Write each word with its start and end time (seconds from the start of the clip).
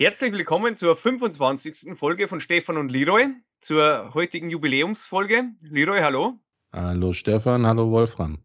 Herzlich 0.00 0.32
willkommen 0.32 0.76
zur 0.76 0.94
25. 0.94 1.98
Folge 1.98 2.28
von 2.28 2.38
Stefan 2.38 2.76
und 2.76 2.92
Leroy, 2.92 3.30
zur 3.58 4.14
heutigen 4.14 4.48
Jubiläumsfolge. 4.48 5.50
Leroy, 5.62 6.02
hallo. 6.02 6.38
Hallo 6.72 7.12
Stefan, 7.12 7.66
hallo 7.66 7.90
Wolfram. 7.90 8.38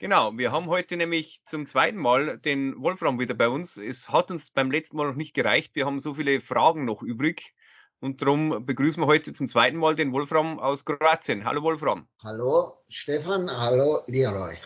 Genau, 0.00 0.36
wir 0.36 0.50
haben 0.50 0.66
heute 0.66 0.96
nämlich 0.96 1.40
zum 1.46 1.66
zweiten 1.66 1.98
Mal 1.98 2.38
den 2.38 2.82
Wolfram 2.82 3.20
wieder 3.20 3.34
bei 3.34 3.48
uns. 3.48 3.76
Es 3.76 4.08
hat 4.08 4.32
uns 4.32 4.50
beim 4.50 4.72
letzten 4.72 4.96
Mal 4.96 5.06
noch 5.06 5.14
nicht 5.14 5.34
gereicht. 5.34 5.76
Wir 5.76 5.86
haben 5.86 6.00
so 6.00 6.14
viele 6.14 6.40
Fragen 6.40 6.84
noch 6.84 7.00
übrig. 7.00 7.54
Und 8.00 8.20
darum 8.20 8.66
begrüßen 8.66 9.00
wir 9.00 9.06
heute 9.06 9.32
zum 9.32 9.46
zweiten 9.46 9.76
Mal 9.76 9.94
den 9.94 10.10
Wolfram 10.10 10.58
aus 10.58 10.84
Kroatien. 10.84 11.44
Hallo 11.44 11.62
Wolfram. 11.62 12.08
Hallo 12.24 12.82
Stefan, 12.88 13.48
hallo 13.48 14.00
Leroy. 14.08 14.56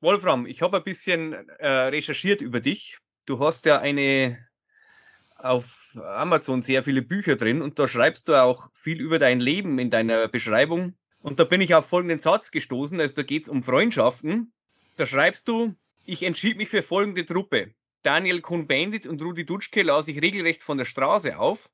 Wolfram, 0.00 0.46
ich 0.46 0.62
habe 0.62 0.78
ein 0.78 0.82
bisschen 0.82 1.32
äh, 1.60 1.68
recherchiert 1.68 2.40
über 2.40 2.58
dich. 2.58 2.98
Du 3.24 3.38
hast 3.38 3.66
ja 3.66 3.78
eine 3.78 4.44
auf 5.44 5.96
Amazon 6.02 6.62
sehr 6.62 6.82
viele 6.82 7.02
Bücher 7.02 7.36
drin 7.36 7.60
und 7.60 7.78
da 7.78 7.86
schreibst 7.86 8.28
du 8.28 8.42
auch 8.42 8.70
viel 8.72 9.00
über 9.00 9.18
dein 9.18 9.40
Leben 9.40 9.78
in 9.78 9.90
deiner 9.90 10.26
Beschreibung. 10.28 10.94
Und 11.20 11.38
da 11.38 11.44
bin 11.44 11.60
ich 11.60 11.74
auf 11.74 11.86
folgenden 11.86 12.18
Satz 12.18 12.50
gestoßen, 12.50 13.00
also 13.00 13.14
da 13.14 13.22
geht 13.22 13.44
es 13.44 13.48
um 13.48 13.62
Freundschaften. 13.62 14.52
Da 14.96 15.06
schreibst 15.06 15.48
du, 15.48 15.74
ich 16.04 16.22
entschied 16.22 16.56
mich 16.56 16.68
für 16.68 16.82
folgende 16.82 17.24
Truppe. 17.24 17.74
Daniel 18.02 18.40
Kuhn-Bendit 18.40 19.06
und 19.06 19.22
Rudi 19.22 19.44
Dutschke 19.44 19.82
las 19.82 20.08
ich 20.08 20.20
regelrecht 20.20 20.62
von 20.62 20.78
der 20.78 20.84
Straße 20.84 21.38
auf. 21.38 21.70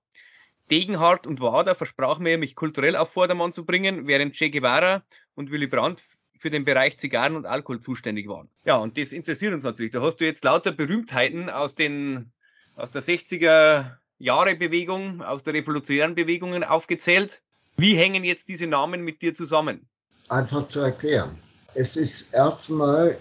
Degenhardt 0.70 1.27
und 1.27 1.41
Wader 1.41 1.75
versprach 1.75 2.19
mir, 2.19 2.39
mich 2.39 2.55
kulturell 2.55 2.95
auf 2.95 3.12
Vordermann 3.12 3.52
zu 3.52 3.64
bringen, 3.64 4.06
während 4.06 4.34
Che 4.34 4.50
Guevara 4.50 5.02
und 5.34 5.50
Willy 5.50 5.66
Brandt 5.66 6.05
für 6.39 6.50
den 6.50 6.64
Bereich 6.64 6.98
Zigarren 6.98 7.37
und 7.37 7.47
Alkohol 7.47 7.80
zuständig 7.80 8.28
waren. 8.28 8.48
Ja, 8.64 8.77
und 8.77 8.97
das 8.97 9.12
interessiert 9.12 9.52
uns 9.52 9.64
natürlich. 9.64 9.92
Da 9.92 10.00
hast 10.00 10.16
du 10.16 10.25
jetzt 10.25 10.45
lauter 10.45 10.70
Berühmtheiten 10.70 11.50
aus 11.50 11.75
den 11.75 12.33
aus 12.80 12.91
der 12.91 13.02
60er 13.02 13.97
Jahre 14.19 14.57
Bewegung, 14.57 15.23
aus 15.23 15.43
der 15.43 15.55
revolutionären 15.55 16.15
Bewegungen 16.15 16.65
aufgezählt. 16.65 17.43
Wie 17.77 17.95
hängen 17.95 18.25
jetzt 18.25 18.48
diese 18.48 18.67
Namen 18.67 19.03
mit 19.03 19.22
dir 19.22 19.34
zusammen? 19.34 19.87
Einfach 20.28 20.67
zu 20.67 20.81
erklären. 20.81 21.39
Es 21.75 21.97
ist 21.97 22.33
erstmal 22.33 23.19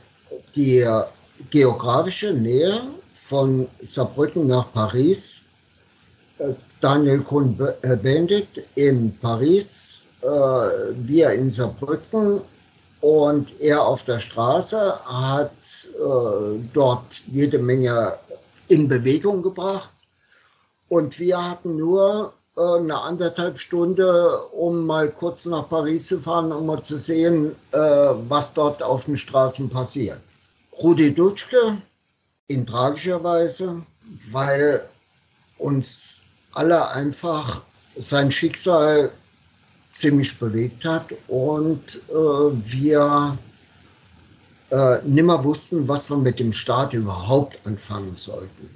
die 0.55 0.85
geografische 1.49 2.33
Nähe 2.33 2.81
von 3.13 3.67
Saarbrücken 3.79 4.47
nach 4.47 4.71
Paris. 4.73 5.41
Äh, 6.39 6.53
Daniel 6.81 7.21
Cohn-Bendit 7.21 8.65
in 8.75 9.17
Paris, 9.19 10.01
äh, 10.21 10.27
wir 10.27 11.31
in 11.31 11.51
Saarbrücken 11.51 12.41
und 13.01 13.59
er 13.59 13.81
auf 13.81 14.03
der 14.03 14.19
Straße 14.19 14.99
hat 15.05 15.51
äh, 15.51 16.59
dort 16.73 17.23
jede 17.27 17.59
Menge 17.59 18.17
in 18.69 18.87
Bewegung 18.87 19.43
gebracht. 19.43 19.91
Und 20.87 21.19
wir 21.19 21.49
hatten 21.49 21.75
nur 21.77 22.33
äh, 22.57 22.61
eine 22.61 23.01
anderthalb 23.01 23.59
Stunde, 23.59 24.43
um 24.47 24.85
mal 24.85 25.11
kurz 25.11 25.45
nach 25.45 25.69
Paris 25.69 26.07
zu 26.07 26.19
fahren, 26.19 26.51
um 26.51 26.65
mal 26.65 26.81
zu 26.83 26.97
sehen, 26.97 27.55
äh, 27.71 27.77
was 27.77 28.53
dort 28.53 28.81
auf 28.81 29.05
den 29.05 29.17
Straßen 29.17 29.69
passiert. 29.69 30.19
Rudi 30.81 31.13
Dutschke 31.13 31.81
in 32.47 32.65
tragischer 32.65 33.23
Weise, 33.23 33.83
weil 34.31 34.87
uns 35.57 36.21
alle 36.53 36.89
einfach 36.89 37.61
sein 37.95 38.31
Schicksal 38.31 39.11
ziemlich 39.91 40.37
bewegt 40.39 40.85
hat 40.85 41.13
und 41.27 42.01
äh, 42.09 42.13
wir 42.13 43.37
äh, 44.71 44.99
nimmer 45.03 45.43
wussten, 45.43 45.87
was 45.87 46.09
wir 46.09 46.17
mit 46.17 46.39
dem 46.39 46.53
Staat 46.53 46.93
überhaupt 46.93 47.59
anfangen 47.65 48.15
sollten. 48.15 48.69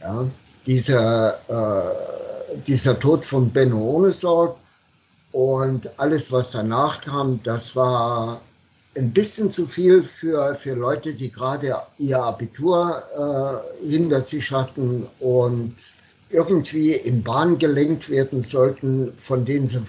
Ja? 0.00 0.26
Dieser, 0.66 1.38
äh, 1.48 2.58
dieser 2.66 2.98
Tod 2.98 3.24
von 3.24 3.50
Benno 3.50 3.78
Ohnesorg 3.78 4.56
und 5.32 5.90
alles, 5.98 6.32
was 6.32 6.52
danach 6.52 7.00
kam, 7.00 7.40
das 7.42 7.76
war 7.76 8.40
ein 8.96 9.12
bisschen 9.12 9.50
zu 9.50 9.66
viel 9.66 10.04
für, 10.04 10.54
für 10.54 10.74
Leute, 10.74 11.14
die 11.14 11.30
gerade 11.30 11.76
ihr 11.98 12.22
Abitur 12.22 13.02
äh, 13.82 13.86
hinter 13.86 14.20
sich 14.20 14.52
hatten 14.52 15.06
und 15.18 15.74
irgendwie 16.30 16.92
in 16.92 17.22
Bahn 17.22 17.58
gelenkt 17.58 18.08
werden 18.08 18.40
sollten, 18.40 19.12
von 19.18 19.44
denen 19.44 19.66
sie 19.66 19.82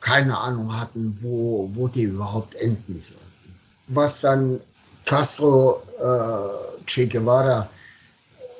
keine 0.00 0.38
Ahnung 0.38 0.78
hatten, 0.78 1.16
wo, 1.22 1.70
wo 1.72 1.88
die 1.88 2.02
überhaupt 2.02 2.54
enden 2.56 3.00
sollten 3.00 3.29
was 3.90 4.20
dann 4.20 4.60
Castro, 5.04 5.82
äh, 5.98 6.86
Che 6.86 7.06
Guevara 7.06 7.68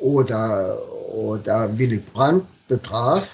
oder, 0.01 0.79
oder 1.13 1.79
Willy 1.79 1.99
Brandt 1.99 2.47
betraf, 2.69 3.27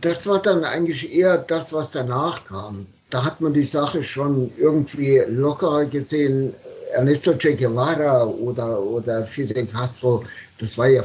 das 0.00 0.26
war 0.26 0.40
dann 0.40 0.64
eigentlich 0.64 1.12
eher 1.12 1.38
das, 1.38 1.72
was 1.72 1.92
danach 1.92 2.44
kam. 2.44 2.86
Da 3.10 3.24
hat 3.24 3.40
man 3.40 3.52
die 3.52 3.62
Sache 3.62 4.02
schon 4.02 4.52
irgendwie 4.56 5.22
lockerer 5.28 5.84
gesehen. 5.86 6.54
Ernesto 6.92 7.36
Che 7.36 7.54
Guevara 7.54 8.24
oder, 8.24 8.80
oder 8.80 9.26
Fidel 9.26 9.66
Castro, 9.66 10.24
das 10.58 10.78
war 10.78 10.88
ja 10.88 11.02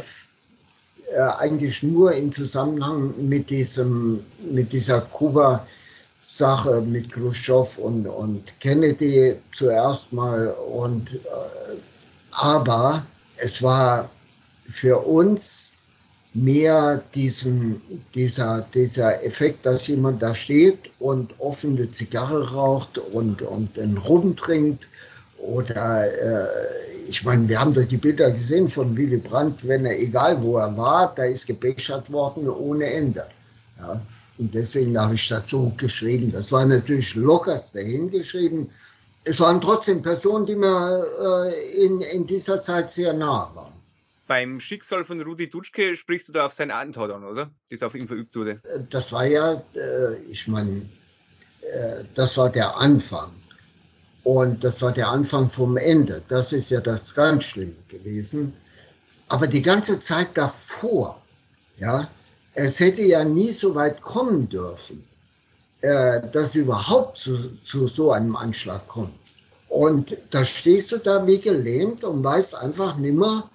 äh, 1.11 1.19
eigentlich 1.39 1.81
nur 1.81 2.13
im 2.13 2.31
Zusammenhang 2.31 3.13
mit 3.17 3.49
diesem, 3.49 4.23
mit 4.51 4.71
dieser 4.71 5.01
Kuba, 5.01 5.65
Sache 6.21 6.81
mit 6.81 7.11
Khrushchev 7.11 7.79
und, 7.79 8.05
und 8.07 8.59
Kennedy 8.59 9.35
zuerst 9.51 10.11
mal. 10.13 10.47
Und, 10.47 11.15
äh, 11.15 11.77
aber 12.31 13.05
es 13.37 13.61
war 13.61 14.09
für 14.67 14.99
uns 14.99 15.73
mehr 16.33 17.01
diesen, 17.15 17.81
dieser, 18.13 18.67
dieser 18.73 19.23
Effekt, 19.23 19.65
dass 19.65 19.87
jemand 19.87 20.21
da 20.21 20.33
steht 20.35 20.91
und 20.99 21.33
offene 21.39 21.89
Zigarre 21.91 22.53
raucht 22.53 22.97
und, 22.97 23.41
und 23.41 23.79
einen 23.79 23.97
Rum 23.97 24.35
trinkt. 24.35 24.89
Oder 25.39 26.05
äh, 26.05 26.47
ich 27.07 27.23
meine, 27.23 27.47
wir 27.47 27.59
haben 27.59 27.73
doch 27.73 27.85
die 27.85 27.97
Bilder 27.97 28.29
gesehen 28.29 28.67
von 28.67 28.95
Willy 28.95 29.17
Brandt, 29.17 29.67
wenn 29.67 29.85
er, 29.85 29.97
egal 29.99 30.41
wo 30.43 30.57
er 30.57 30.77
war, 30.77 31.13
da 31.15 31.23
ist 31.23 31.47
gebechert 31.47 32.11
worden 32.11 32.47
ohne 32.47 32.85
Ende. 32.85 33.25
Ja. 33.79 34.01
Und 34.39 34.55
deswegen 34.55 34.97
habe 34.97 35.15
ich 35.15 35.27
dazu 35.27 35.73
geschrieben. 35.75 36.31
Das 36.31 36.51
war 36.53 36.65
natürlich 36.65 37.13
lockerst 37.13 37.75
dahingeschrieben. 37.75 38.71
Es 39.25 39.41
waren 39.41 39.59
trotzdem 39.59 40.01
Personen, 40.01 40.45
die 40.45 40.55
mir 40.55 41.05
äh, 41.51 41.85
in, 41.85 41.99
in 41.99 42.25
dieser 42.25 42.61
Zeit 42.61 42.89
sehr 42.89 43.13
nah 43.13 43.51
waren. 43.53 43.73
Beim 44.27 44.61
Schicksal 44.61 45.03
von 45.03 45.21
Rudi 45.21 45.49
Dutschke 45.49 45.95
sprichst 45.97 46.29
du 46.29 46.31
da 46.31 46.45
auf 46.45 46.53
sein 46.53 46.71
Attentat 46.71 47.11
an, 47.11 47.25
oder? 47.25 47.51
Das 47.69 47.83
auf 47.83 47.95
ihn 47.95 48.07
verübt 48.07 48.33
wurde. 48.33 48.61
Äh, 48.63 48.79
das 48.89 49.11
war 49.11 49.25
ja, 49.25 49.61
äh, 49.75 50.15
ich 50.31 50.47
meine, 50.47 50.89
äh, 51.61 52.05
das 52.15 52.37
war 52.37 52.49
der 52.49 52.77
Anfang. 52.77 53.33
Und 54.23 54.63
das 54.63 54.81
war 54.81 54.93
der 54.93 55.09
Anfang 55.09 55.49
vom 55.49 55.75
Ende. 55.75 56.23
Das 56.29 56.53
ist 56.53 56.69
ja 56.69 56.79
das 56.79 57.13
ganz 57.13 57.43
Schlimme 57.43 57.75
gewesen. 57.89 58.53
Aber 59.27 59.47
die 59.47 59.61
ganze 59.61 59.99
Zeit 59.99 60.37
davor, 60.37 61.21
ja, 61.77 62.09
es 62.65 62.79
hätte 62.79 63.03
ja 63.03 63.23
nie 63.23 63.51
so 63.51 63.73
weit 63.75 64.01
kommen 64.01 64.49
dürfen, 64.49 65.03
äh, 65.81 66.21
dass 66.31 66.55
überhaupt 66.55 67.17
zu, 67.17 67.57
zu 67.61 67.87
so 67.87 68.11
einem 68.11 68.35
Anschlag 68.35 68.87
kommt. 68.87 69.13
Und 69.69 70.17
da 70.31 70.43
stehst 70.43 70.91
du 70.91 70.97
da 70.97 71.25
wie 71.25 71.39
gelähmt 71.39 72.03
und 72.03 72.23
weißt 72.23 72.55
einfach 72.55 72.97
nimmer 72.97 73.49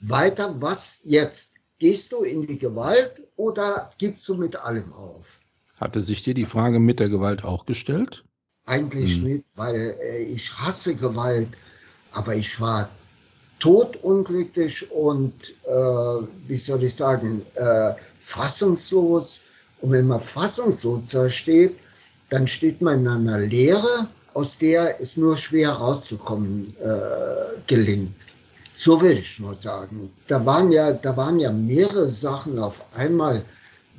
weiter, 0.00 0.54
was 0.60 1.02
jetzt. 1.04 1.50
Gehst 1.80 2.12
du 2.12 2.22
in 2.22 2.46
die 2.46 2.58
Gewalt 2.58 3.22
oder 3.36 3.90
gibst 3.98 4.28
du 4.28 4.36
mit 4.36 4.54
allem 4.56 4.92
auf? 4.92 5.40
Hatte 5.76 6.00
sich 6.00 6.22
dir 6.22 6.34
die 6.34 6.44
Frage 6.44 6.78
mit 6.78 7.00
der 7.00 7.08
Gewalt 7.08 7.42
auch 7.42 7.66
gestellt? 7.66 8.24
Eigentlich 8.64 9.16
hm. 9.16 9.24
nicht, 9.24 9.44
weil 9.56 9.96
äh, 10.00 10.22
ich 10.22 10.56
hasse 10.56 10.94
Gewalt, 10.94 11.48
aber 12.12 12.36
ich 12.36 12.60
war 12.60 12.88
totunglücklich 13.58 14.90
und, 14.92 15.34
äh, 15.66 15.72
wie 16.46 16.56
soll 16.56 16.84
ich 16.84 16.94
sagen, 16.94 17.42
äh, 17.56 17.94
fassungslos. 18.24 19.42
Und 19.80 19.92
wenn 19.92 20.06
man 20.06 20.20
fassungslos 20.20 21.10
da 21.10 21.28
steht, 21.28 21.76
dann 22.30 22.48
steht 22.48 22.80
man 22.80 23.00
in 23.00 23.08
einer 23.08 23.38
Leere, 23.38 24.08
aus 24.32 24.58
der 24.58 25.00
es 25.00 25.16
nur 25.16 25.36
schwer 25.36 25.70
rauszukommen 25.70 26.74
äh, 26.80 27.60
gelingt. 27.66 28.16
So 28.74 29.00
will 29.00 29.12
ich 29.12 29.38
nur 29.38 29.54
sagen. 29.54 30.10
Da 30.26 30.44
waren 30.44 30.72
ja, 30.72 30.92
da 30.92 31.16
waren 31.16 31.38
ja 31.38 31.52
mehrere 31.52 32.10
Sachen 32.10 32.58
auf 32.58 32.84
einmal. 32.94 33.44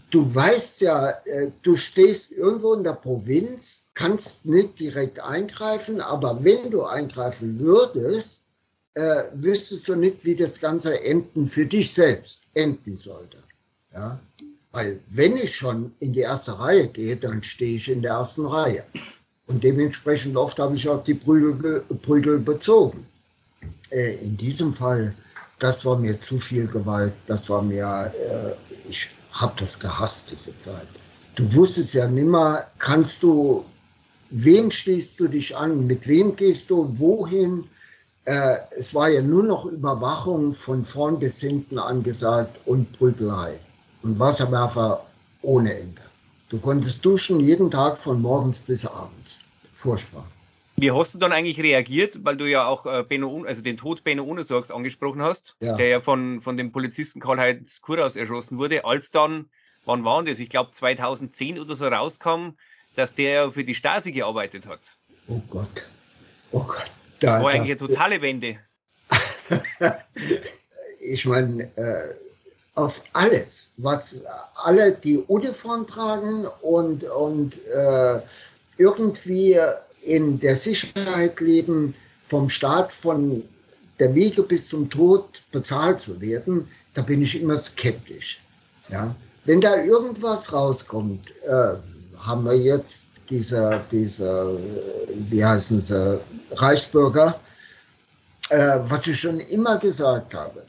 Du 0.10 0.34
weißt 0.34 0.82
ja, 0.82 1.10
äh, 1.26 1.52
du 1.62 1.78
stehst 1.78 2.32
irgendwo 2.32 2.74
in 2.74 2.84
der 2.84 2.94
Provinz, 2.94 3.86
kannst 3.94 4.46
nicht 4.46 4.80
direkt 4.80 5.20
eingreifen, 5.20 6.02
aber 6.02 6.44
wenn 6.44 6.72
du 6.72 6.84
eingreifen 6.84 7.60
würdest, 7.60 8.44
äh, 8.96 9.24
wüsstest 9.34 9.88
du 9.88 9.96
nicht, 9.96 10.26
wie 10.26 10.36
das 10.36 10.60
Ganze 10.60 11.02
enden 11.04 11.48
für 11.48 11.66
dich 11.66 11.94
selbst 11.94 12.42
enden 12.54 12.96
sollte. 12.98 13.38
Ja? 13.96 14.20
Weil 14.72 15.00
wenn 15.10 15.38
ich 15.38 15.56
schon 15.56 15.94
in 16.00 16.14
die 16.14 16.22
erste 16.22 16.60
Reihe 16.60 16.88
gehe, 16.90 17.16
dann 17.16 17.42
stehe 17.42 17.76
ich 17.76 17.90
in 17.90 18.02
der 18.02 18.14
ersten 18.14 18.46
Reihe. 18.46 18.84
Und 19.48 19.64
dementsprechend 19.64 20.36
oft 20.38 20.60
habe 20.60 20.76
ich 20.76 20.88
auch 20.90 21.04
die 21.04 21.14
Prügel, 21.14 21.82
Prügel 22.02 22.40
bezogen. 22.40 23.06
Äh, 23.90 24.16
in 24.16 24.36
diesem 24.38 24.74
Fall 24.74 25.16
das 25.60 25.86
war 25.86 25.98
mir 25.98 26.20
zu 26.20 26.40
viel 26.40 26.68
Gewalt. 26.68 27.14
Das 27.28 27.50
war 27.50 27.62
mir, 27.62 28.14
äh, 28.14 28.90
ich 28.90 29.10
habe 29.32 29.54
das 29.60 29.80
gehasst, 29.80 30.32
diese 30.32 30.58
Zeit. 30.60 30.88
Du 31.36 31.54
wusstest 31.54 31.94
ja 31.94 32.08
nimmer, 32.08 32.68
kannst 32.78 33.24
du, 33.24 33.66
wem 34.30 34.72
schließt 34.72 35.20
du 35.20 35.28
dich 35.28 35.56
an, 35.56 35.88
mit 35.88 36.08
wem 36.08 36.36
gehst 36.36 36.70
du, 36.70 36.90
wohin? 36.98 37.66
Äh, 38.26 38.58
es 38.78 38.94
war 38.94 39.10
ja 39.10 39.22
nur 39.22 39.44
noch 39.44 39.66
Überwachung 39.66 40.54
von 40.54 40.84
vorn 40.84 41.20
bis 41.20 41.40
hinten 41.40 41.78
angesagt 41.78 42.60
und 42.66 42.92
Prügelei 42.94 43.60
und 44.06 44.20
Wasserwerfer 44.20 45.04
ohne 45.42 45.74
Ende. 45.74 46.02
Du 46.50 46.60
konntest 46.60 47.04
duschen 47.04 47.40
jeden 47.40 47.72
Tag 47.72 47.98
von 47.98 48.22
morgens 48.22 48.60
bis 48.60 48.86
abends. 48.86 49.40
Furchtbar. 49.74 50.26
Wie 50.78 50.92
hast 50.92 51.16
du 51.16 51.18
dann 51.18 51.32
eigentlich 51.32 51.60
reagiert, 51.60 52.24
weil 52.24 52.38
du 52.38 52.48
ja 52.48 52.68
auch 52.68 52.86
äh, 52.86 53.04
Benno, 53.08 53.46
also 53.46 53.64
den 53.64 53.78
Tod 53.78 54.04
Benno 54.04 54.24
Ohnesorgs 54.24 54.70
angesprochen 54.70 55.24
hast, 55.24 55.56
ja. 55.60 55.76
der 55.76 55.88
ja 55.88 56.02
von, 56.02 56.42
von 56.42 56.56
dem 56.56 56.72
Polizisten 56.72 57.20
Karl-Heinz 57.20 57.82
Kuraus 57.82 58.16
erschossen 58.16 58.60
wurde, 58.60 58.86
als 58.86 59.10
dann, 59.10 59.50
wann 59.86 60.04
war 60.04 60.24
das? 60.24 60.40
Ich 60.40 60.50
glaube 60.50 60.72
2010 60.72 61.60
oder 61.60 61.76
so 61.76 61.88
rauskam, 61.88 62.50
dass 62.96 63.16
der 63.16 63.52
für 63.54 63.64
die 63.64 63.74
Stasi 63.74 64.12
gearbeitet 64.12 64.68
hat. 64.68 64.82
Oh 65.28 65.42
Gott. 65.50 65.88
Oh 66.52 66.64
Gott. 66.64 66.92
Da, 67.22 67.42
war 67.42 67.52
da, 67.52 67.58
eigentlich 67.58 67.80
eine 67.82 67.88
totale 67.88 68.22
Wende. 68.22 68.60
ich 71.00 71.26
meine, 71.26 71.76
äh, 71.76 72.14
auf 72.76 73.02
alles, 73.14 73.68
was 73.78 74.22
alle 74.56 74.92
die 74.92 75.18
Uniform 75.18 75.88
tragen 75.88 76.46
und, 76.62 77.06
und 77.06 77.66
äh, 77.68 78.22
irgendwie 78.78 79.58
in 80.02 80.40
der 80.40 80.56
Sicherheit 80.56 81.40
leben, 81.40 81.96
vom 82.26 82.50
Staat 82.50 82.92
von 82.92 83.44
der 84.00 84.14
Wiege 84.14 84.44
bis 84.44 84.68
zum 84.68 84.90
Tod 84.90 85.44
bezahlt 85.52 86.00
zu 86.00 86.20
werden, 86.20 86.68
da 86.94 87.02
bin 87.02 87.22
ich 87.22 87.40
immer 87.40 87.58
skeptisch. 87.58 88.42
Ja? 88.90 89.16
Wenn 89.46 89.62
da 89.62 89.84
irgendwas 89.84 90.52
rauskommt, 90.52 91.34
äh, 91.46 91.76
haben 92.18 92.46
wir 92.46 92.58
jetzt 92.58 93.06
diese, 93.30 93.82
diese 93.92 94.60
wie 95.30 95.44
heißen 95.44 95.82
sie, 95.82 96.20
Reichsbürger, 96.52 97.40
äh, 98.50 98.80
was 98.88 99.08
ich 99.08 99.20
schon 99.20 99.40
immer 99.40 99.78
gesagt 99.78 100.34
habe. 100.34 100.64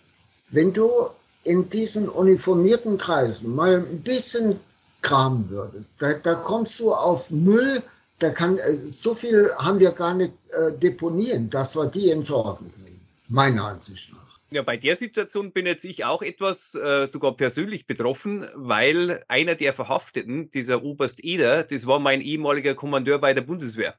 Wenn 0.50 0.72
du 0.72 1.10
in 1.46 1.70
diesen 1.70 2.08
uniformierten 2.08 2.98
Kreisen 2.98 3.54
mal 3.54 3.76
ein 3.76 4.02
bisschen 4.02 4.58
kramen 5.02 5.48
würdest, 5.48 5.94
da, 6.00 6.14
da 6.14 6.34
kommst 6.34 6.80
du 6.80 6.92
auf 6.92 7.30
Müll, 7.30 7.82
da 8.18 8.30
kann, 8.30 8.58
äh, 8.58 8.76
so 8.76 9.14
viel 9.14 9.50
haben 9.56 9.78
wir 9.78 9.92
gar 9.92 10.14
nicht 10.14 10.32
äh, 10.50 10.72
deponieren, 10.72 11.48
dass 11.48 11.76
wir 11.76 11.86
die 11.86 12.10
entsorgen 12.10 12.72
können, 12.72 13.00
meiner 13.28 13.64
Ansicht 13.64 14.12
nach. 14.12 14.26
Ja, 14.50 14.62
bei 14.62 14.76
der 14.76 14.96
Situation 14.96 15.52
bin 15.52 15.66
jetzt 15.66 15.84
ich 15.84 16.04
auch 16.04 16.22
etwas 16.22 16.74
äh, 16.74 17.06
sogar 17.06 17.36
persönlich 17.36 17.86
betroffen, 17.86 18.46
weil 18.54 19.22
einer 19.28 19.54
der 19.54 19.72
Verhafteten, 19.72 20.50
dieser 20.50 20.82
Oberst 20.82 21.24
Eder, 21.24 21.62
das 21.62 21.86
war 21.86 22.00
mein 22.00 22.20
ehemaliger 22.20 22.74
Kommandeur 22.74 23.18
bei 23.20 23.34
der 23.34 23.42
Bundeswehr, 23.42 23.94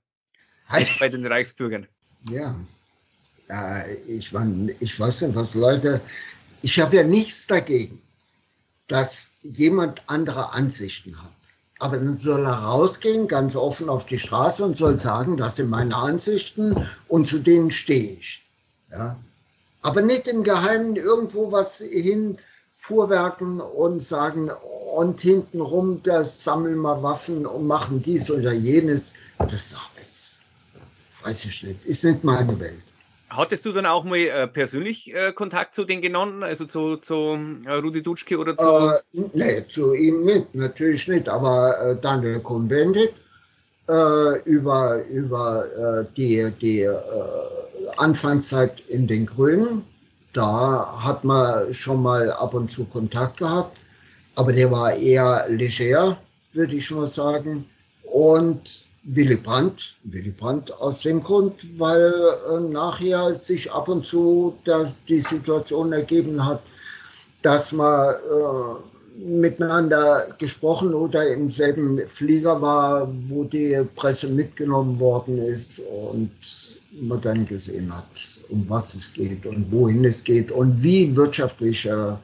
bei 0.99 1.09
den 1.09 1.25
Reichsbürgern. 1.25 1.87
Ja, 2.29 2.55
äh, 3.49 3.95
ich, 4.07 4.33
mein, 4.33 4.73
ich 4.79 4.99
weiß 4.99 5.21
nicht, 5.21 5.35
was 5.35 5.55
Leute, 5.55 6.01
ich 6.61 6.79
habe 6.79 6.95
ja 6.95 7.03
nichts 7.03 7.47
dagegen, 7.47 8.01
dass 8.87 9.29
jemand 9.43 10.01
andere 10.07 10.53
Ansichten 10.53 11.21
hat. 11.21 11.31
Aber 11.79 11.97
dann 11.97 12.17
soll 12.17 12.45
er 12.45 12.53
rausgehen, 12.53 13.27
ganz 13.27 13.55
offen 13.55 13.89
auf 13.89 14.05
die 14.05 14.17
Straße 14.17 14.63
und 14.63 14.77
soll 14.77 14.99
sagen, 14.99 15.37
das 15.37 15.57
sind 15.57 15.69
meine 15.69 15.95
Ansichten 15.95 16.87
und 17.07 17.27
zu 17.27 17.37
denen 17.39 17.69
stehe 17.69 18.13
ich. 18.13 18.43
Ja? 18.91 19.17
Aber 19.81 20.01
nicht 20.01 20.27
im 20.27 20.43
Geheimen 20.43 20.95
irgendwo 20.95 21.51
was 21.51 21.77
hinfuhrwerken 21.77 23.61
und 23.61 24.01
sagen, 24.01 24.49
und 24.97 25.21
hintenrum, 25.21 26.01
das 26.01 26.43
sammeln 26.43 26.81
wir 26.81 27.03
Waffen 27.03 27.45
und 27.45 27.67
machen 27.67 28.01
dies 28.01 28.31
oder 28.31 28.51
jenes. 28.51 29.13
Das 29.37 29.53
ist 29.53 29.75
alles, 29.75 30.39
weiß 31.21 31.45
ich 31.45 31.61
nicht, 31.61 31.85
ist 31.85 32.03
nicht 32.03 32.23
meine 32.23 32.59
Welt. 32.59 32.86
Hattest 33.29 33.65
du 33.65 33.73
dann 33.73 33.85
auch 33.85 34.05
mal 34.05 34.17
äh, 34.17 34.47
persönlich 34.47 35.13
äh, 35.13 35.33
Kontakt 35.33 35.75
zu 35.75 35.83
den 35.83 36.01
genannten, 36.01 36.43
also 36.43 36.65
zu, 36.65 36.95
zu 36.95 37.37
äh, 37.65 37.73
Rudi 37.73 38.01
Dutschke 38.01 38.37
oder 38.37 38.55
zu? 38.55 38.65
Äh, 38.65 39.29
nee, 39.33 39.65
zu 39.67 39.93
ihm 39.93 40.23
nicht, 40.23 40.55
natürlich 40.55 41.07
nicht, 41.09 41.27
aber 41.27 41.75
äh, 41.81 41.95
Daniel 42.01 42.39
Cohn-Bendit 42.39 43.13
äh, 43.89 44.39
über, 44.45 45.03
über 45.07 45.65
äh, 45.65 46.05
die, 46.15 46.51
die 46.61 46.89
Anfangszeit 47.97 48.79
in 48.87 49.07
den 49.07 49.25
Grünen, 49.25 49.83
da 50.31 50.97
hat 51.03 51.25
man 51.25 51.73
schon 51.73 52.01
mal 52.01 52.31
ab 52.31 52.53
und 52.53 52.71
zu 52.71 52.85
Kontakt 52.85 53.37
gehabt, 53.37 53.77
aber 54.35 54.53
der 54.53 54.71
war 54.71 54.95
eher 54.95 55.47
leger, 55.49 56.17
würde 56.53 56.75
ich 56.75 56.91
mal 56.91 57.07
sagen. 57.07 57.65
Und 58.03 58.86
Willy 59.09 59.37
Brandt. 59.37 59.95
Willy 60.03 60.31
Brandt 60.31 60.71
aus 60.73 61.01
dem 61.01 61.23
Grund, 61.23 61.53
weil 61.77 62.13
äh, 62.51 62.59
nachher 62.59 63.33
sich 63.35 63.71
ab 63.71 63.87
und 63.87 64.05
zu 64.05 64.57
das, 64.65 65.03
die 65.05 65.21
Situation 65.21 65.93
ergeben 65.93 66.45
hat, 66.45 66.61
dass 67.41 67.71
man 67.71 68.09
äh, 68.09 69.23
miteinander 69.23 70.35
gesprochen 70.37 70.93
oder 70.93 71.25
im 71.27 71.49
selben 71.49 71.97
Flieger 72.07 72.61
war, 72.61 73.09
wo 73.29 73.45
die 73.45 73.81
Presse 73.95 74.27
mitgenommen 74.27 74.99
worden 74.99 75.37
ist 75.37 75.79
und 75.79 76.31
man 76.91 77.21
dann 77.21 77.45
gesehen 77.45 77.95
hat, 77.95 78.05
um 78.49 78.65
was 78.67 78.93
es 78.93 79.13
geht 79.13 79.45
und 79.45 79.71
wohin 79.71 80.03
es 80.03 80.23
geht 80.23 80.51
und 80.51 80.83
wie 80.83 81.15
wirtschaftliche 81.15 82.19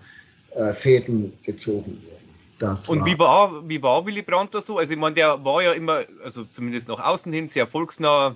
äh, 0.55 0.73
Fäden 0.73 1.31
gezogen 1.43 1.97
werden. 2.05 2.22
Das 2.63 2.87
und 2.87 3.01
war 3.01 3.05
wie 3.05 3.19
war, 3.19 3.69
wie 3.69 3.83
war 3.83 4.05
Willy 4.05 4.21
Brandt 4.21 4.55
da 4.55 4.61
so? 4.61 4.77
Also 4.77 4.93
ich 4.93 4.99
meine, 4.99 5.15
der 5.15 5.43
war 5.43 5.61
ja 5.61 5.73
immer, 5.73 6.03
also 6.23 6.45
zumindest 6.45 6.87
nach 6.87 6.99
außen 6.99 7.31
hin, 7.33 7.49
sehr 7.49 7.67
volksnah, 7.67 8.35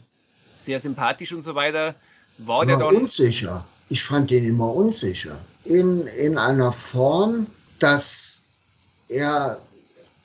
sehr 0.60 0.82
sympathisch 0.82 1.32
und 1.32 1.44
so 1.44 1.56
weiter. 1.56 1.96
War 2.38 2.66
der 2.66 2.78
dann 2.78 2.94
unsicher. 2.94 3.66
Ich 3.88 4.04
fand 4.04 4.30
ihn 4.32 4.44
immer 4.44 4.74
unsicher. 4.74 5.38
In, 5.64 6.08
in 6.08 6.38
einer 6.38 6.74
Form, 6.74 7.48
dass 7.80 8.40
er, 9.08 9.62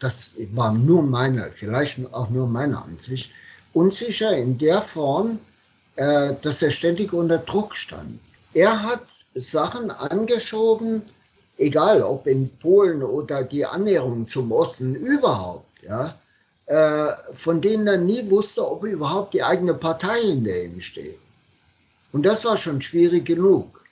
das 0.00 0.32
war 0.52 0.72
nur 0.72 1.04
meine, 1.04 1.52
vielleicht 1.52 2.00
auch 2.12 2.28
nur 2.28 2.49
meine 2.49 2.82
Ansicht, 2.82 3.31
unsicher 3.72 4.37
in 4.37 4.58
der 4.58 4.82
Form, 4.82 5.38
äh, 5.94 6.34
dass 6.43 6.60
er 6.60 6.72
ständig 6.72 7.12
unter 7.12 7.38
Druck 7.38 7.76
stand. 7.76 8.19
Er 8.52 8.82
hat 8.82 9.04
Sachen 9.34 9.93
angeschoben, 9.93 11.02
egal 11.58 12.02
ob 12.02 12.26
in 12.26 12.50
Polen 12.58 13.02
oder 13.02 13.44
die 13.44 13.64
Annäherung 13.64 14.28
zum 14.28 14.52
Osten 14.52 14.94
überhaupt, 14.94 15.82
ja, 15.82 16.16
äh, 16.66 17.12
von 17.35 17.61
denen 17.61 17.87
er 17.87 17.99
nie 17.99 18.28
wusste, 18.30 18.68
ob 18.68 18.85
überhaupt 18.85 19.35
die 19.35 19.42
eigene 19.42 19.75
Partei 19.75 20.21
hinter 20.21 20.62
ihm 20.62 20.80
steht. 20.80 21.18
Und 22.12 22.26
das 22.26 22.44
war 22.44 22.56
schon 22.56 22.82
schwierig 22.82 23.25
genug. 23.25 23.82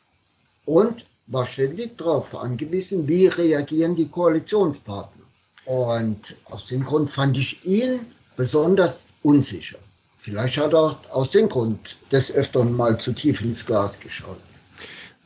Und 0.66 1.06
war 1.26 1.46
ständig 1.46 1.96
darauf 1.96 2.36
angewiesen, 2.36 3.08
wie 3.08 3.26
reagieren 3.26 3.96
die 3.96 4.08
Koalitionspartner. 4.08 5.24
Und 5.64 6.38
aus 6.46 6.66
dem 6.66 6.84
Grund 6.84 7.08
fand 7.10 7.38
ich 7.38 7.64
ihn 7.64 8.06
besonders 8.36 9.08
unsicher. 9.22 9.78
Vielleicht 10.18 10.58
hat 10.58 10.74
er 10.74 11.00
aus 11.10 11.30
dem 11.30 11.48
Grund 11.48 11.96
des 12.10 12.32
Öfteren 12.32 12.76
mal 12.76 12.98
zu 12.98 13.12
tief 13.12 13.40
ins 13.42 13.64
Glas 13.64 13.98
geschaut. 13.98 14.40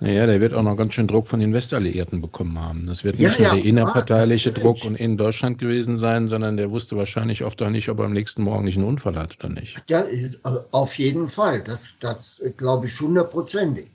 Naja, 0.00 0.26
der 0.26 0.40
wird 0.40 0.54
auch 0.54 0.62
noch 0.62 0.76
ganz 0.76 0.94
schön 0.94 1.06
Druck 1.06 1.28
von 1.28 1.40
den 1.40 1.54
Westalliierten 1.54 2.20
bekommen 2.20 2.60
haben. 2.60 2.86
Das 2.86 3.04
wird 3.04 3.18
nicht 3.18 3.38
ja, 3.38 3.52
nur 3.52 3.54
der 3.54 3.64
innerparteiliche 3.64 4.50
ja, 4.50 4.54
Druck 4.54 4.84
und 4.84 4.96
in 4.96 5.16
Deutschland 5.16 5.58
gewesen 5.58 5.96
sein, 5.96 6.26
sondern 6.28 6.56
der 6.56 6.70
wusste 6.70 6.96
wahrscheinlich 6.96 7.44
oft 7.44 7.62
auch 7.62 7.70
nicht, 7.70 7.88
ob 7.88 8.00
er 8.00 8.06
am 8.06 8.12
nächsten 8.12 8.42
Morgen 8.42 8.64
nicht 8.64 8.76
einen 8.76 8.86
Unfall 8.86 9.16
hat 9.16 9.36
oder 9.38 9.50
nicht. 9.50 9.82
Ja, 9.88 10.04
auf 10.72 10.98
jeden 10.98 11.28
Fall. 11.28 11.62
Das, 11.62 11.94
das 12.00 12.42
glaube 12.56 12.86
ich 12.86 13.00
hundertprozentig. 13.00 13.88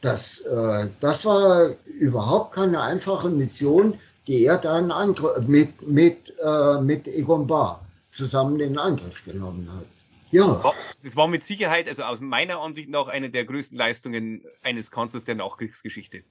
Das, 0.00 0.40
äh, 0.40 0.88
das 1.00 1.24
war 1.24 1.70
überhaupt 1.98 2.54
keine 2.54 2.80
einfache 2.80 3.30
Mission, 3.30 3.94
die 4.26 4.44
er 4.44 4.58
dann 4.58 4.92
mit, 5.46 5.86
mit, 5.86 6.34
äh, 6.42 6.80
mit 6.80 7.06
Egon 7.06 7.46
Bahr 7.46 7.86
zusammen 8.10 8.58
in 8.60 8.78
Angriff 8.78 9.24
genommen 9.24 9.68
hat. 9.72 9.86
Ja. 10.30 10.74
Das 11.02 11.16
war 11.16 11.28
mit 11.28 11.44
Sicherheit, 11.44 11.88
also 11.88 12.02
aus 12.02 12.20
meiner 12.20 12.60
Ansicht 12.60 12.88
nach, 12.88 13.06
eine 13.06 13.30
der 13.30 13.44
größten 13.44 13.78
Leistungen 13.78 14.44
eines 14.62 14.90
Kanzlers 14.90 15.24
der 15.24 15.36
Nachkriegsgeschichte. 15.36 16.22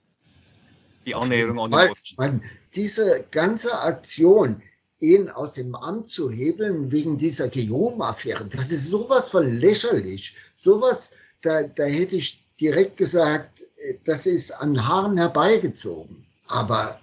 Die 1.05 1.15
Annäherung 1.15 1.59
an 1.59 1.71
den 1.71 1.89
Osten. 1.89 2.41
Diese 2.73 3.25
ganze 3.31 3.79
Aktion, 3.79 4.61
ihn 4.99 5.29
aus 5.29 5.53
dem 5.53 5.75
Amt 5.75 6.09
zu 6.09 6.29
hebeln 6.31 6.91
wegen 6.91 7.17
dieser 7.17 7.47
Guillaume-Affäre, 7.47 8.45
das 8.45 8.71
ist 8.71 8.89
sowas 8.89 9.29
von 9.29 9.51
lächerlich. 9.51 10.35
Sowas, 10.55 11.11
da, 11.41 11.63
da 11.63 11.83
hätte 11.83 12.17
ich 12.17 12.43
direkt 12.59 12.97
gesagt, 12.97 13.65
das 14.05 14.25
ist 14.25 14.51
an 14.51 14.87
Haaren 14.87 15.17
herbeigezogen. 15.17 16.25
Aber 16.47 16.99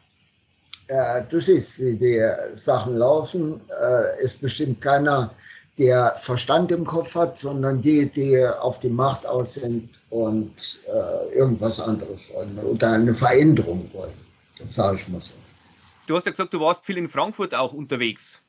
äh, 0.88 1.22
du 1.28 1.40
siehst, 1.40 1.78
wie 1.78 1.96
die 1.96 2.22
Sachen 2.54 2.96
laufen. 2.96 3.60
Äh, 3.68 4.24
ist 4.24 4.40
bestimmt 4.40 4.80
keiner 4.80 5.34
der 5.78 6.14
Verstand 6.18 6.70
im 6.70 6.84
Kopf 6.84 7.14
hat, 7.14 7.38
sondern 7.38 7.80
die, 7.80 8.10
die 8.10 8.46
auf 8.46 8.78
die 8.78 8.90
Macht 8.90 9.26
aus 9.26 9.54
sind 9.54 9.88
und 10.10 10.80
äh, 10.86 11.34
irgendwas 11.34 11.80
anderes 11.80 12.28
wollen 12.32 12.58
oder 12.58 12.92
eine 12.92 13.14
Veränderung 13.14 13.88
wollen. 13.92 14.12
Das 14.58 14.74
sage 14.74 14.98
ich 14.98 15.08
mal 15.08 15.20
so. 15.20 15.32
Du 16.06 16.16
hast 16.16 16.26
ja 16.26 16.32
gesagt, 16.32 16.52
du 16.52 16.60
warst 16.60 16.84
viel 16.84 16.98
in 16.98 17.08
Frankfurt 17.08 17.54
auch 17.54 17.72
unterwegs. 17.72 18.42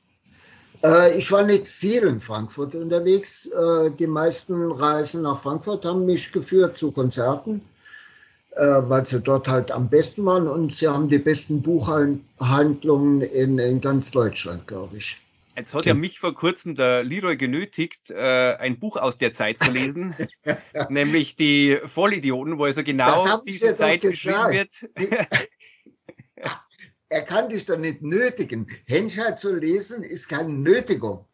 Äh, 0.84 1.18
ich 1.18 1.32
war 1.32 1.44
nicht 1.44 1.68
viel 1.68 2.04
in 2.04 2.20
Frankfurt 2.20 2.76
unterwegs. 2.76 3.46
Äh, 3.46 3.92
die 3.92 4.08
meisten 4.08 4.72
Reisen 4.72 5.22
nach 5.22 5.42
Frankfurt 5.42 5.86
haben 5.86 6.06
mich 6.06 6.32
geführt 6.32 6.76
zu 6.76 6.92
Konzerten, 6.92 7.62
äh, 8.52 8.82
weil 8.84 9.06
sie 9.06 9.22
dort 9.22 9.48
halt 9.48 9.72
am 9.72 9.90
besten 9.90 10.26
waren 10.26 10.48
und 10.48 10.74
sie 10.74 10.88
haben 10.88 11.08
die 11.08 11.20
besten 11.20 11.62
Buchhandlungen 11.62 13.22
in, 13.22 13.60
in 13.60 13.80
ganz 13.80 14.12
Deutschland, 14.12 14.68
glaube 14.68 14.98
ich. 14.98 15.20
Jetzt 15.56 15.74
hat 15.74 15.82
okay. 15.82 15.90
ja 15.90 15.94
mich 15.94 16.20
vor 16.20 16.34
kurzem 16.34 16.76
der 16.76 17.04
Leroy 17.04 17.38
genötigt, 17.38 18.10
äh, 18.10 18.56
ein 18.56 18.80
Buch 18.80 18.98
aus 18.98 19.20
der 19.20 19.34
Zeit 19.34 19.60
zu 19.60 19.72
lesen, 19.72 20.16
nämlich 20.90 21.36
die 21.36 21.78
Vollidioten, 21.86 22.58
wo 22.58 22.66
also 22.66 22.84
genau 22.84 23.40
diese 23.46 23.76
Zeit 23.76 24.02
beschrieben 24.02 24.52
wird. 24.52 24.90
er 27.10 27.22
kann 27.22 27.50
dich 27.50 27.66
doch 27.66 27.78
nicht 27.78 28.02
nötigen. 28.02 28.68
Henschheit 28.86 29.40
zu 29.40 29.54
lesen 29.54 30.04
ist 30.04 30.28
keine 30.28 30.54
Nötigung. 30.54 31.28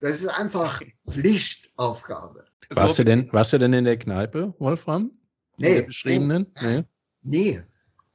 Das 0.00 0.22
ist 0.22 0.28
einfach 0.28 0.80
Pflichtaufgabe. 1.08 2.46
Warst 2.70 2.98
du 2.98 3.04
denn, 3.04 3.30
warst 3.32 3.52
du 3.52 3.58
denn 3.58 3.74
in 3.74 3.84
der 3.84 3.98
Kneipe, 3.98 4.54
Wolfram? 4.58 5.10
Nee. 5.58 5.82
beschriebenen? 5.82 6.46
Nee. 6.62 6.84
nee. 7.22 7.62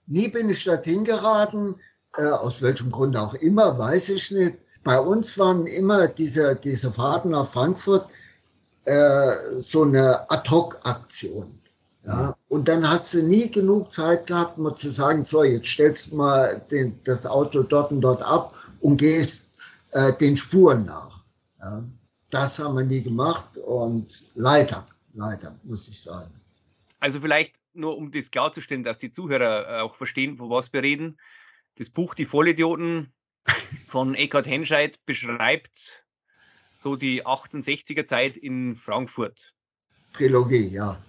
Nie 0.07 0.27
bin 0.29 0.49
ich 0.49 0.63
dorthin 0.63 1.03
geraten. 1.03 1.75
Äh, 2.17 2.23
aus 2.23 2.61
welchem 2.61 2.89
Grund 2.89 3.17
auch 3.17 3.33
immer, 3.35 3.77
weiß 3.77 4.09
ich 4.09 4.31
nicht. 4.31 4.57
Bei 4.85 4.99
uns 4.99 5.35
waren 5.39 5.65
immer 5.65 6.07
diese, 6.07 6.55
diese 6.55 6.91
Fahrten 6.93 7.31
nach 7.31 7.51
Frankfurt 7.51 8.07
äh, 8.85 9.31
so 9.57 9.81
eine 9.81 10.29
Ad-Hoc-Aktion. 10.29 11.59
Ja, 12.05 12.37
und 12.49 12.67
dann 12.67 12.87
hast 12.87 13.11
du 13.15 13.23
nie 13.23 13.49
genug 13.49 13.91
Zeit 13.91 14.27
gehabt, 14.27 14.59
mal 14.59 14.75
zu 14.75 14.91
sagen, 14.91 15.23
so, 15.23 15.43
jetzt 15.43 15.69
stellst 15.69 16.11
du 16.11 16.17
mal 16.17 16.63
den, 16.69 16.99
das 17.03 17.25
Auto 17.25 17.63
dort 17.63 17.91
und 17.91 18.01
dort 18.01 18.21
ab 18.21 18.53
und 18.79 18.97
gehst 18.97 19.41
äh, 19.89 20.13
den 20.13 20.37
Spuren 20.37 20.85
nach. 20.85 21.23
Ja, 21.59 21.83
das 22.29 22.59
haben 22.59 22.77
wir 22.77 22.83
nie 22.83 23.01
gemacht 23.01 23.57
und 23.57 24.27
leider, 24.35 24.85
leider, 25.15 25.55
muss 25.63 25.87
ich 25.87 25.99
sagen. 25.99 26.31
Also 26.99 27.19
vielleicht 27.21 27.55
nur, 27.73 27.97
um 27.97 28.11
das 28.11 28.29
klarzustellen, 28.29 28.83
dass 28.83 28.99
die 28.99 29.11
Zuhörer 29.11 29.67
äh, 29.67 29.81
auch 29.81 29.95
verstehen, 29.95 30.37
wo 30.37 30.51
was 30.51 30.71
wir 30.73 30.83
reden. 30.83 31.17
Das 31.79 31.89
Buch 31.89 32.13
Die 32.13 32.25
Vollidioten 32.25 33.14
von 33.87 34.15
Eckhard 34.15 34.47
Henscheid 34.47 34.99
beschreibt 35.05 36.03
so 36.73 36.95
die 36.95 37.25
68er 37.25 38.05
Zeit 38.05 38.37
in 38.37 38.75
Frankfurt. 38.75 39.53
Trilogie, 40.13 40.67
ja. 40.67 41.01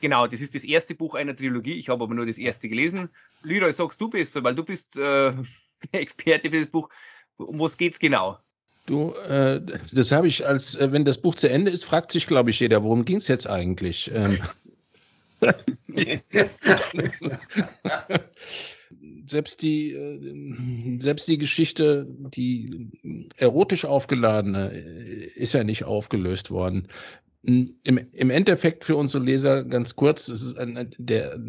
Genau, 0.00 0.26
das 0.26 0.40
ist 0.40 0.54
das 0.54 0.64
erste 0.64 0.94
Buch 0.94 1.14
einer 1.14 1.36
Trilogie. 1.36 1.74
Ich 1.74 1.88
habe 1.88 2.04
aber 2.04 2.14
nur 2.14 2.26
das 2.26 2.38
erste 2.38 2.68
gelesen. 2.68 3.10
Leroy, 3.42 3.72
sagst 3.72 4.00
du 4.00 4.08
besser, 4.08 4.42
weil 4.44 4.54
du 4.54 4.64
bist 4.64 4.96
äh, 4.96 5.02
der 5.02 5.34
Experte 5.92 6.50
für 6.50 6.58
das 6.58 6.68
Buch. 6.68 6.88
Um 7.36 7.60
was 7.60 7.76
geht's 7.76 7.98
genau? 7.98 8.38
Du, 8.86 9.12
äh, 9.12 9.60
das 9.92 10.10
habe 10.10 10.26
ich 10.26 10.46
als, 10.46 10.74
äh, 10.74 10.90
wenn 10.92 11.04
das 11.04 11.20
Buch 11.20 11.34
zu 11.34 11.50
Ende 11.50 11.70
ist, 11.70 11.84
fragt 11.84 12.12
sich, 12.12 12.26
glaube 12.26 12.50
ich, 12.50 12.60
jeder, 12.60 12.82
worum 12.82 13.04
ging 13.04 13.18
es 13.18 13.28
jetzt 13.28 13.46
eigentlich? 13.46 14.10
Ähm, 14.14 14.38
selbst 19.26 19.62
die, 19.62 19.92
äh, 19.92 20.98
selbst 21.00 21.28
die 21.28 21.38
Geschichte, 21.38 22.06
die 22.34 22.90
erotisch 23.36 23.84
aufgeladene, 23.84 24.72
äh, 24.72 25.24
ist 25.34 25.54
ja 25.54 25.64
nicht 25.64 25.84
aufgelöst 25.84 26.50
worden. 26.50 26.88
Im, 27.42 27.74
Im 27.84 28.28
Endeffekt 28.30 28.84
für 28.84 28.96
unsere 28.96 29.24
Leser 29.24 29.64
ganz 29.64 29.96
kurz, 29.96 30.28
es 30.28 30.42
ist 30.42 30.58
ein, 30.58 30.94
der 30.98 31.40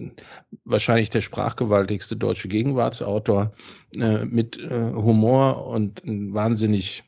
wahrscheinlich 0.63 1.09
der 1.09 1.19
sprachgewaltigste 1.19 2.15
deutsche 2.15 2.47
Gegenwartsautor 2.47 3.53
äh, 3.95 4.23
mit 4.23 4.57
äh, 4.57 4.93
Humor 4.93 5.67
und 5.67 6.03
einem 6.03 6.33
wahnsinnig 6.33 7.03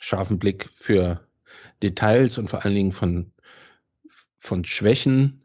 scharfen 0.00 0.40
Blick 0.40 0.70
für 0.74 1.20
Details 1.84 2.36
und 2.38 2.48
vor 2.48 2.64
allen 2.64 2.74
Dingen 2.74 2.92
von, 2.92 3.30
von 4.38 4.64
Schwächen, 4.64 5.44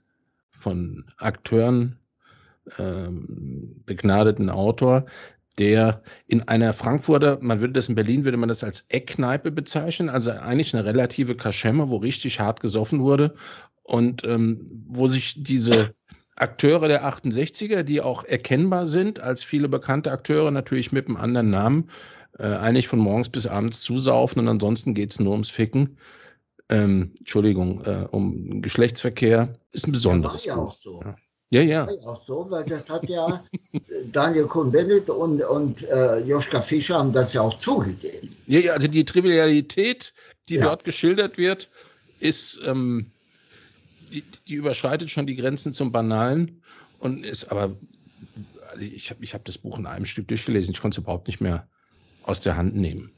von 0.49 1.05
Akteuren, 1.17 1.99
äh, 2.77 3.09
begnadeten 3.85 4.49
Autor, 4.49 5.05
der 5.57 6.01
in 6.27 6.47
einer 6.47 6.73
Frankfurter, 6.73 7.37
man 7.41 7.59
würde 7.59 7.73
das 7.73 7.89
in 7.89 7.95
Berlin, 7.95 8.23
würde 8.23 8.37
man 8.37 8.49
das 8.49 8.63
als 8.63 8.85
Eckkneipe 8.89 9.51
bezeichnen, 9.51 10.09
also 10.09 10.31
eigentlich 10.31 10.73
eine 10.73 10.85
relative 10.85 11.35
Kaschemme, 11.35 11.89
wo 11.89 11.97
richtig 11.97 12.39
hart 12.39 12.61
gesoffen 12.61 13.01
wurde 13.01 13.35
und 13.83 14.23
ähm, 14.23 14.85
wo 14.87 15.07
sich 15.07 15.43
diese 15.43 15.93
Akteure 16.35 16.87
der 16.87 17.03
68er, 17.03 17.83
die 17.83 17.99
auch 18.01 18.23
erkennbar 18.23 18.85
sind 18.85 19.19
als 19.19 19.43
viele 19.43 19.67
bekannte 19.67 20.11
Akteure, 20.11 20.51
natürlich 20.51 20.93
mit 20.93 21.07
einem 21.07 21.17
anderen 21.17 21.49
Namen, 21.49 21.89
äh, 22.37 22.45
eigentlich 22.45 22.87
von 22.87 22.99
morgens 22.99 23.29
bis 23.29 23.45
abends 23.45 23.81
zusaufen 23.81 24.39
und 24.39 24.47
ansonsten 24.47 24.93
geht's 24.93 25.19
nur 25.19 25.33
ums 25.33 25.49
Ficken. 25.49 25.97
Ähm, 26.69 27.13
Entschuldigung, 27.17 27.83
äh, 27.83 28.07
um 28.09 28.61
Geschlechtsverkehr, 28.61 29.55
ist 29.71 29.87
ein 29.87 29.91
besonderes 29.91 30.45
ja, 30.45 30.55
Buch. 30.55 30.75
So. 30.77 31.01
Ja. 31.03 31.15
Ja, 31.51 31.61
ja. 31.61 31.87
Auch 32.05 32.15
so, 32.15 32.45
weil 32.49 32.63
das 32.65 32.89
hat 32.89 33.09
ja 33.09 33.43
Daniel 34.11 34.45
Cohn-Bendit 34.45 35.09
und, 35.09 35.41
und 35.41 35.87
äh, 35.87 36.19
Joschka 36.19 36.61
Fischer 36.61 36.99
haben 36.99 37.11
das 37.11 37.33
ja 37.33 37.41
auch 37.41 37.57
zugegeben. 37.57 38.35
Ja, 38.45 38.59
ja, 38.59 38.73
also 38.73 38.87
die 38.87 39.03
Trivialität, 39.03 40.13
die 40.47 40.55
ja. 40.55 40.65
dort 40.65 40.83
geschildert 40.83 41.37
wird, 41.37 41.69
ist, 42.19 42.59
ähm, 42.65 43.07
die, 44.11 44.23
die 44.47 44.55
überschreitet 44.55 45.09
schon 45.09 45.25
die 45.25 45.35
Grenzen 45.35 45.73
zum 45.73 45.91
Banalen 45.91 46.61
und 46.99 47.25
ist 47.25 47.51
aber, 47.51 47.75
also 48.69 48.85
ich 48.85 49.09
habe 49.09 49.23
ich 49.23 49.33
hab 49.33 49.43
das 49.45 49.57
Buch 49.57 49.79
in 49.79 49.87
einem 49.87 50.05
Stück 50.05 50.27
durchgelesen, 50.27 50.73
ich 50.73 50.81
konnte 50.81 50.99
es 50.99 51.03
überhaupt 51.03 51.27
nicht 51.27 51.41
mehr 51.41 51.67
aus 52.29 52.39
der 52.41 52.55
Hand 52.55 52.75
nehmen. 52.75 53.11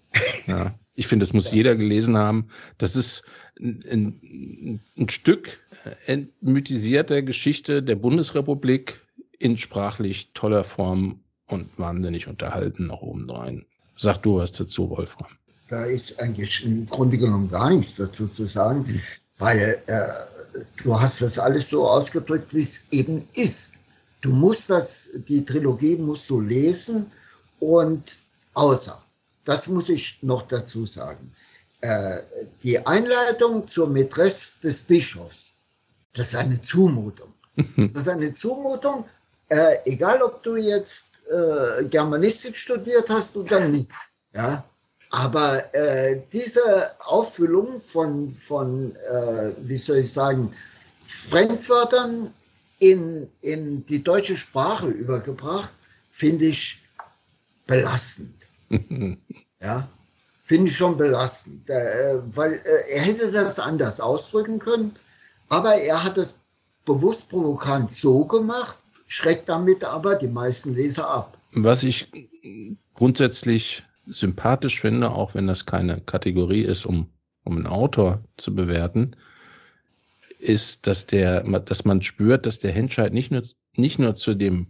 Ja. 0.48 0.74
Ich 0.96 1.08
finde, 1.08 1.26
das 1.26 1.34
muss 1.34 1.52
ja. 1.52 1.58
jeder 1.58 1.76
gelesen 1.76 2.18
haben. 2.18 2.50
Das 2.78 2.96
ist 2.96 3.24
ein, 3.60 3.84
ein, 3.90 4.80
ein 4.98 5.10
Stück 5.10 5.60
entmythisierter 6.06 7.22
Geschichte 7.22 7.84
der 7.84 7.96
Bundesrepublik 7.96 9.02
in 9.38 9.58
sprachlich 9.58 10.32
toller 10.34 10.64
Form 10.64 11.20
und 11.48 11.68
wahnsinnig 11.78 12.28
unterhalten 12.28 12.88
noch 12.88 13.02
obendrein. 13.02 13.66
Sag 13.98 14.22
du 14.24 14.38
was 14.38 14.52
dazu, 14.52 14.90
Wolfram. 14.90 15.28
Da 15.70 15.86
ist 15.86 16.20
eigentlich 16.20 16.64
im 16.64 16.86
Grunde 16.86 17.18
genommen 17.18 17.50
gar 17.50 17.70
nichts 17.70 17.96
dazu 17.96 18.28
zu 18.28 18.46
sagen, 18.46 18.86
hm. 18.86 19.02
weil 19.40 19.82
äh, 19.88 20.62
du 20.84 21.00
hast 21.00 21.22
das 21.22 21.40
alles 21.40 21.70
so 21.70 21.88
ausgedrückt, 21.88 22.54
wie 22.54 22.62
es 22.62 22.84
eben 22.92 23.28
ist. 23.34 23.72
Du 24.22 24.32
musst 24.32 24.70
das, 24.70 25.10
die 25.28 25.44
Trilogie 25.46 25.96
musst 25.96 26.30
du 26.30 26.40
lesen 26.40 27.08
und 27.60 28.18
außer, 28.54 29.02
das 29.46 29.68
muss 29.68 29.90
ich 29.90 30.20
noch 30.22 30.44
dazu 30.44 30.86
sagen, 30.86 31.34
äh, 31.82 32.22
die 32.64 32.86
Einleitung 32.86 33.68
zur 33.68 33.88
Mätresse 33.88 34.54
des 34.64 34.82
Bischofs 34.82 35.56
das 36.14 36.30
ist 36.30 36.36
eine 36.36 36.62
Zumutung. 36.62 37.34
Das 37.78 37.96
ist 37.96 38.08
eine 38.08 38.34
Zumutung, 38.34 39.06
äh, 39.50 39.78
egal 39.86 40.22
ob 40.22 40.42
du 40.44 40.56
jetzt 40.56 41.08
äh, 41.30 41.86
Germanistik 41.86 42.56
studiert 42.56 43.10
hast 43.10 43.36
oder 43.36 43.60
nicht. 43.60 43.90
Ja? 44.34 44.64
Aber 45.10 45.74
äh, 45.76 46.22
diese 46.32 46.92
Auffüllung 47.00 47.80
von, 47.80 48.34
von 48.34 48.96
äh, 48.96 49.52
wie 49.58 49.78
soll 49.78 49.98
ich 49.98 50.14
sagen, 50.14 50.54
Fremdwörtern 51.06 52.34
in, 52.80 53.30
in 53.42 53.86
die 53.86 54.02
deutsche 54.02 54.38
Sprache 54.38 54.88
übergebracht, 54.88 55.74
finde 56.12 56.46
ich 56.46 56.81
belastend. 57.72 58.50
ja, 59.62 59.88
finde 60.44 60.70
ich 60.70 60.78
schon 60.78 60.98
belastend, 60.98 61.70
äh, 61.70 62.22
weil 62.36 62.54
äh, 62.54 62.94
er 62.96 63.02
hätte 63.02 63.32
das 63.32 63.60
anders 63.60 64.00
ausdrücken 64.00 64.60
können. 64.60 64.96
Aber 65.50 65.76
er 65.76 66.04
hat 66.04 66.18
es 66.18 66.38
bewusst 66.86 67.30
provokant 67.30 67.92
so 67.92 68.26
gemacht, 68.26 68.80
schreckt 69.08 69.48
damit 69.50 69.84
aber 69.84 70.16
die 70.16 70.28
meisten 70.28 70.74
Leser 70.74 71.10
ab. 71.10 71.38
Was 71.54 71.84
ich 71.84 72.12
grundsätzlich 72.94 73.84
sympathisch 74.06 74.82
finde, 74.82 75.12
auch 75.12 75.34
wenn 75.34 75.48
das 75.48 75.66
keine 75.66 76.02
Kategorie 76.02 76.64
ist, 76.64 76.86
um, 76.86 77.08
um 77.44 77.58
einen 77.58 77.68
Autor 77.68 78.24
zu 78.38 78.56
bewerten, 78.56 79.16
ist, 80.40 80.88
dass 80.88 81.06
der, 81.06 81.44
dass 81.44 81.86
man 81.86 82.02
spürt, 82.02 82.46
dass 82.46 82.60
der 82.60 82.72
Henscheid 82.72 83.14
nicht 83.14 83.32
nur, 83.32 83.44
nicht 83.76 84.00
nur 84.00 84.16
zu 84.16 84.34
dem 84.34 84.68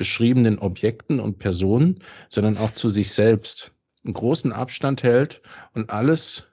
beschriebenen 0.00 0.58
Objekten 0.58 1.20
und 1.20 1.38
Personen, 1.38 2.02
sondern 2.30 2.56
auch 2.56 2.70
zu 2.70 2.88
sich 2.88 3.12
selbst 3.12 3.70
einen 4.02 4.14
großen 4.14 4.50
Abstand 4.50 5.02
hält 5.02 5.42
und 5.74 5.90
alles 5.90 6.44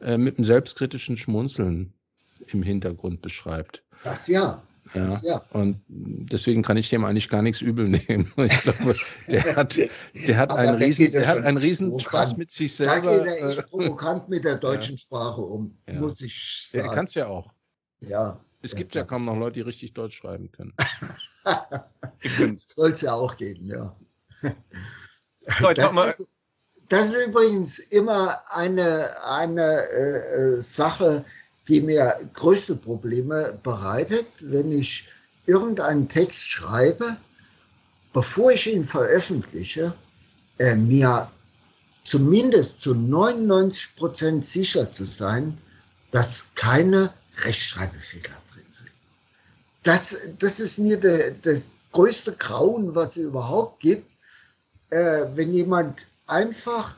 äh, 0.00 0.16
mit 0.16 0.38
einem 0.38 0.46
selbstkritischen 0.46 1.18
Schmunzeln 1.18 1.92
im 2.46 2.62
Hintergrund 2.62 3.20
beschreibt. 3.20 3.84
Das 4.02 4.28
ja. 4.28 4.62
Ja. 4.94 5.20
ja. 5.22 5.44
Und 5.50 5.82
deswegen 5.88 6.62
kann 6.62 6.78
ich 6.78 6.88
dem 6.88 7.04
eigentlich 7.04 7.28
gar 7.28 7.42
nichts 7.42 7.60
übel 7.60 7.86
nehmen. 7.86 8.32
Ich 8.38 8.60
glaube, 8.62 8.94
der 9.28 9.54
hat, 9.54 9.76
der 9.76 10.36
hat 10.38 10.52
einen 10.52 10.76
riesen, 10.76 11.12
der 11.12 11.26
hat 11.26 11.44
einen 11.44 11.58
riesen 11.58 12.00
Spaß 12.00 12.38
mit 12.38 12.50
sich 12.50 12.74
selber. 12.74 12.94
Da 12.94 13.18
geht 13.18 13.26
er 13.26 13.48
echt 13.50 13.66
provokant 13.68 14.30
mit 14.30 14.46
der 14.46 14.56
deutschen 14.68 14.94
ja. 14.94 15.00
Sprache 15.00 15.42
um, 15.42 15.76
ja. 15.86 16.00
muss 16.00 16.22
ich 16.22 16.66
sagen. 16.70 16.86
Der 16.86 16.94
kann 16.94 17.04
es 17.04 17.12
ja 17.12 17.26
auch. 17.26 17.52
Ja. 18.00 18.40
Es 18.62 18.76
gibt 18.76 18.94
ja 18.94 19.04
kaum 19.04 19.24
noch 19.24 19.36
Leute, 19.36 19.54
die 19.54 19.60
richtig 19.62 19.92
Deutsch 19.92 20.16
schreiben 20.16 20.50
können. 20.52 20.72
Soll 22.66 22.92
es 22.92 23.00
ja 23.00 23.12
auch 23.14 23.36
geben, 23.36 23.66
ja. 23.68 23.96
So, 25.58 25.72
das, 25.72 25.92
das, 26.88 27.06
ist 27.06 27.26
übrigens 27.26 27.80
immer 27.80 28.40
eine, 28.48 29.10
eine 29.24 29.82
äh, 29.90 30.18
äh, 30.18 30.60
Sache, 30.60 31.24
die 31.66 31.80
mir 31.80 32.16
größte 32.32 32.76
Probleme 32.76 33.58
bereitet, 33.60 34.26
wenn 34.38 34.70
ich 34.70 35.08
irgendeinen 35.46 36.08
Text 36.08 36.44
schreibe, 36.44 37.16
bevor 38.12 38.52
ich 38.52 38.72
ihn 38.72 38.84
veröffentliche, 38.84 39.94
äh, 40.60 40.76
mir 40.76 41.28
zumindest 42.04 42.82
zu 42.82 42.94
99 42.94 43.96
Prozent 43.96 44.46
sicher 44.46 44.92
zu 44.92 45.04
sein, 45.04 45.58
dass 46.12 46.46
keine 46.54 47.12
Rechtschreibfehler. 47.38 48.42
Das, 49.82 50.16
das 50.38 50.60
ist 50.60 50.78
mir 50.78 50.98
de, 50.98 51.34
das 51.42 51.68
größte 51.92 52.32
Grauen, 52.32 52.94
was 52.94 53.16
es 53.16 53.24
überhaupt 53.24 53.80
gibt, 53.80 54.06
äh, 54.90 55.26
wenn 55.34 55.54
jemand 55.54 56.06
einfach 56.26 56.96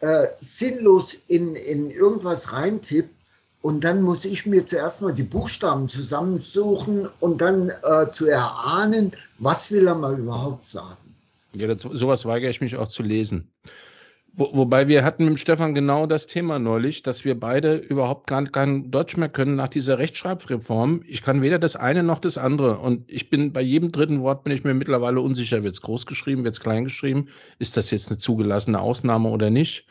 äh, 0.00 0.28
sinnlos 0.40 1.18
in, 1.28 1.56
in 1.56 1.90
irgendwas 1.90 2.52
reintippt 2.52 3.14
und 3.62 3.84
dann 3.84 4.02
muss 4.02 4.24
ich 4.24 4.46
mir 4.46 4.64
zuerst 4.64 5.02
mal 5.02 5.12
die 5.12 5.22
Buchstaben 5.22 5.88
zusammensuchen 5.88 7.08
und 7.20 7.40
dann 7.40 7.70
äh, 7.82 8.10
zu 8.10 8.26
erahnen, 8.26 9.12
was 9.38 9.70
will 9.70 9.86
er 9.86 9.94
mal 9.94 10.18
überhaupt 10.18 10.64
sagen. 10.64 10.96
Ja, 11.54 11.66
das, 11.66 11.82
sowas 11.82 12.24
weigere 12.24 12.48
ich 12.48 12.60
mich 12.60 12.76
auch 12.76 12.88
zu 12.88 13.02
lesen. 13.02 13.48
Wo, 14.32 14.50
wobei 14.52 14.86
wir 14.86 15.04
hatten 15.04 15.24
mit 15.26 15.40
Stefan 15.40 15.74
genau 15.74 16.06
das 16.06 16.26
Thema 16.26 16.58
neulich, 16.58 17.02
dass 17.02 17.24
wir 17.24 17.38
beide 17.38 17.76
überhaupt 17.76 18.26
gar 18.26 18.44
kein 18.44 18.90
Deutsch 18.90 19.16
mehr 19.16 19.28
können 19.28 19.56
nach 19.56 19.68
dieser 19.68 19.98
Rechtschreibreform. 19.98 21.02
Ich 21.06 21.22
kann 21.22 21.42
weder 21.42 21.58
das 21.58 21.76
eine 21.76 22.02
noch 22.02 22.20
das 22.20 22.38
andere. 22.38 22.78
Und 22.78 23.10
ich 23.10 23.28
bin 23.28 23.52
bei 23.52 23.60
jedem 23.60 23.90
dritten 23.92 24.22
Wort 24.22 24.44
bin 24.44 24.52
ich 24.52 24.62
mir 24.62 24.74
mittlerweile 24.74 25.20
unsicher. 25.20 25.64
Wird 25.64 25.74
es 25.74 25.82
groß 25.82 26.06
geschrieben, 26.06 26.44
wird 26.44 26.54
es 26.54 26.60
klein 26.60 26.84
geschrieben? 26.84 27.28
Ist 27.58 27.76
das 27.76 27.90
jetzt 27.90 28.08
eine 28.08 28.18
zugelassene 28.18 28.80
Ausnahme 28.80 29.30
oder 29.30 29.50
nicht? 29.50 29.86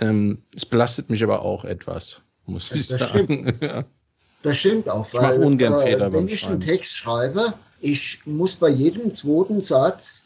Ähm, 0.00 0.42
es 0.54 0.66
belastet 0.66 1.08
mich 1.10 1.22
aber 1.22 1.42
auch 1.42 1.64
etwas, 1.64 2.20
muss 2.46 2.70
ich 2.72 2.88
das 2.88 3.08
sagen. 3.08 3.54
Stimmt. 3.56 3.86
Das 4.42 4.58
stimmt 4.58 4.90
auch, 4.90 5.06
weil 5.14 5.38
ich 5.38 5.46
ungern 5.46 5.80
äh, 5.82 6.12
wenn 6.12 6.26
ich 6.26 6.48
einen 6.48 6.58
Text 6.58 6.96
schreibe, 6.96 7.54
ich 7.80 8.20
muss 8.24 8.56
bei 8.56 8.68
jedem 8.68 9.14
zweiten 9.14 9.60
Satz 9.60 10.24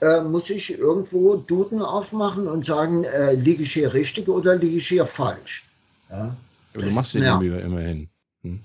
äh, 0.00 0.20
muss 0.20 0.50
ich 0.50 0.78
irgendwo 0.78 1.36
Duden 1.36 1.82
aufmachen 1.82 2.46
und 2.46 2.64
sagen, 2.64 3.04
äh, 3.04 3.34
liege 3.34 3.62
ich 3.62 3.72
hier 3.72 3.94
richtig 3.94 4.28
oder 4.28 4.56
liege 4.56 4.76
ich 4.76 4.88
hier 4.88 5.06
falsch? 5.06 5.64
Ja, 6.10 6.36
aber 6.74 6.84
du 6.84 6.90
machst 6.90 7.14
dir 7.14 7.20
die 7.20 7.44
Mühe 7.44 7.60
immerhin. 7.60 8.08
Hm? 8.42 8.60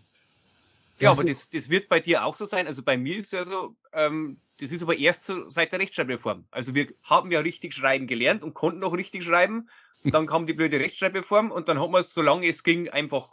Ja, 0.99 1.11
aber 1.11 1.23
das, 1.23 1.49
das 1.49 1.69
wird 1.69 1.87
bei 1.87 1.99
dir 1.99 2.25
auch 2.25 2.35
so 2.35 2.45
sein. 2.45 2.67
Also 2.67 2.83
bei 2.83 2.97
mir 2.97 3.17
ist 3.17 3.27
es 3.27 3.31
ja 3.31 3.43
so, 3.45 3.75
ähm, 3.93 4.37
das 4.59 4.71
ist 4.71 4.83
aber 4.83 4.97
erst 4.97 5.23
so 5.23 5.49
seit 5.49 5.71
der 5.71 5.79
Rechtschreibreform. 5.79 6.45
Also 6.51 6.75
wir 6.75 6.87
haben 7.03 7.31
ja 7.31 7.39
richtig 7.39 7.73
schreiben 7.73 8.07
gelernt 8.07 8.43
und 8.43 8.53
konnten 8.53 8.83
auch 8.83 8.93
richtig 8.93 9.23
schreiben. 9.23 9.69
Und 10.03 10.13
dann 10.13 10.27
kam 10.27 10.45
die 10.45 10.53
blöde 10.53 10.79
Rechtschreibreform 10.79 11.51
und 11.51 11.69
dann 11.69 11.79
hat 11.79 11.89
man 11.89 12.01
es, 12.01 12.13
solange 12.13 12.47
es 12.47 12.63
ging, 12.63 12.89
einfach 12.89 13.29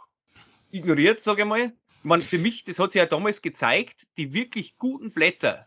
ignoriert, 0.71 1.19
sage 1.19 1.41
ich 1.41 1.47
mal. 1.47 1.73
Man, 2.03 2.21
für 2.21 2.37
mich, 2.37 2.63
das 2.63 2.79
hat 2.79 2.93
sich 2.93 2.99
ja 2.99 3.05
damals 3.05 3.41
gezeigt, 3.41 4.07
die 4.17 4.33
wirklich 4.33 4.77
guten 4.77 5.11
Blätter, 5.11 5.66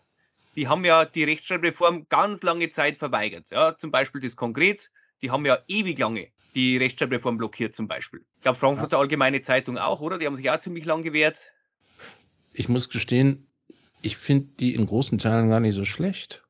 die 0.57 0.69
haben 0.69 0.85
ja 0.85 1.04
die 1.04 1.25
Rechtschreibreform 1.25 2.07
ganz 2.09 2.42
lange 2.42 2.69
Zeit 2.71 2.97
verweigert. 2.97 3.50
Ja, 3.50 3.76
zum 3.76 3.90
Beispiel 3.90 4.21
das 4.21 4.37
Konkret, 4.37 4.90
die 5.23 5.30
haben 5.30 5.45
ja 5.47 5.59
ewig 5.69 5.99
lange 5.99 6.28
die 6.54 6.76
Rechtschreibreform 6.76 7.38
blockiert 7.38 7.75
zum 7.75 7.88
Beispiel. 7.88 8.25
Ich 8.37 8.42
glaube, 8.42 8.59
Frankfurter 8.59 8.97
ja. 8.97 9.00
Allgemeine 9.00 9.40
Zeitung 9.40 9.78
auch, 9.78 10.00
oder? 10.00 10.19
Die 10.19 10.26
haben 10.26 10.37
sich 10.37 10.50
auch 10.50 10.59
ziemlich 10.59 10.85
lang 10.85 11.02
gewehrt. 11.02 11.52
Ich 12.52 12.69
muss 12.69 12.88
gestehen, 12.88 13.47
ich 14.02 14.16
finde 14.16 14.49
die 14.59 14.75
in 14.75 14.87
großen 14.87 15.19
Teilen 15.19 15.49
gar 15.49 15.61
nicht 15.61 15.75
so 15.75 15.85
schlecht. 15.85 16.42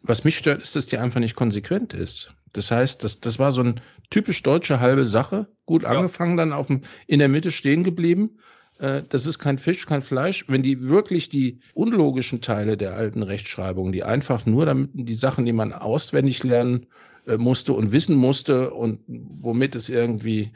Was 0.00 0.24
mich 0.24 0.38
stört, 0.38 0.62
ist, 0.62 0.76
dass 0.76 0.86
die 0.86 0.98
einfach 0.98 1.20
nicht 1.20 1.36
konsequent 1.36 1.92
ist. 1.92 2.32
Das 2.52 2.70
heißt, 2.70 3.04
das, 3.04 3.20
das 3.20 3.38
war 3.38 3.52
so 3.52 3.60
eine 3.60 3.74
typisch 4.10 4.42
deutsche 4.42 4.80
halbe 4.80 5.04
Sache. 5.04 5.48
Gut 5.66 5.82
ja. 5.82 5.90
angefangen, 5.90 6.36
dann 6.36 6.52
auf 6.52 6.68
dem, 6.68 6.84
in 7.06 7.18
der 7.18 7.28
Mitte 7.28 7.52
stehen 7.52 7.84
geblieben 7.84 8.38
äh, 8.78 9.02
das 9.08 9.26
ist 9.26 9.38
kein 9.38 9.58
Fisch, 9.58 9.86
kein 9.86 10.02
Fleisch. 10.02 10.44
Wenn 10.48 10.62
die 10.62 10.88
wirklich 10.88 11.28
die 11.28 11.58
unlogischen 11.74 12.40
Teile 12.40 12.76
der 12.76 12.94
alten 12.94 13.22
Rechtschreibung, 13.22 13.92
die 13.92 14.04
einfach 14.04 14.46
nur 14.46 14.66
damit 14.66 14.90
die 14.94 15.14
Sachen, 15.14 15.44
die 15.44 15.52
man 15.52 15.72
auswendig 15.72 16.44
lernen 16.44 16.86
äh, 17.26 17.36
musste 17.36 17.72
und 17.72 17.92
wissen 17.92 18.16
musste 18.16 18.70
und 18.70 19.00
womit 19.06 19.74
es 19.74 19.88
irgendwie 19.88 20.50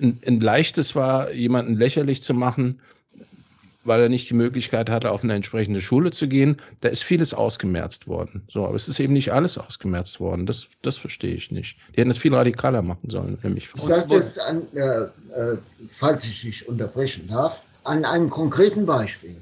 ein, 0.00 0.20
ein 0.26 0.40
leichtes 0.40 0.94
war, 0.94 1.32
jemanden 1.32 1.74
lächerlich 1.74 2.22
zu 2.22 2.34
machen, 2.34 2.80
weil 3.84 4.02
er 4.02 4.08
nicht 4.08 4.28
die 4.28 4.34
Möglichkeit 4.34 4.90
hatte, 4.90 5.10
auf 5.10 5.22
eine 5.22 5.34
entsprechende 5.34 5.80
Schule 5.80 6.10
zu 6.10 6.28
gehen. 6.28 6.58
Da 6.80 6.88
ist 6.88 7.02
vieles 7.02 7.32
ausgemerzt 7.32 8.06
worden. 8.06 8.42
So, 8.50 8.66
aber 8.66 8.76
es 8.76 8.88
ist 8.88 9.00
eben 9.00 9.12
nicht 9.12 9.32
alles 9.32 9.58
ausgemerzt 9.58 10.20
worden. 10.20 10.46
Das, 10.46 10.66
das 10.82 10.96
verstehe 10.96 11.34
ich 11.34 11.50
nicht. 11.50 11.76
Die 11.94 12.00
hätten 12.00 12.10
es 12.10 12.18
viel 12.18 12.34
radikaler 12.34 12.82
machen 12.82 13.08
sollen, 13.10 13.38
nämlich. 13.42 13.68
Ich 13.74 13.82
sage 13.82 14.06
das 14.08 14.38
an, 14.38 14.66
äh, 14.74 14.80
äh, 14.80 15.58
falls 15.88 16.24
ich 16.24 16.42
dich 16.42 16.68
unterbrechen 16.68 17.28
darf, 17.28 17.62
an 17.84 18.04
einem 18.04 18.28
konkreten 18.28 18.86
Beispiel. 18.86 19.36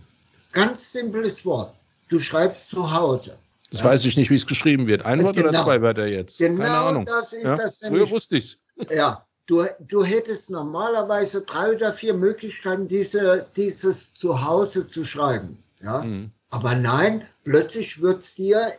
Ganz 0.53 0.92
simples 0.92 1.44
Wort. 1.44 1.74
Du 2.09 2.18
schreibst 2.20 2.70
zu 2.70 2.92
Hause. 2.92 3.37
Das 3.70 3.81
ja? 3.81 3.87
weiß 3.87 4.05
ich 4.07 4.16
nicht, 4.16 4.31
wie 4.31 4.37
es 4.37 4.46
geschrieben 4.46 4.87
wird. 4.87 5.05
Ein 5.05 5.22
Wort 5.22 5.37
genau. 5.37 5.51
oder 5.51 5.62
zwei 5.62 5.83
Wörter 5.83 6.07
jetzt? 6.07 6.38
Genau 6.38 6.62
Keine 6.62 6.79
Ahnung. 6.79 7.05
das 7.05 7.33
ist 7.33 7.44
ja? 7.44 7.57
das 7.57 7.83
nämlich. 7.83 8.03
Früher 8.03 8.11
wusste 8.11 8.37
ich 8.38 8.59
Ja, 8.90 9.27
Du, 9.48 9.64
du 9.80 10.04
hättest 10.04 10.50
normalerweise 10.50 11.40
drei 11.40 11.74
oder 11.74 11.94
vier 11.94 12.12
Möglichkeiten, 12.12 12.87
diese, 12.87 13.46
dieses 13.56 14.12
Zuhause 14.12 14.87
zu 14.87 15.04
schreiben. 15.04 15.56
Ja? 15.82 16.04
Mhm. 16.04 16.30
Aber 16.50 16.74
nein, 16.74 17.26
plötzlich 17.44 18.02
wird 18.02 18.22
es 18.22 18.34
dir 18.34 18.74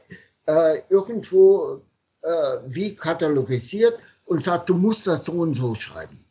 äh, 0.45 0.77
irgendwo 0.89 1.81
äh, 2.21 2.29
wie 2.67 2.95
katalogisiert 2.95 3.97
und 4.25 4.43
sagt, 4.43 4.69
du 4.69 4.75
musst 4.75 5.07
das 5.07 5.25
so 5.25 5.31
und 5.31 5.55
so 5.55 5.73
schreiben. 5.73 6.23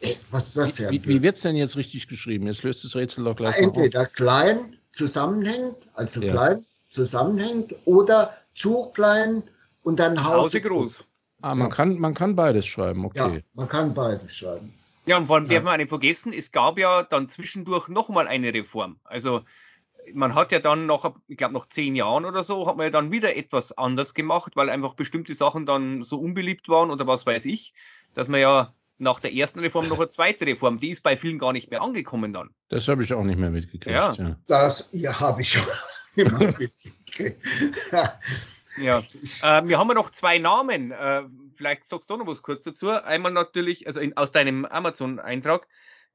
Ey, 0.00 0.16
was 0.32 0.48
ist 0.48 0.56
das 0.56 0.74
denn? 0.74 0.90
Wie, 0.90 1.04
wie 1.04 1.22
wird 1.22 1.36
es 1.36 1.42
denn 1.42 1.54
jetzt 1.54 1.76
richtig 1.76 2.08
geschrieben? 2.08 2.48
Jetzt 2.48 2.64
löst 2.64 2.84
das 2.84 2.96
Rätsel 2.96 3.24
doch 3.24 3.36
gleich. 3.36 3.56
Entweder 3.58 4.06
klein 4.06 4.76
zusammenhängt, 4.90 5.76
also 5.94 6.20
ja. 6.20 6.32
klein 6.32 6.66
zusammenhängt, 6.88 7.76
oder 7.84 8.34
zu 8.54 8.86
klein 8.94 9.44
und 9.82 10.00
dann 10.00 10.18
Hause, 10.24 10.36
Hause 10.36 10.60
groß. 10.62 10.98
Ah, 11.40 11.54
man, 11.54 11.68
ja. 11.68 11.74
kann, 11.74 11.98
man 11.98 12.14
kann 12.14 12.34
beides 12.34 12.66
schreiben, 12.66 13.04
okay. 13.04 13.36
Ja, 13.36 13.40
man 13.54 13.68
kann 13.68 13.94
beides 13.94 14.36
schreiben. 14.36 14.74
Ja, 15.06 15.16
und 15.16 15.26
vor 15.26 15.36
allem 15.36 15.44
ja. 15.46 15.54
darf 15.54 15.64
man 15.64 15.78
nicht 15.78 15.88
vergessen, 15.88 16.32
es 16.32 16.52
gab 16.52 16.78
ja 16.78 17.02
dann 17.02 17.28
zwischendurch 17.28 17.88
nochmal 17.88 18.28
eine 18.28 18.52
Reform. 18.52 18.98
Also 19.04 19.42
man 20.12 20.34
hat 20.34 20.52
ja 20.52 20.58
dann 20.58 20.86
nach, 20.86 21.12
ich 21.28 21.36
glaube, 21.36 21.54
nach 21.54 21.68
zehn 21.68 21.94
Jahren 21.94 22.24
oder 22.24 22.42
so, 22.42 22.66
hat 22.66 22.76
man 22.76 22.84
ja 22.84 22.90
dann 22.90 23.10
wieder 23.12 23.36
etwas 23.36 23.76
anders 23.76 24.14
gemacht, 24.14 24.56
weil 24.56 24.68
einfach 24.68 24.94
bestimmte 24.94 25.34
Sachen 25.34 25.66
dann 25.66 26.02
so 26.02 26.18
unbeliebt 26.18 26.68
waren 26.68 26.90
oder 26.90 27.06
was 27.06 27.24
weiß 27.24 27.44
ich, 27.46 27.72
dass 28.14 28.28
man 28.28 28.40
ja 28.40 28.74
nach 28.98 29.20
der 29.20 29.32
ersten 29.32 29.60
Reform 29.60 29.88
noch 29.88 29.98
eine 29.98 30.08
zweite 30.08 30.46
Reform, 30.46 30.80
die 30.80 30.90
ist 30.90 31.02
bei 31.02 31.16
vielen 31.16 31.38
gar 31.38 31.52
nicht 31.52 31.70
mehr 31.70 31.82
angekommen 31.82 32.32
dann. 32.32 32.50
Das 32.68 32.88
habe 32.88 33.02
ich 33.02 33.14
auch 33.14 33.24
nicht 33.24 33.38
mehr 33.38 33.50
mitgekriegt. 33.50 33.86
Ja, 33.86 34.12
ja. 34.12 34.36
das 34.46 34.88
ja, 34.92 35.18
habe 35.20 35.42
ich 35.42 35.56
auch 35.58 35.66
immer 36.16 36.38
mitgekriegt. 36.38 37.38
Ja, 38.80 38.98
äh, 38.98 39.66
wir 39.66 39.78
haben 39.78 39.88
ja 39.88 39.94
noch 39.94 40.10
zwei 40.10 40.38
Namen. 40.38 40.90
Äh, 40.90 41.22
vielleicht 41.54 41.84
sagst 41.84 42.10
du 42.10 42.16
noch 42.16 42.26
was 42.26 42.42
kurz 42.42 42.62
dazu. 42.62 42.90
Einmal 42.90 43.32
natürlich, 43.32 43.86
also 43.86 44.00
in, 44.00 44.16
aus 44.16 44.32
deinem 44.32 44.64
Amazon-Eintrag, 44.64 45.66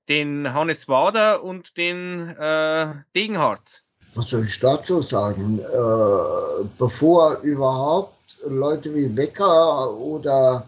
den 0.09 0.53
Hannes 0.53 0.87
Wader 0.87 1.43
und 1.43 1.77
den 1.77 2.29
äh, 2.29 2.93
Degenhardt. 3.15 3.83
Was 4.15 4.29
soll 4.29 4.43
ich 4.43 4.59
dazu 4.59 5.01
sagen? 5.01 5.59
Äh, 5.59 6.65
bevor 6.77 7.39
überhaupt 7.41 8.37
Leute 8.45 8.93
wie 8.93 9.07
Becker 9.07 9.91
oder 9.93 10.67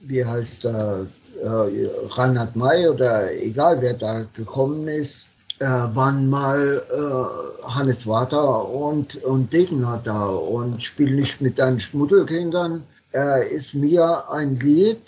wie 0.00 0.24
heißt 0.24 0.64
der, 0.64 1.06
äh, 1.40 1.88
Reinhard 2.10 2.56
May 2.56 2.88
oder 2.88 3.32
egal 3.34 3.80
wer 3.80 3.94
da 3.94 4.26
gekommen 4.34 4.88
ist, 4.88 5.28
äh, 5.60 5.66
waren 5.66 6.28
mal 6.28 6.82
äh, 6.90 7.62
Hannes 7.68 8.06
Water 8.06 8.68
und, 8.68 9.22
und 9.22 9.52
Degener 9.52 10.00
da 10.02 10.24
und 10.24 10.82
Spiel 10.82 11.14
nicht 11.14 11.40
mit 11.40 11.58
deinen 11.58 11.78
Schmuddelkindern 11.78 12.84
äh, 13.14 13.54
ist 13.54 13.74
mir 13.74 14.30
ein 14.30 14.56
Lied, 14.56 15.02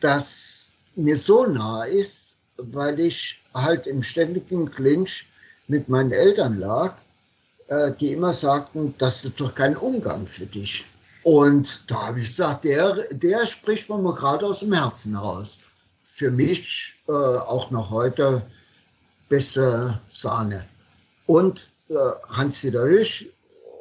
das 0.00 0.70
mir 0.94 1.16
so 1.16 1.46
nah 1.46 1.84
ist, 1.84 2.36
weil 2.56 3.00
ich 3.00 3.40
halt 3.54 3.86
im 3.86 4.02
ständigen 4.02 4.70
Clinch 4.70 5.26
mit 5.66 5.88
meinen 5.88 6.12
Eltern 6.12 6.58
lag, 6.58 6.94
äh, 7.68 7.92
die 7.92 8.12
immer 8.12 8.32
sagten, 8.32 8.94
das 8.98 9.24
ist 9.24 9.40
doch 9.40 9.54
kein 9.54 9.76
Umgang 9.76 10.26
für 10.26 10.46
dich. 10.46 10.84
Und 11.24 11.90
da 11.90 12.08
habe 12.08 12.20
ich 12.20 12.28
gesagt, 12.28 12.64
der, 12.64 13.04
der 13.10 13.46
spricht 13.46 13.88
man 13.88 14.02
mir 14.02 14.14
gerade 14.14 14.46
aus 14.46 14.60
dem 14.60 14.72
Herzen 14.72 15.16
raus. 15.16 15.60
Für 16.04 16.30
mich, 16.30 16.94
äh, 17.08 17.12
auch 17.12 17.70
noch 17.70 17.90
heute, 17.90 18.46
beste 19.28 20.00
Sahne. 20.08 20.64
und 21.26 21.70
äh, 21.90 21.94
Hans-Dieter 22.28 22.84
Hüsch 22.84 23.26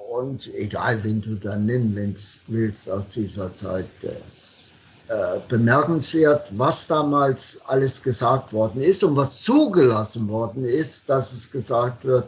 und 0.10 0.54
egal, 0.56 1.04
wen 1.04 1.22
du 1.22 1.36
dann 1.36 1.66
nennen 1.66 2.16
willst 2.48 2.90
aus 2.90 3.08
dieser 3.08 3.54
Zeit, 3.54 3.88
das 4.02 4.72
äh, 5.10 5.40
bemerkenswert, 5.48 6.50
was 6.58 6.88
damals 6.88 7.62
alles 7.66 8.02
gesagt 8.02 8.52
worden 8.54 8.82
ist 8.82 9.04
und 9.04 9.16
was 9.16 9.42
zugelassen 9.42 10.28
worden 10.28 10.66
ist, 10.66 11.10
dass 11.10 11.32
es 11.32 11.50
gesagt 11.50 12.04
wird. 12.06 12.28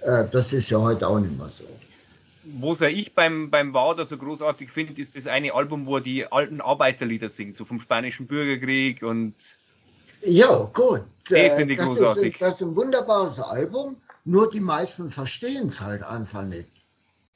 Äh, 0.00 0.24
das 0.30 0.52
ist 0.52 0.70
ja 0.70 0.78
heute 0.78 1.08
auch 1.08 1.20
nicht 1.20 1.36
mehr 1.36 1.50
so. 1.50 1.64
Was 2.58 2.80
ja 2.80 2.88
ich 2.88 3.14
beim, 3.14 3.50
beim 3.50 3.74
Wader 3.74 4.04
so 4.04 4.16
großartig 4.16 4.70
finde, 4.70 5.00
ist 5.00 5.16
das 5.16 5.26
eine 5.26 5.52
Album, 5.52 5.86
wo 5.86 5.96
er 5.96 6.00
die 6.00 6.30
alten 6.30 6.60
Arbeiterlieder 6.60 7.28
singt, 7.28 7.56
so 7.56 7.64
vom 7.64 7.80
Spanischen 7.80 8.26
Bürgerkrieg 8.26 9.02
und. 9.02 9.34
Ja, 10.26 10.68
gut. 10.72 11.02
Äh, 11.30 11.66
das, 11.76 11.86
großartig. 11.86 12.34
Ist, 12.34 12.42
das 12.42 12.54
ist 12.56 12.62
ein 12.62 12.76
wunderbares 12.76 13.40
Album, 13.40 13.96
nur 14.24 14.50
die 14.50 14.60
meisten 14.60 15.10
verstehen 15.10 15.68
es 15.68 15.80
halt 15.80 16.02
einfach 16.02 16.42
nicht. 16.42 16.68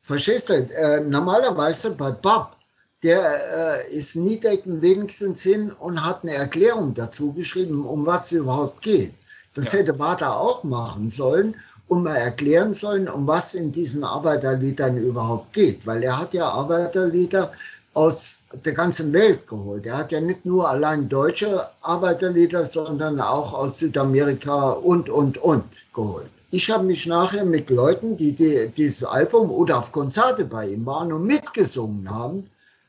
Verstehst 0.03 0.49
du? 0.49 0.55
Äh, 0.55 1.01
normalerweise 1.01 1.93
bei 1.93 2.11
Bob, 2.11 2.57
der 3.03 3.87
äh, 3.89 3.95
ist 3.95 4.17
Niedecken 4.17 4.83
wenigstens 4.83 5.43
hin 5.43 5.71
und 5.71 6.05
hat 6.05 6.23
eine 6.23 6.35
Erklärung 6.35 6.95
dazu 6.95 7.33
geschrieben, 7.33 7.87
um 7.87 8.07
was 8.07 8.27
es 8.27 8.33
überhaupt 8.33 8.83
geht. 8.83 9.15
Das 9.55 9.73
ja. 9.73 9.79
hätte 9.79 9.99
Wada 9.99 10.35
auch 10.35 10.65
machen 10.65 11.09
sollen 11.09 11.55
und 11.89 12.03
mal 12.05 12.17
erklären 12.17 12.75
sollen, 12.75 13.09
um 13.09 13.27
was 13.27 13.55
in 13.55 13.73
diesen 13.73 14.05
Arbeiterliedern 14.05 14.97
überhaupt 14.97 15.53
geht. 15.53 15.87
Weil 15.87 16.03
er 16.03 16.19
hat 16.19 16.35
ja 16.35 16.49
Arbeiterlieder 16.49 17.53
aus 17.93 18.43
der 18.65 18.73
ganzen 18.73 19.13
Welt 19.13 19.47
geholt. 19.47 19.87
Er 19.87 19.99
hat 19.99 20.13
ja 20.13 20.21
nicht 20.21 20.45
nur 20.45 20.69
allein 20.69 21.09
deutsche 21.09 21.69
Arbeiterlieder, 21.83 22.65
sondern 22.65 23.21
auch 23.21 23.53
aus 23.53 23.79
Südamerika 23.79 24.71
und, 24.71 25.09
und, 25.09 25.39
und 25.39 25.65
geholt. 25.93 26.31
Ich 26.53 26.71
habe 26.71 26.85
mich 26.85 27.07
nachher 27.07 27.45
mit 27.45 27.71
Leuten, 27.71 28.17
die, 28.17 28.33
die 28.33 28.71
dieses 28.77 29.05
Album 29.05 29.51
oder 29.51 29.79
auf 29.79 29.93
Konzerte 29.93 30.45
bei 30.45 30.69
ihm 30.69 30.87
waren 30.87 31.13
und 31.13 31.25
mitgesungen 31.25 32.11
haben, 32.11 32.45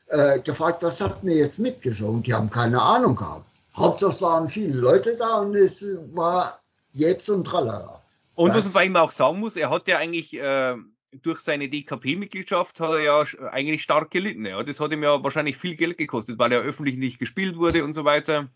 äh, 0.08 0.40
gefragt, 0.40 0.82
was 0.82 1.00
habt 1.00 1.24
ihr 1.24 1.36
jetzt 1.36 1.58
mitgesungen? 1.58 2.22
Die 2.22 2.34
haben 2.34 2.50
keine 2.50 2.80
Ahnung 2.80 3.16
gehabt. 3.16 3.46
Hauptsache 3.76 4.20
waren 4.20 4.48
viele 4.48 4.76
Leute 4.76 5.16
da 5.16 5.40
und 5.40 5.54
es 5.56 5.84
war 6.12 6.60
jetzt 6.92 7.28
und 7.30 7.44
tralala. 7.44 8.02
Und 8.34 8.50
das, 8.50 8.66
was 8.66 8.74
man 8.74 8.82
bei 8.82 8.86
ihm 8.86 8.96
auch 8.96 9.10
sagen 9.10 9.40
muss, 9.40 9.56
er 9.56 9.70
hat 9.70 9.88
ja 9.88 9.98
eigentlich 9.98 10.34
äh, 10.34 10.74
durch 11.22 11.40
seine 11.40 11.68
DKP-Mitgliedschaft 11.68 12.80
hat 12.80 12.90
er 12.90 13.00
ja 13.00 13.24
eigentlich 13.50 13.82
stark 13.82 14.10
gelitten. 14.10 14.46
Ja. 14.46 14.62
Das 14.62 14.80
hat 14.80 14.92
ihm 14.92 15.02
ja 15.02 15.22
wahrscheinlich 15.22 15.58
viel 15.58 15.76
Geld 15.76 15.98
gekostet, 15.98 16.38
weil 16.38 16.52
er 16.52 16.60
öffentlich 16.60 16.96
nicht 16.96 17.18
gespielt 17.18 17.56
wurde 17.56 17.84
und 17.84 17.92
so 17.92 18.04
weiter. 18.04 18.48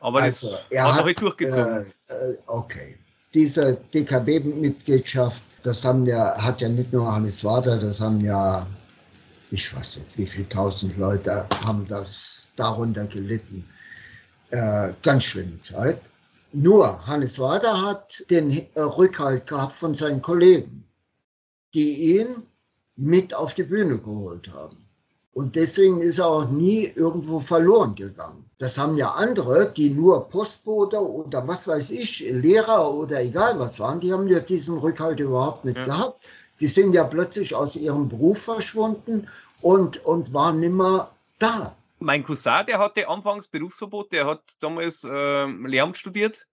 Aber 0.00 0.22
also, 0.22 0.50
das 0.50 0.64
er 0.70 0.84
hat 0.84 1.00
er 1.00 1.04
halt 1.04 1.20
durchgezogen. 1.20 1.86
Äh, 2.08 2.14
äh 2.14 2.38
okay 2.46 2.96
diese 3.34 3.78
DKB-Mitgliedschaft, 3.94 5.44
das 5.62 5.84
haben 5.84 6.06
ja, 6.06 6.36
hat 6.40 6.60
ja 6.60 6.68
nicht 6.68 6.92
nur 6.92 7.12
Hannes 7.12 7.44
Wader, 7.44 7.76
das 7.78 8.00
haben 8.00 8.20
ja, 8.20 8.66
ich 9.50 9.74
weiß 9.74 9.98
nicht, 9.98 10.18
wie 10.18 10.26
viele 10.26 10.48
tausend 10.48 10.96
Leute 10.96 11.46
haben 11.66 11.86
das 11.86 12.50
darunter 12.56 13.06
gelitten. 13.06 13.68
Äh, 14.50 14.92
ganz 15.02 15.24
schlimme 15.24 15.60
Zeit. 15.60 16.00
Nur 16.52 17.06
Hannes 17.06 17.38
Wader 17.38 17.82
hat 17.82 18.24
den 18.30 18.50
äh, 18.50 18.80
Rückhalt 18.80 19.46
gehabt 19.46 19.74
von 19.74 19.94
seinen 19.94 20.22
Kollegen, 20.22 20.87
die 21.74 22.18
ihn 22.18 22.42
mit 22.96 23.34
auf 23.34 23.54
die 23.54 23.62
Bühne 23.62 23.98
geholt 23.98 24.52
haben. 24.52 24.88
Und 25.32 25.54
deswegen 25.54 26.00
ist 26.00 26.18
er 26.18 26.26
auch 26.26 26.50
nie 26.50 26.84
irgendwo 26.84 27.38
verloren 27.38 27.94
gegangen. 27.94 28.44
Das 28.58 28.76
haben 28.76 28.96
ja 28.96 29.12
andere, 29.12 29.72
die 29.72 29.88
nur 29.88 30.28
Postbote 30.28 30.98
oder 31.00 31.46
was 31.46 31.68
weiß 31.68 31.92
ich, 31.92 32.20
Lehrer 32.28 32.92
oder 32.92 33.20
egal 33.20 33.56
was 33.60 33.78
waren, 33.78 34.00
die 34.00 34.12
haben 34.12 34.26
ja 34.26 34.40
diesen 34.40 34.78
Rückhalt 34.78 35.20
überhaupt 35.20 35.64
nicht 35.64 35.76
ja. 35.76 35.84
gehabt. 35.84 36.28
Die 36.58 36.66
sind 36.66 36.92
ja 36.92 37.04
plötzlich 37.04 37.54
aus 37.54 37.76
ihrem 37.76 38.08
Beruf 38.08 38.42
verschwunden 38.42 39.28
und, 39.60 40.04
und 40.04 40.34
waren 40.34 40.58
nimmer 40.58 41.12
da. 41.38 41.76
Mein 42.00 42.24
Cousin, 42.24 42.66
der 42.66 42.80
hatte 42.80 43.08
anfangs 43.08 43.46
Berufsverbot, 43.46 44.12
der 44.12 44.26
hat 44.26 44.42
damals 44.58 45.04
äh, 45.04 45.46
Lehramt 45.46 45.96
studiert 45.96 46.48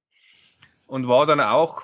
und 0.86 1.08
war 1.08 1.26
dann 1.26 1.40
auch, 1.40 1.84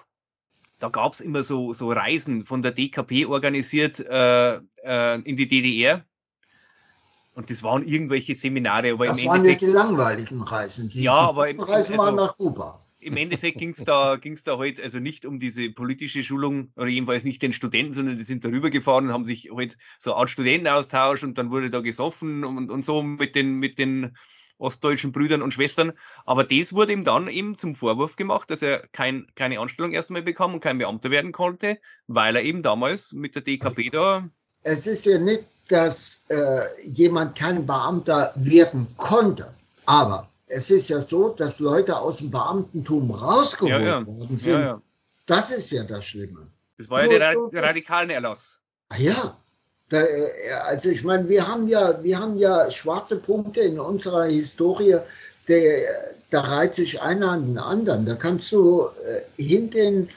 da 0.81 0.89
gab 0.89 1.13
es 1.13 1.21
immer 1.21 1.43
so, 1.43 1.73
so 1.73 1.91
Reisen 1.91 2.45
von 2.45 2.61
der 2.61 2.71
DKP 2.71 3.25
organisiert 3.27 3.99
äh, 3.99 4.55
äh, 4.83 5.21
in 5.21 5.37
die 5.37 5.47
DDR 5.47 6.03
und 7.33 7.49
das 7.49 7.63
waren 7.63 7.85
irgendwelche 7.85 8.35
Seminare. 8.35 8.93
Aber 8.93 9.05
das 9.05 9.23
waren 9.25 9.45
ja 9.45 9.55
die 9.55 9.65
langweiligen 9.67 10.41
Reisen. 10.41 10.89
Die, 10.89 11.03
ja, 11.03 11.15
aber 11.15 11.49
im, 11.49 11.59
Reisen 11.59 11.93
also, 11.93 11.97
waren 11.97 12.15
nach 12.15 12.35
Kuba. 12.35 12.85
Im 12.99 13.15
Endeffekt 13.15 13.59
ging 13.59 13.71
es 13.71 13.83
da, 13.83 14.15
ging's 14.21 14.43
da 14.43 14.57
halt 14.57 14.81
also 14.81 14.99
nicht 14.99 15.25
um 15.25 15.39
diese 15.39 15.69
politische 15.69 16.23
Schulung, 16.23 16.71
oder 16.75 16.87
jedenfalls 16.87 17.23
nicht 17.23 17.41
den 17.41 17.53
Studenten, 17.53 17.93
sondern 17.93 18.17
die 18.17 18.23
sind 18.23 18.43
darüber 18.43 18.69
gefahren 18.69 19.07
und 19.07 19.13
haben 19.13 19.25
sich 19.25 19.49
halt 19.55 19.77
so 19.99 20.11
eine 20.11 20.19
Art 20.19 20.29
Studentenaustausch 20.29 21.23
und 21.23 21.37
dann 21.37 21.51
wurde 21.51 21.69
da 21.69 21.79
gesoffen 21.79 22.43
und, 22.43 22.69
und 22.71 22.83
so 22.83 23.01
mit 23.03 23.35
den, 23.35 23.59
mit 23.59 23.77
den 23.77 24.17
ostdeutschen 24.61 25.11
Brüdern 25.11 25.41
und 25.41 25.53
Schwestern. 25.53 25.93
Aber 26.25 26.43
das 26.43 26.73
wurde 26.73 26.93
ihm 26.93 27.03
dann 27.03 27.27
eben 27.27 27.55
zum 27.55 27.75
Vorwurf 27.75 28.15
gemacht, 28.15 28.49
dass 28.49 28.61
er 28.61 28.87
kein, 28.91 29.27
keine 29.35 29.59
Anstellung 29.59 29.91
erstmal 29.91 30.21
bekam 30.21 30.53
und 30.53 30.61
kein 30.61 30.77
Beamter 30.77 31.11
werden 31.11 31.31
konnte, 31.31 31.79
weil 32.07 32.35
er 32.35 32.43
eben 32.43 32.61
damals 32.61 33.13
mit 33.13 33.35
der 33.35 33.41
DKP 33.41 33.89
da. 33.89 34.29
Es 34.63 34.87
ist 34.87 35.05
ja 35.05 35.17
nicht 35.17 35.43
dass 35.71 36.21
äh, 36.27 36.59
jemand 36.83 37.37
kein 37.37 37.65
Beamter 37.65 38.33
werden 38.35 38.87
konnte. 38.97 39.53
Aber 39.85 40.29
es 40.47 40.69
ist 40.69 40.89
ja 40.89 40.99
so, 40.99 41.29
dass 41.29 41.59
Leute 41.59 41.97
aus 41.97 42.17
dem 42.17 42.31
Beamtentum 42.31 43.11
rausgeholt 43.11 43.71
ja, 43.71 43.99
ja. 43.99 44.05
worden 44.07 44.37
sind. 44.37 44.59
Ja, 44.59 44.81
das 45.25 45.51
ist 45.51 45.71
ja 45.71 45.83
das 45.83 46.05
Schlimme. 46.05 46.47
Das 46.77 46.89
war 46.89 47.05
ja 47.05 47.17
der, 47.17 47.63
radikalen 47.63 48.09
Erlass. 48.09 48.59
Ja, 48.97 49.37
da, 49.91 50.03
äh, 50.03 50.51
also 50.63 50.89
ich 50.89 51.03
meine, 51.03 51.27
wir 51.27 51.47
haben 51.47 51.67
ja, 51.67 52.01
wir 52.03 52.17
haben 52.17 52.37
ja 52.37 52.71
schwarze 52.71 53.19
Punkte 53.19 53.59
in 53.61 53.79
unserer 53.79 54.25
Historie. 54.25 54.97
Der, 55.47 56.13
da 56.29 56.41
reiht 56.41 56.75
sich 56.75 57.01
einer 57.01 57.31
an 57.31 57.47
den 57.47 57.57
anderen. 57.57 58.05
Da 58.05 58.15
kannst 58.15 58.51
du 58.53 58.87
äh, 59.05 59.41
hinten 59.41 60.09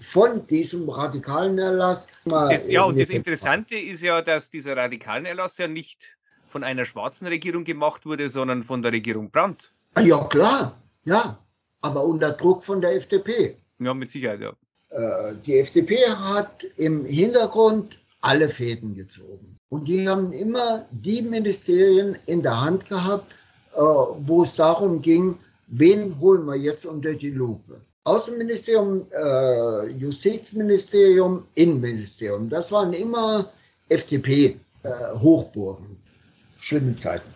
von 0.00 0.46
diesem 0.48 0.88
radikalen 0.88 1.58
Erlass. 1.58 2.08
Das, 2.24 2.66
ja, 2.68 2.82
und 2.82 2.98
das 2.98 3.10
Interessante 3.10 3.76
ist 3.76 4.02
ja, 4.02 4.22
dass 4.22 4.50
dieser 4.50 4.76
radikalen 4.76 5.24
Erlass 5.24 5.56
ja 5.58 5.68
nicht 5.68 6.16
von 6.48 6.64
einer 6.64 6.84
schwarzen 6.84 7.28
Regierung 7.28 7.64
gemacht 7.64 8.06
wurde, 8.06 8.28
sondern 8.28 8.64
von 8.64 8.82
der 8.82 8.92
Regierung 8.92 9.30
Brandt. 9.30 9.70
Ah, 9.94 10.00
ja, 10.00 10.24
klar, 10.24 10.76
ja, 11.04 11.38
aber 11.80 12.04
unter 12.04 12.32
Druck 12.32 12.64
von 12.64 12.80
der 12.80 12.96
FDP. 12.96 13.56
Ja, 13.78 13.94
mit 13.94 14.10
Sicherheit, 14.10 14.40
ja. 14.40 14.52
Äh, 14.90 15.34
die 15.46 15.58
FDP 15.58 15.96
hat 16.08 16.64
im 16.76 17.04
Hintergrund 17.04 18.00
alle 18.26 18.48
Fäden 18.48 18.94
gezogen. 18.94 19.56
Und 19.68 19.86
die 19.88 20.08
haben 20.08 20.32
immer 20.32 20.86
die 20.90 21.22
Ministerien 21.22 22.18
in 22.26 22.42
der 22.42 22.60
Hand 22.60 22.88
gehabt, 22.88 23.32
äh, 23.74 23.78
wo 23.78 24.42
es 24.42 24.56
darum 24.56 25.00
ging, 25.00 25.38
wen 25.68 26.18
holen 26.20 26.44
wir 26.46 26.56
jetzt 26.56 26.86
unter 26.86 27.14
die 27.14 27.30
Lupe. 27.30 27.80
Außenministerium, 28.04 29.06
äh, 29.10 29.88
Justizministerium, 29.90 31.44
Innenministerium. 31.54 32.48
Das 32.48 32.70
waren 32.70 32.92
immer 32.92 33.50
FDP-Hochburgen. 33.88 35.86
Äh, 35.86 36.60
Schlimme 36.60 36.96
Zeiten. 36.96 37.35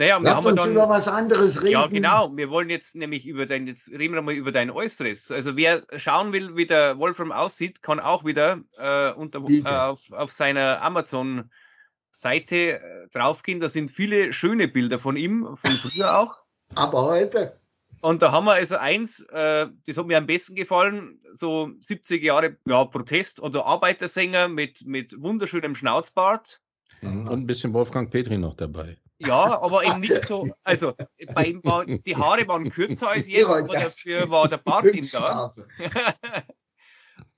Naja, 0.00 0.18
Lass 0.22 0.46
uns 0.46 0.58
dann, 0.58 0.72
über 0.72 0.88
was 0.88 1.08
anderes 1.08 1.62
reden. 1.62 1.72
Ja, 1.72 1.86
genau. 1.86 2.34
Wir 2.34 2.48
wollen 2.48 2.70
jetzt 2.70 2.94
nämlich 2.94 3.26
über 3.26 3.44
dein, 3.44 3.66
jetzt 3.66 3.90
reden 3.90 4.14
wir 4.14 4.22
mal 4.22 4.32
über 4.32 4.50
dein 4.50 4.70
Äußeres. 4.70 5.30
Also 5.30 5.56
wer 5.56 5.82
schauen 5.98 6.32
will, 6.32 6.56
wie 6.56 6.66
der 6.66 6.98
Wolfram 6.98 7.32
aussieht, 7.32 7.82
kann 7.82 8.00
auch 8.00 8.24
wieder 8.24 8.62
äh, 8.78 9.12
unter, 9.12 9.44
äh, 9.46 9.62
auf, 9.68 10.10
auf 10.10 10.32
seiner 10.32 10.80
Amazon-Seite 10.80 12.56
äh, 12.56 13.08
draufgehen. 13.12 13.60
Da 13.60 13.68
sind 13.68 13.90
viele 13.90 14.32
schöne 14.32 14.68
Bilder 14.68 14.98
von 14.98 15.18
ihm, 15.18 15.58
von 15.62 15.72
früher 15.72 16.18
auch. 16.18 16.38
Aber 16.74 17.02
heute. 17.02 17.60
Und 18.00 18.22
da 18.22 18.32
haben 18.32 18.46
wir 18.46 18.54
also 18.54 18.76
eins, 18.78 19.20
äh, 19.24 19.66
das 19.86 19.98
hat 19.98 20.06
mir 20.06 20.16
am 20.16 20.26
besten 20.26 20.54
gefallen, 20.54 21.18
so 21.34 21.72
70 21.82 22.22
Jahre 22.22 22.56
ja, 22.64 22.86
Protest 22.86 23.38
oder 23.38 23.66
Arbeitersänger 23.66 24.48
mit, 24.48 24.86
mit 24.86 25.20
wunderschönem 25.20 25.74
Schnauzbart. 25.74 26.62
Mhm. 27.02 27.28
Und 27.28 27.40
ein 27.40 27.46
bisschen 27.46 27.74
Wolfgang 27.74 28.10
Petri 28.10 28.38
noch 28.38 28.54
dabei. 28.54 28.96
Ja, 29.20 29.60
aber 29.60 29.84
eben 29.84 30.00
nicht 30.00 30.26
so, 30.26 30.48
also 30.64 30.94
bei 31.34 31.46
ihm 31.46 31.62
war, 31.62 31.84
die 31.84 32.16
Haare 32.16 32.48
waren 32.48 32.70
kürzer 32.70 33.10
als 33.10 33.28
jetzt, 33.28 33.46
aber 33.46 33.74
dafür 33.74 34.30
war 34.30 34.48
der 34.48 34.56
Bart 34.56 34.86
ihm 34.86 35.06
da. 35.12 35.52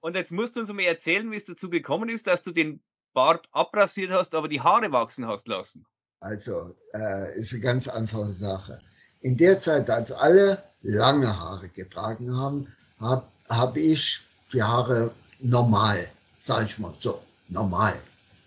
Und 0.01 0.15
jetzt 0.15 0.31
musst 0.31 0.57
du 0.57 0.61
uns 0.61 0.73
mal 0.73 0.83
erzählen, 0.83 1.31
wie 1.31 1.37
es 1.37 1.45
dazu 1.45 1.71
gekommen 1.71 2.09
ist, 2.09 2.29
dass 2.29 2.43
du 2.43 2.53
den 2.53 2.83
Bart 3.15 3.49
abrasiert 3.51 4.13
hast, 4.13 4.35
aber 4.35 4.49
die 4.49 4.61
Haare 4.61 4.93
wachsen 4.93 5.27
hast 5.27 5.49
lassen. 5.49 5.85
Also, 6.21 6.75
äh, 6.95 7.39
ist 7.39 7.53
eine 7.53 7.61
ganz 7.61 7.89
einfache 7.89 8.33
Sache. 8.33 8.81
In 9.21 9.37
der 9.37 9.59
Zeit, 9.59 9.91
als 9.91 10.13
alle 10.13 10.63
lange 10.83 11.37
Haare 11.37 11.69
getragen 11.69 12.37
haben, 12.37 12.73
habe 13.01 13.27
hab 13.49 13.77
ich 13.77 14.23
die 14.53 14.63
Haare 14.63 15.13
normal, 15.41 16.09
sage 16.37 16.67
ich 16.67 16.79
mal 16.79 16.93
so, 16.93 17.21
normal 17.49 17.95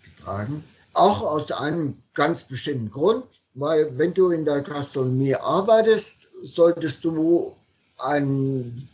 getragen. 0.02 0.64
Auch 0.96 1.20
aus 1.20 1.52
einem 1.52 1.98
ganz 2.14 2.42
bestimmten 2.42 2.90
Grund, 2.90 3.24
weil 3.52 3.98
wenn 3.98 4.14
du 4.14 4.30
in 4.30 4.46
der 4.46 4.62
Gastronomie 4.62 5.34
arbeitest, 5.34 6.28
solltest 6.42 7.04
du 7.04 7.54
ein 7.98 8.88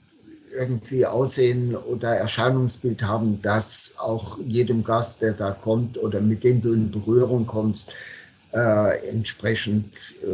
irgendwie 0.53 1.07
Aussehen 1.07 1.77
oder 1.77 2.17
Erscheinungsbild 2.17 3.03
haben, 3.03 3.41
das 3.41 3.95
auch 3.99 4.37
jedem 4.39 4.83
Gast, 4.83 5.23
der 5.23 5.33
da 5.33 5.53
kommt 5.53 5.97
oder 5.97 6.21
mit 6.21 6.43
dem 6.43 6.61
du 6.61 6.73
in 6.73 6.91
Berührung 6.91 7.47
kommst, 7.47 7.91
äh, 8.53 9.09
entsprechend 9.09 10.17
äh, 10.23 10.27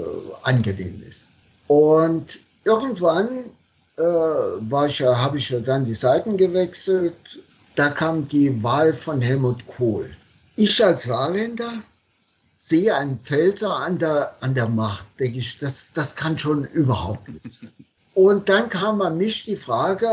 angenehm 0.44 1.02
ist. 1.07 1.28
Und 1.66 2.40
irgendwann 2.64 3.50
äh, 3.98 4.88
ja, 4.88 5.18
habe 5.18 5.37
ich 5.37 5.50
ja 5.50 5.61
dann 5.61 5.85
die 5.85 5.94
Seiten 5.94 6.38
gewechselt. 6.38 7.42
Da 7.74 7.90
kam 7.90 8.26
die 8.26 8.62
Wahl 8.62 8.94
von 8.94 9.20
Helmut 9.20 9.66
Kohl. 9.66 10.11
Ich 10.61 10.85
als 10.85 11.05
Saarländer 11.05 11.85
sehe 12.59 12.92
einen 12.92 13.21
Pfälzer 13.21 13.77
an 13.77 14.01
der, 14.01 14.35
an 14.40 14.57
der 14.57 14.68
Macht, 14.68 15.07
denke 15.21 15.38
ich, 15.38 15.57
das, 15.59 15.90
das 15.94 16.16
kann 16.16 16.37
schon 16.37 16.64
überhaupt 16.64 17.29
nicht. 17.29 17.61
Und 18.12 18.49
dann 18.49 18.68
kam 18.68 19.01
an 19.01 19.18
mich 19.18 19.44
die 19.44 19.55
Frage, 19.55 20.09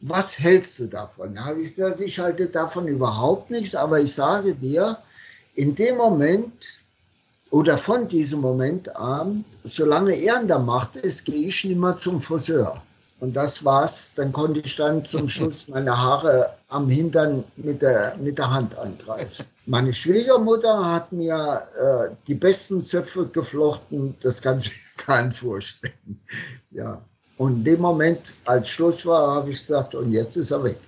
was 0.00 0.38
hältst 0.38 0.78
du 0.78 0.86
davon? 0.86 1.34
Da 1.34 1.46
habe 1.46 1.60
ich 1.60 1.74
gesagt, 1.74 2.00
ich 2.00 2.20
halte 2.20 2.46
davon 2.46 2.86
überhaupt 2.86 3.50
nichts, 3.50 3.74
aber 3.74 4.00
ich 4.00 4.14
sage 4.14 4.54
dir, 4.54 4.98
in 5.56 5.74
dem 5.74 5.96
Moment 5.96 6.82
oder 7.50 7.76
von 7.76 8.06
diesem 8.06 8.40
Moment 8.40 8.94
an, 8.94 9.44
solange 9.64 10.14
er 10.14 10.36
an 10.36 10.46
der 10.46 10.60
Macht 10.60 10.94
ist, 10.94 11.24
gehe 11.24 11.48
ich 11.48 11.64
nicht 11.64 11.76
mehr 11.76 11.96
zum 11.96 12.20
Friseur. 12.20 12.80
Und 13.20 13.34
das 13.34 13.64
war's. 13.64 14.14
Dann 14.16 14.32
konnte 14.32 14.60
ich 14.60 14.76
dann 14.76 15.04
zum 15.04 15.28
Schluss 15.28 15.68
meine 15.68 15.96
Haare 15.96 16.54
am 16.68 16.88
Hintern 16.88 17.44
mit 17.56 17.82
der, 17.82 18.16
mit 18.16 18.38
der 18.38 18.50
Hand 18.50 18.76
eingreifen. 18.76 19.44
Meine 19.66 19.92
Schwiegermutter 19.92 20.92
hat 20.92 21.12
mir 21.12 21.62
äh, 21.78 22.14
die 22.26 22.34
besten 22.34 22.80
Zöpfe 22.80 23.26
geflochten. 23.26 24.16
Das 24.20 24.40
kann 24.40 24.58
sich 24.58 24.72
keiner 24.96 25.32
vorstellen. 25.32 26.20
Ja. 26.70 27.02
Und 27.36 27.58
in 27.58 27.64
dem 27.64 27.80
Moment, 27.80 28.34
als 28.44 28.68
Schluss 28.68 29.06
war, 29.06 29.36
habe 29.36 29.50
ich 29.50 29.58
gesagt, 29.58 29.94
und 29.94 30.12
jetzt 30.12 30.36
ist 30.36 30.50
er 30.50 30.64
weg. 30.64 30.78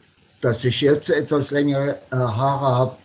Dass 0.41 0.65
ich 0.65 0.81
jetzt 0.81 1.09
etwas 1.11 1.51
längere 1.51 1.99
äh, 2.11 2.17
Haare 2.17 2.67
habe, 2.67 2.97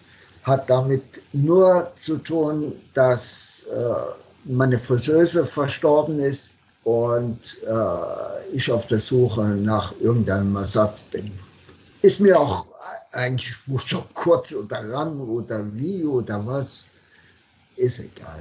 hat 0.44 0.70
damit 0.70 1.04
nur 1.34 1.92
zu 1.96 2.18
tun, 2.18 2.74
dass 2.94 3.66
äh, 3.72 3.94
meine 4.46 4.80
Friseuse 4.80 5.46
verstorben 5.46 6.20
ist 6.20 6.54
und 6.88 7.60
äh, 7.68 8.56
ich 8.56 8.72
auf 8.72 8.86
der 8.86 9.00
Suche 9.00 9.42
nach 9.42 9.94
irgendeinem 10.00 10.56
Ersatz 10.56 11.04
bin. 11.04 11.34
Ist 12.02 12.22
mir 12.22 12.40
auch 12.40 12.66
eigentlich 13.12 13.68
wurscht, 13.68 13.94
ob 13.94 14.14
kurz 14.14 14.54
oder 14.54 14.84
lang 14.84 15.20
oder 15.20 15.66
wie 15.76 16.06
oder 16.06 16.46
was, 16.46 16.88
ist 17.76 18.00
egal. 18.00 18.40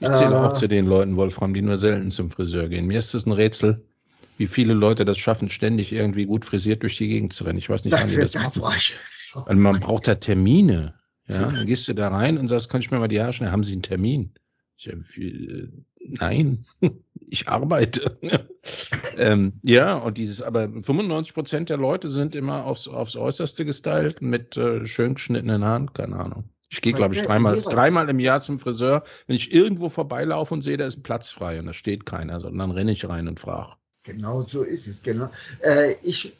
Ich 0.00 0.08
zähle 0.08 0.36
äh, 0.36 0.38
auch 0.38 0.54
zu 0.54 0.68
den 0.68 0.86
Leuten, 0.86 1.16
Wolfram, 1.18 1.52
die 1.52 1.60
nur 1.60 1.76
selten 1.76 2.10
zum 2.10 2.30
Friseur 2.30 2.70
gehen. 2.70 2.86
Mir 2.86 2.98
ist 2.98 3.12
es 3.12 3.26
ein 3.26 3.32
Rätsel, 3.32 3.84
wie 4.38 4.46
viele 4.46 4.72
Leute 4.72 5.04
das 5.04 5.18
schaffen, 5.18 5.50
ständig 5.50 5.92
irgendwie 5.92 6.24
gut 6.24 6.46
frisiert 6.46 6.82
durch 6.82 6.96
die 6.96 7.08
Gegend 7.08 7.34
zu 7.34 7.44
rennen. 7.44 7.58
Ich 7.58 7.68
weiß 7.68 7.84
nicht, 7.84 7.92
das, 7.92 8.04
wann 8.04 8.10
die 8.10 8.16
das, 8.16 8.32
das 8.32 8.56
machen. 8.56 8.94
Weil 9.44 9.56
man 9.56 9.80
braucht 9.80 10.08
da 10.08 10.14
Termine. 10.14 10.94
Ja, 11.28 11.44
dann 11.44 11.66
gehst 11.66 11.86
du 11.88 11.92
da 11.92 12.08
rein 12.08 12.38
und 12.38 12.48
sagst, 12.48 12.70
kann 12.70 12.80
ich 12.80 12.90
mir 12.90 12.98
mal 12.98 13.08
die 13.08 13.20
Haare 13.20 13.34
schneiden? 13.34 13.52
Haben 13.52 13.64
Sie 13.64 13.74
einen 13.74 13.82
Termin? 13.82 14.32
Ich, 14.84 15.18
äh, 15.18 15.68
nein, 16.00 16.64
ich 17.28 17.48
arbeite. 17.48 18.18
ähm, 19.16 19.54
ja, 19.62 19.96
und 19.96 20.18
dieses, 20.18 20.42
aber 20.42 20.68
95 20.68 21.34
Prozent 21.34 21.68
der 21.70 21.76
Leute 21.76 22.08
sind 22.08 22.34
immer 22.34 22.64
aufs, 22.64 22.88
aufs 22.88 23.16
Äußerste 23.16 23.64
gestylt 23.64 24.22
mit 24.22 24.56
äh, 24.56 24.86
schön 24.86 25.14
geschnittenen 25.14 25.64
Haaren, 25.64 25.92
keine 25.92 26.16
Ahnung. 26.16 26.44
Ich 26.68 26.80
gehe, 26.80 26.94
glaube 26.94 27.14
ich, 27.14 27.20
dreimal, 27.22 27.60
dreimal 27.60 28.08
im 28.08 28.18
Jahr 28.18 28.40
zum 28.40 28.58
Friseur. 28.58 29.04
Wenn 29.26 29.36
ich 29.36 29.52
irgendwo 29.52 29.90
vorbeilaufe 29.90 30.54
und 30.54 30.62
sehe, 30.62 30.78
da 30.78 30.86
ist 30.86 30.96
ein 30.96 31.02
Platz 31.02 31.28
frei 31.28 31.58
und 31.58 31.66
da 31.66 31.74
steht 31.74 32.06
keiner, 32.06 32.40
sondern 32.40 32.70
dann 32.70 32.70
renne 32.70 32.92
ich 32.92 33.06
rein 33.06 33.28
und 33.28 33.38
frage. 33.38 33.74
Genau 34.04 34.40
so 34.40 34.62
ist 34.62 34.88
es, 34.88 35.02
genau. 35.02 35.30
Äh, 35.60 35.96
ich 36.02 36.32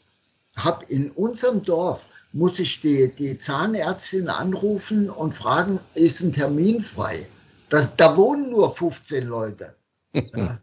habe 0.55 0.85
in 0.85 1.11
unserem 1.11 1.63
Dorf, 1.63 2.07
muss 2.33 2.59
ich 2.59 2.81
die, 2.81 3.13
die 3.15 3.37
Zahnärztin 3.37 4.27
anrufen 4.27 5.11
und 5.11 5.35
fragen, 5.35 5.79
ist 5.93 6.21
ein 6.21 6.33
Termin 6.33 6.81
frei? 6.81 7.27
Das, 7.73 7.95
da 7.95 8.15
wohnen 8.15 8.51
nur 8.51 8.69
15 8.69 9.25
Leute. 9.25 9.73
ja. 10.13 10.59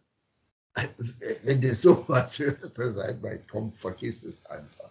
Wenn 1.42 1.60
du 1.60 1.74
sowas 1.74 2.38
hörst, 2.38 2.78
dann 2.78 2.90
sag 2.90 3.20
mal, 3.20 3.40
komm, 3.50 3.72
vergiss 3.72 4.22
es 4.22 4.46
einfach. 4.46 4.90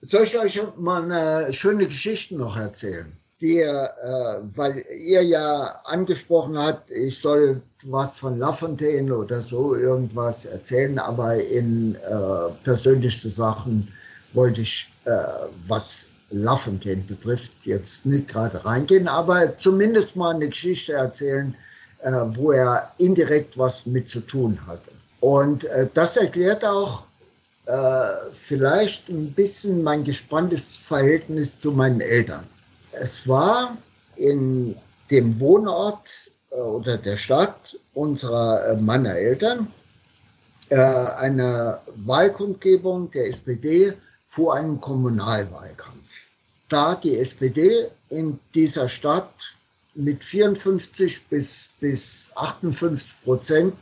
Soll 0.00 0.24
ich 0.24 0.38
euch 0.38 0.62
mal 0.78 1.02
eine 1.02 1.52
schöne 1.52 1.86
Geschichte 1.86 2.36
noch 2.36 2.56
erzählen? 2.56 3.12
Die, 3.42 3.58
äh, 3.58 3.88
weil 4.54 4.78
ihr 4.96 5.22
ja 5.22 5.78
angesprochen 5.84 6.56
habt, 6.56 6.90
ich 6.90 7.20
soll 7.20 7.60
was 7.84 8.16
von 8.16 8.38
Lafontaine 8.38 9.14
oder 9.14 9.42
so 9.42 9.74
irgendwas 9.74 10.46
erzählen, 10.46 10.98
aber 10.98 11.34
in 11.34 11.96
äh, 11.96 12.50
persönlichste 12.64 13.28
Sachen 13.28 13.92
wollte 14.32 14.62
ich 14.62 14.90
äh, 15.04 15.10
was 15.66 16.08
Lafontaine 16.30 17.02
betrifft, 17.02 17.52
jetzt 17.64 18.04
nicht 18.04 18.28
gerade 18.28 18.64
reingehen, 18.64 19.08
aber 19.08 19.56
zumindest 19.56 20.16
mal 20.16 20.34
eine 20.34 20.48
Geschichte 20.48 20.92
erzählen, 20.92 21.54
äh, 22.00 22.12
wo 22.34 22.52
er 22.52 22.92
indirekt 22.98 23.56
was 23.56 23.86
mit 23.86 24.08
zu 24.08 24.20
tun 24.20 24.58
hatte. 24.66 24.90
Und 25.20 25.64
äh, 25.64 25.88
das 25.94 26.16
erklärt 26.16 26.64
auch 26.64 27.04
äh, 27.66 28.32
vielleicht 28.32 29.08
ein 29.08 29.32
bisschen 29.32 29.82
mein 29.82 30.04
gespanntes 30.04 30.76
Verhältnis 30.76 31.60
zu 31.60 31.72
meinen 31.72 32.00
Eltern. 32.00 32.46
Es 32.92 33.26
war 33.26 33.76
in 34.16 34.76
dem 35.10 35.40
Wohnort 35.40 36.30
äh, 36.50 36.56
oder 36.56 36.98
der 36.98 37.16
Stadt 37.16 37.78
unserer 37.94 38.66
äh, 38.66 38.76
meiner 38.76 39.14
Eltern 39.16 39.72
äh, 40.68 40.76
eine 40.76 41.80
Wahlkundgebung 41.96 43.10
der 43.10 43.28
SPD 43.28 43.92
vor 44.26 44.54
einem 44.54 44.80
Kommunalwahlkampf 44.80 46.07
da 46.68 46.94
die 46.94 47.18
SPD 47.18 47.88
in 48.08 48.38
dieser 48.54 48.88
Stadt 48.88 49.32
mit 49.94 50.22
54 50.22 51.26
bis, 51.28 51.70
bis 51.80 52.30
58 52.34 53.14
Prozent 53.24 53.76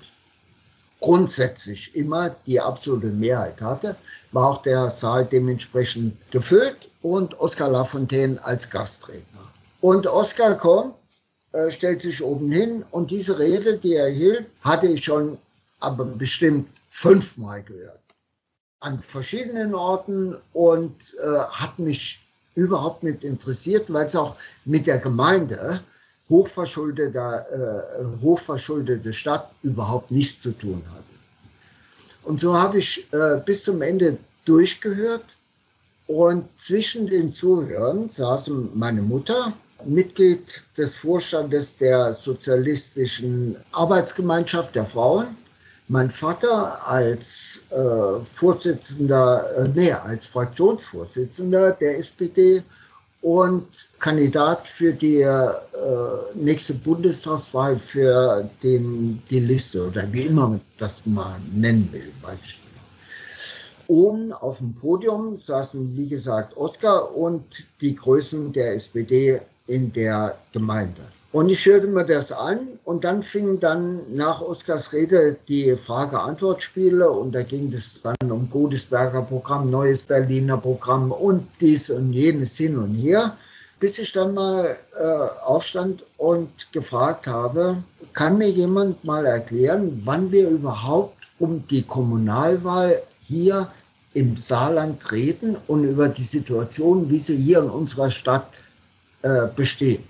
grundsätzlich 1.01 1.95
immer 1.95 2.31
die 2.47 2.61
absolute 2.61 3.09
Mehrheit 3.09 3.61
hatte, 3.61 3.97
war 4.33 4.51
auch 4.51 4.63
der 4.63 4.91
Saal 4.91 5.27
dementsprechend 5.27 6.17
gefüllt 6.31 6.91
und 7.03 7.39
Oskar 7.39 7.71
Lafontaine 7.71 8.43
als 8.45 8.71
Gastredner. 8.71 9.53
Und 9.81 10.07
Oskar 10.07 10.57
kommt, 10.57 10.95
äh, 11.53 11.71
stellt 11.71 12.03
sich 12.03 12.23
oben 12.23 12.51
hin 12.51 12.85
und 12.91 13.11
diese 13.11 13.39
Rede, 13.39 13.79
die 13.79 13.95
er 13.95 14.09
hielt, 14.09 14.47
hatte 14.63 14.87
ich 14.87 15.05
schon 15.05 15.39
aber 15.81 16.05
bestimmt 16.05 16.69
fünfmal 16.89 17.63
gehört. 17.63 18.01
An 18.81 19.01
verschiedenen 19.01 19.75
Orten 19.75 20.37
und 20.53 21.15
äh, 21.23 21.39
hat 21.51 21.79
mich 21.79 22.26
überhaupt 22.57 23.05
nicht 23.05 23.23
interessiert, 23.23 23.93
weil 23.93 24.07
es 24.07 24.17
auch 24.17 24.35
mit 24.65 24.87
der 24.89 24.99
Gemeinde 24.99 25.81
hochverschuldete, 26.29 27.19
äh, 28.01 28.23
hochverschuldete 28.23 29.13
Stadt 29.13 29.53
überhaupt 29.63 30.11
nichts 30.11 30.43
zu 30.43 30.51
tun 30.51 30.83
hatte. 30.91 31.05
Und 32.25 32.41
so 32.41 32.55
habe 32.55 32.79
ich 32.79 33.07
äh, 33.13 33.41
bis 33.45 33.63
zum 33.63 33.83
Ende 33.83 34.19
durchgehört 34.45 35.37
und 36.09 36.49
zwischen 36.57 37.07
den 37.07 37.31
Zuhörern 37.31 38.09
saßen 38.09 38.71
meine 38.75 39.03
Mutter, 39.03 39.53
Mitglied 39.85 40.65
des 40.77 40.97
Vorstandes 40.97 41.77
der 41.77 42.15
Sozialistischen 42.15 43.57
Arbeitsgemeinschaft 43.73 44.75
der 44.75 44.87
Frauen, 44.87 45.37
mein 45.89 46.11
Vater 46.11 46.87
als 46.87 47.63
äh, 47.71 48.25
Vorsitzender, 48.25 49.45
äh, 49.57 49.69
nee, 49.69 49.93
als 49.93 50.27
Fraktionsvorsitzender 50.27 51.73
der 51.73 51.99
SPD 51.99 52.63
und 53.23 53.91
Kandidat 53.99 54.67
für 54.67 54.93
die 54.93 55.21
äh, 55.21 55.49
nächste 56.35 56.75
Bundestagswahl 56.75 57.79
für 57.79 58.49
den, 58.63 59.23
die 59.31 59.41
Liste 59.41 59.87
oder 59.87 60.13
wie 60.13 60.23
immer 60.23 60.49
man 60.49 60.61
das 60.79 61.07
mal 61.07 61.41
nennen 61.53 61.89
will, 61.93 62.13
weiß 62.23 62.45
ich 62.45 62.59
nicht. 62.59 62.67
Oben 63.89 64.33
auf 64.33 64.59
dem 64.59 64.75
Podium 64.75 65.37
saßen, 65.37 65.97
wie 65.97 66.09
gesagt, 66.09 66.57
Oskar 66.57 67.15
und 67.15 67.45
die 67.81 67.95
Größen 67.95 68.53
der 68.53 68.75
SPD 68.75 69.41
in 69.69 69.93
der 69.93 70.37
Gemeinde. 70.53 71.03
Und 71.37 71.51
ich 71.51 71.67
hörte 71.67 71.87
mir 71.87 72.07
das 72.07 72.33
an 72.33 72.79
und 72.85 73.05
dann 73.05 73.23
fingen 73.23 73.61
dann 73.61 74.01
nach 74.17 74.41
Oskars 74.41 74.95
Rede 74.95 75.37
die 75.49 75.77
Frage-Antwort-Spiele 75.77 77.11
und 77.11 77.35
da 77.35 77.43
ging 77.43 77.71
es 77.75 78.01
dann 78.01 78.33
um 78.33 78.49
Godesberger 78.49 79.21
Programm, 79.21 79.71
neues 79.71 80.01
Berliner 80.01 80.57
Programm 80.57 81.13
und 81.13 81.47
dies 81.61 81.91
und 81.91 82.15
jenes 82.15 82.57
hin 82.57 82.79
und 82.79 82.95
her, 82.95 83.37
bis 83.81 83.99
ich 83.99 84.13
dann 84.13 84.33
mal 84.33 84.79
äh, 84.99 85.05
aufstand 85.45 86.07
und 86.17 86.73
gefragt 86.73 87.27
habe, 87.27 87.85
kann 88.15 88.39
mir 88.39 88.49
jemand 88.49 89.05
mal 89.05 89.27
erklären, 89.27 90.01
wann 90.07 90.33
wir 90.33 90.49
überhaupt 90.49 91.29
um 91.39 91.69
die 91.69 91.83
Kommunalwahl 91.83 93.03
hier 93.21 93.71
im 94.15 94.37
Saarland 94.39 95.13
reden 95.13 95.59
und 95.67 95.85
über 95.85 96.09
die 96.09 96.23
Situation, 96.23 97.11
wie 97.11 97.19
sie 97.19 97.37
hier 97.37 97.59
in 97.59 97.69
unserer 97.69 98.11
Stadt 98.11 98.49
äh, 99.21 99.49
besteht. 99.55 100.03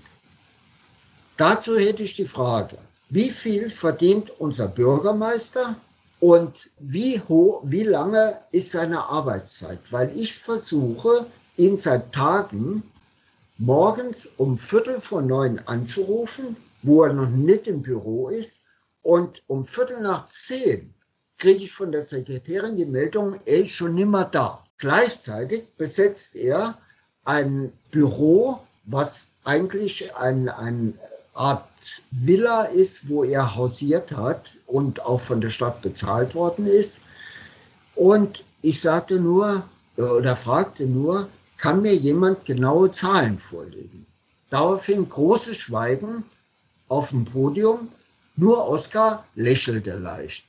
Dazu 1.37 1.77
hätte 1.77 2.03
ich 2.03 2.15
die 2.15 2.25
Frage, 2.25 2.77
wie 3.09 3.29
viel 3.29 3.69
verdient 3.69 4.31
unser 4.39 4.67
Bürgermeister, 4.67 5.75
Und 6.19 6.71
wie 6.79 7.21
hoch, 7.21 7.61
wie 7.63 7.83
lange 7.83 8.39
ist 8.51 8.71
seine 8.71 9.05
Arbeitszeit? 9.05 9.79
Weil 9.91 10.17
ich 10.17 10.37
versuche, 10.39 11.27
ihn 11.57 11.77
seit 11.77 12.13
Tagen 12.13 12.83
morgens 13.57 14.27
um 14.37 14.57
Viertel 14.57 14.99
vor 14.99 15.21
neun 15.21 15.59
anzurufen, 15.65 16.57
wo 16.81 17.03
er 17.03 17.13
noch 17.13 17.29
nicht 17.29 17.67
im 17.67 17.81
Büro 17.81 18.29
ist. 18.29 18.61
Und 19.03 19.43
um 19.47 19.63
Viertel 19.63 20.01
nach 20.01 20.27
zehn 20.27 20.93
kriege 21.37 21.63
ich 21.63 21.71
von 21.71 21.91
der 21.91 22.01
Sekretärin 22.01 22.77
die 22.77 22.85
Meldung, 22.85 23.39
er 23.45 23.59
ist 23.59 23.71
schon 23.71 23.93
nimmer 23.93 24.25
da. 24.25 24.63
Gleichzeitig 24.79 25.67
besetzt 25.77 26.35
er 26.35 26.79
ein 27.25 27.71
Büro, 27.91 28.59
was 28.85 29.29
eigentlich 29.43 30.15
ein, 30.15 30.49
ein 30.49 30.97
Art 31.37 31.67
Villa 32.11 32.63
ist, 32.63 33.07
wo 33.09 33.23
er 33.23 33.55
hausiert 33.55 34.11
hat 34.11 34.55
und 34.65 35.05
auch 35.05 35.21
von 35.21 35.39
der 35.39 35.51
Stadt 35.51 35.81
bezahlt 35.81 36.35
worden 36.35 36.65
ist. 36.65 36.99
Und 37.95 38.43
ich 38.61 38.81
sagte 38.81 39.19
nur 39.19 39.63
oder 39.97 40.35
fragte 40.35 40.85
nur, 40.85 41.29
kann 41.57 41.81
mir 41.81 41.95
jemand 41.95 42.45
genaue 42.45 42.91
Zahlen 42.91 43.39
vorlegen? 43.39 44.05
Daraufhin 44.49 45.09
großes 45.09 45.57
Schweigen 45.57 46.23
auf 46.87 47.09
dem 47.09 47.25
Podium. 47.25 47.89
Nur 48.35 48.69
Oskar 48.69 49.25
lächelte 49.35 49.97
leicht. 49.97 50.43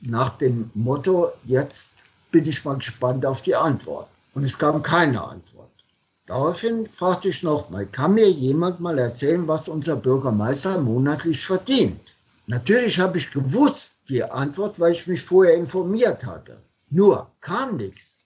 Nach 0.00 0.30
dem 0.38 0.70
Motto, 0.74 1.32
jetzt 1.44 1.92
bin 2.32 2.46
ich 2.46 2.64
mal 2.64 2.76
gespannt 2.76 3.24
auf 3.24 3.42
die 3.42 3.54
Antwort. 3.54 4.08
Und 4.34 4.44
es 4.44 4.58
kam 4.58 4.82
keine 4.82 5.22
Antwort. 5.22 5.70
Daraufhin 6.26 6.86
fragte 6.86 7.28
ich 7.28 7.44
nochmal, 7.44 7.86
kann 7.86 8.14
mir 8.14 8.28
jemand 8.28 8.80
mal 8.80 8.98
erzählen, 8.98 9.46
was 9.46 9.68
unser 9.68 9.94
Bürgermeister 9.94 10.80
monatlich 10.80 11.46
verdient? 11.46 12.16
Natürlich 12.48 12.98
habe 12.98 13.18
ich 13.18 13.30
gewusst 13.30 13.92
die 14.08 14.24
Antwort, 14.24 14.80
weil 14.80 14.92
ich 14.92 15.06
mich 15.06 15.22
vorher 15.22 15.54
informiert 15.54 16.24
hatte. 16.24 16.60
Nur 16.90 17.30
kam 17.40 17.76
nichts. 17.76 18.20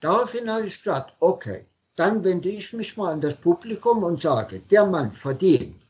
Daraufhin 0.00 0.50
habe 0.50 0.66
ich 0.66 0.76
gesagt, 0.76 1.14
okay, 1.20 1.64
dann 1.96 2.22
wende 2.22 2.50
ich 2.50 2.72
mich 2.74 2.96
mal 2.96 3.12
an 3.12 3.20
das 3.20 3.36
Publikum 3.38 4.04
und 4.04 4.20
sage, 4.20 4.60
der 4.60 4.86
Mann 4.86 5.10
verdient 5.10 5.82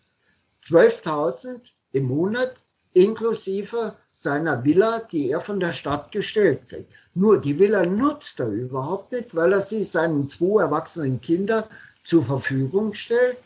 12.000 0.63 1.61
im 1.93 2.05
Monat 2.05 2.55
inklusive 2.93 3.97
seiner 4.13 4.65
Villa, 4.65 5.01
die 5.01 5.31
er 5.31 5.41
von 5.41 5.61
der 5.61 5.73
Stadt 5.73 6.13
gestellt 6.13 6.69
kriegt. 6.69 6.93
Nur 7.15 7.41
die 7.41 7.59
Villa 7.59 7.85
nutzt 7.85 8.41
er 8.41 8.49
überhaupt 8.49 9.13
nicht, 9.13 9.35
weil 9.35 9.53
er 9.53 9.61
sie 9.61 9.85
seinen 9.85 10.29
zwei 10.29 10.63
erwachsenen 10.63 11.21
Kindern 11.21 11.65
zur 12.05 12.25
Verfügung 12.25 12.95
stellt 12.95 13.39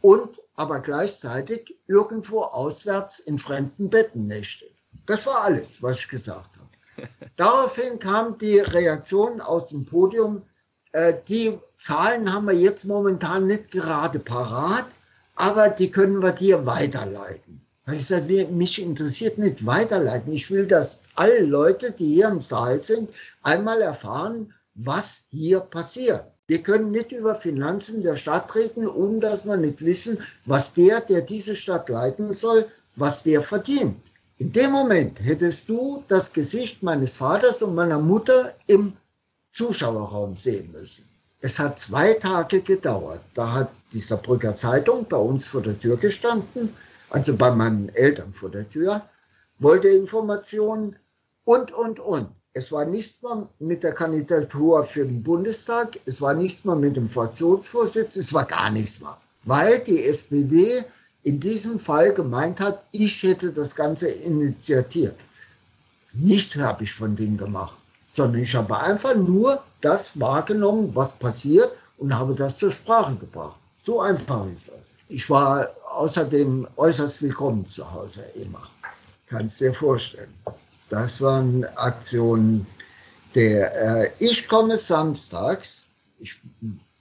und 0.00 0.40
aber 0.54 0.80
gleichzeitig 0.80 1.76
irgendwo 1.86 2.42
auswärts 2.42 3.18
in 3.18 3.38
fremden 3.38 3.90
Betten 3.90 4.26
nächtigt. 4.26 4.74
Das 5.06 5.26
war 5.26 5.42
alles, 5.42 5.82
was 5.82 5.98
ich 5.98 6.08
gesagt 6.08 6.50
habe. 6.56 7.08
Daraufhin 7.36 7.98
kam 7.98 8.38
die 8.38 8.58
Reaktion 8.58 9.40
aus 9.40 9.68
dem 9.68 9.84
Podium, 9.84 10.42
äh, 10.92 11.14
die 11.28 11.58
Zahlen 11.76 12.32
haben 12.32 12.46
wir 12.46 12.54
jetzt 12.54 12.84
momentan 12.84 13.46
nicht 13.46 13.70
gerade 13.70 14.18
parat, 14.18 14.86
aber 15.34 15.68
die 15.68 15.90
können 15.90 16.22
wir 16.22 16.32
dir 16.32 16.64
weiterleiten. 16.64 17.65
Ich 17.92 18.06
sage, 18.08 18.48
mich 18.48 18.82
interessiert 18.82 19.38
nicht 19.38 19.64
weiterleiten. 19.64 20.32
Ich 20.32 20.50
will, 20.50 20.66
dass 20.66 21.02
alle 21.14 21.42
Leute, 21.42 21.92
die 21.92 22.14
hier 22.14 22.26
im 22.26 22.40
Saal 22.40 22.82
sind, 22.82 23.10
einmal 23.42 23.80
erfahren, 23.80 24.52
was 24.74 25.22
hier 25.30 25.60
passiert. 25.60 26.24
Wir 26.48 26.64
können 26.64 26.90
nicht 26.90 27.12
über 27.12 27.36
Finanzen 27.36 28.02
der 28.02 28.16
Stadt 28.16 28.52
reden, 28.56 28.88
ohne 28.88 29.20
dass 29.20 29.46
wir 29.46 29.56
nicht 29.56 29.84
wissen, 29.84 30.18
was 30.44 30.74
der, 30.74 31.00
der 31.00 31.22
diese 31.22 31.54
Stadt 31.54 31.88
leiten 31.88 32.32
soll, 32.32 32.66
was 32.96 33.22
der 33.22 33.42
verdient. 33.42 34.12
In 34.38 34.50
dem 34.50 34.72
Moment 34.72 35.20
hättest 35.20 35.68
du 35.68 36.02
das 36.08 36.32
Gesicht 36.32 36.82
meines 36.82 37.14
Vaters 37.14 37.62
und 37.62 37.76
meiner 37.76 38.00
Mutter 38.00 38.54
im 38.66 38.94
Zuschauerraum 39.52 40.36
sehen 40.36 40.72
müssen. 40.72 41.08
Es 41.40 41.60
hat 41.60 41.78
zwei 41.78 42.14
Tage 42.14 42.62
gedauert. 42.62 43.20
Da 43.34 43.52
hat 43.52 43.70
die 43.92 44.00
Saarbrücker 44.00 44.56
Zeitung 44.56 45.06
bei 45.08 45.16
uns 45.16 45.44
vor 45.44 45.62
der 45.62 45.78
Tür 45.78 45.96
gestanden 45.96 46.74
also 47.10 47.36
bei 47.36 47.50
meinen 47.50 47.88
Eltern 47.90 48.32
vor 48.32 48.50
der 48.50 48.68
Tür, 48.68 49.02
wollte 49.58 49.88
Informationen 49.88 50.96
und, 51.44 51.72
und, 51.72 52.00
und. 52.00 52.28
Es 52.52 52.72
war 52.72 52.86
nichts 52.86 53.22
mehr 53.22 53.48
mit 53.58 53.82
der 53.82 53.92
Kandidatur 53.92 54.84
für 54.84 55.04
den 55.04 55.22
Bundestag, 55.22 56.00
es 56.06 56.22
war 56.22 56.32
nichts 56.32 56.64
mehr 56.64 56.74
mit 56.74 56.96
dem 56.96 57.08
Fraktionsvorsitz, 57.08 58.16
es 58.16 58.32
war 58.32 58.44
gar 58.44 58.70
nichts 58.70 59.00
mehr. 59.00 59.18
Weil 59.44 59.80
die 59.80 60.02
SPD 60.02 60.82
in 61.22 61.38
diesem 61.38 61.78
Fall 61.78 62.14
gemeint 62.14 62.60
hat, 62.60 62.86
ich 62.92 63.22
hätte 63.22 63.52
das 63.52 63.74
Ganze 63.74 64.08
initiiert. 64.08 65.16
Nichts 66.12 66.56
habe 66.56 66.84
ich 66.84 66.92
von 66.92 67.14
dem 67.14 67.36
gemacht, 67.36 67.76
sondern 68.10 68.40
ich 68.40 68.54
habe 68.54 68.78
einfach 68.80 69.14
nur 69.14 69.62
das 69.82 70.18
wahrgenommen, 70.18 70.92
was 70.94 71.12
passiert 71.12 71.70
und 71.98 72.16
habe 72.18 72.34
das 72.34 72.56
zur 72.56 72.70
Sprache 72.70 73.16
gebracht. 73.16 73.60
So 73.86 74.00
einfach 74.00 74.44
ist 74.50 74.68
das. 74.76 74.96
Ich 75.08 75.30
war 75.30 75.70
außerdem 75.92 76.66
äußerst 76.74 77.22
willkommen 77.22 77.64
zu 77.66 77.88
Hause 77.88 78.24
immer. 78.34 78.68
Kannst 79.28 79.60
dir 79.60 79.72
vorstellen. 79.72 80.34
Das 80.88 81.20
waren 81.20 81.64
Aktionen 81.76 82.66
der, 83.36 84.06
äh, 84.06 84.10
ich 84.18 84.48
komme 84.48 84.76
samstags, 84.76 85.86
ich 86.18 86.36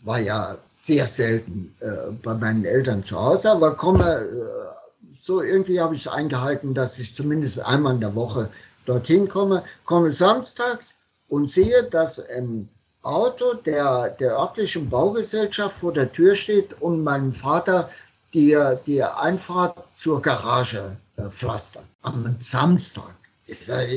war 0.03 0.19
ja 0.19 0.59
sehr 0.77 1.07
selten 1.07 1.73
äh, 1.79 2.11
bei 2.21 2.35
meinen 2.35 2.65
Eltern 2.65 3.01
zu 3.01 3.19
Hause, 3.19 3.49
aber 3.49 3.73
komme, 3.73 4.19
äh, 4.19 5.11
so 5.11 5.41
irgendwie 5.41 5.81
habe 5.81 5.95
ich 5.95 6.01
es 6.01 6.07
eingehalten, 6.07 6.75
dass 6.75 6.99
ich 6.99 7.15
zumindest 7.15 7.57
einmal 7.61 7.95
in 7.95 8.01
der 8.01 8.13
Woche 8.13 8.49
dorthin 8.85 9.27
komme, 9.27 9.63
komme 9.85 10.11
samstags 10.11 10.93
und 11.29 11.49
sehe, 11.49 11.81
dass 11.85 12.19
ein 12.19 12.69
Auto 13.05 13.53
der, 13.53 14.09
der 14.09 14.37
örtlichen 14.37 14.89
Baugesellschaft 14.89 15.77
vor 15.77 15.93
der 15.93 16.11
Tür 16.11 16.35
steht 16.35 16.81
und 16.81 17.03
mein 17.03 17.31
Vater 17.31 17.89
die, 18.33 18.57
die 18.85 19.03
Einfahrt 19.03 19.77
zur 19.93 20.21
Garage 20.21 20.97
äh, 21.17 21.29
pflastert. 21.29 21.85
Am 22.01 22.35
Samstag. 22.39 23.15
Sag, 23.47 23.87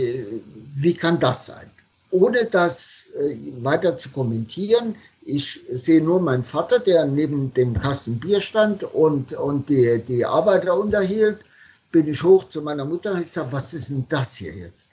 wie 0.76 0.94
kann 0.94 1.18
das 1.18 1.46
sein? 1.46 1.70
Ohne 2.10 2.44
das 2.44 3.08
äh, 3.18 3.36
weiter 3.62 3.96
zu 3.96 4.10
kommentieren, 4.10 4.94
ich 5.22 5.60
sehe 5.72 6.02
nur 6.02 6.20
meinen 6.20 6.44
Vater, 6.44 6.78
der 6.78 7.04
neben 7.04 7.52
dem 7.52 7.78
Kasten 7.78 8.18
Bier 8.18 8.40
stand 8.40 8.82
und, 8.84 9.32
und 9.34 9.68
die, 9.68 10.02
die 10.06 10.24
Arbeiter 10.24 10.78
unterhielt, 10.78 11.40
bin 11.92 12.08
ich 12.08 12.22
hoch 12.22 12.48
zu 12.48 12.62
meiner 12.62 12.84
Mutter 12.84 13.12
und 13.12 13.22
ich 13.22 13.32
sage, 13.32 13.52
was 13.52 13.74
ist 13.74 13.90
denn 13.90 14.06
das 14.08 14.36
hier 14.36 14.54
jetzt? 14.54 14.90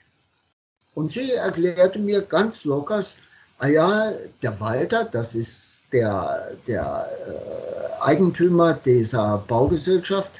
Und 0.94 1.12
sie 1.12 1.32
erklärte 1.32 1.98
mir 1.98 2.22
ganz 2.22 2.64
locker, 2.64 3.02
Ah 3.58 3.68
ja, 3.68 4.12
der 4.42 4.60
Walter, 4.60 5.04
das 5.04 5.34
ist 5.34 5.84
der, 5.90 6.56
der 6.66 7.08
äh, 7.26 8.02
Eigentümer 8.02 8.74
dieser 8.74 9.38
Baugesellschaft, 9.38 10.30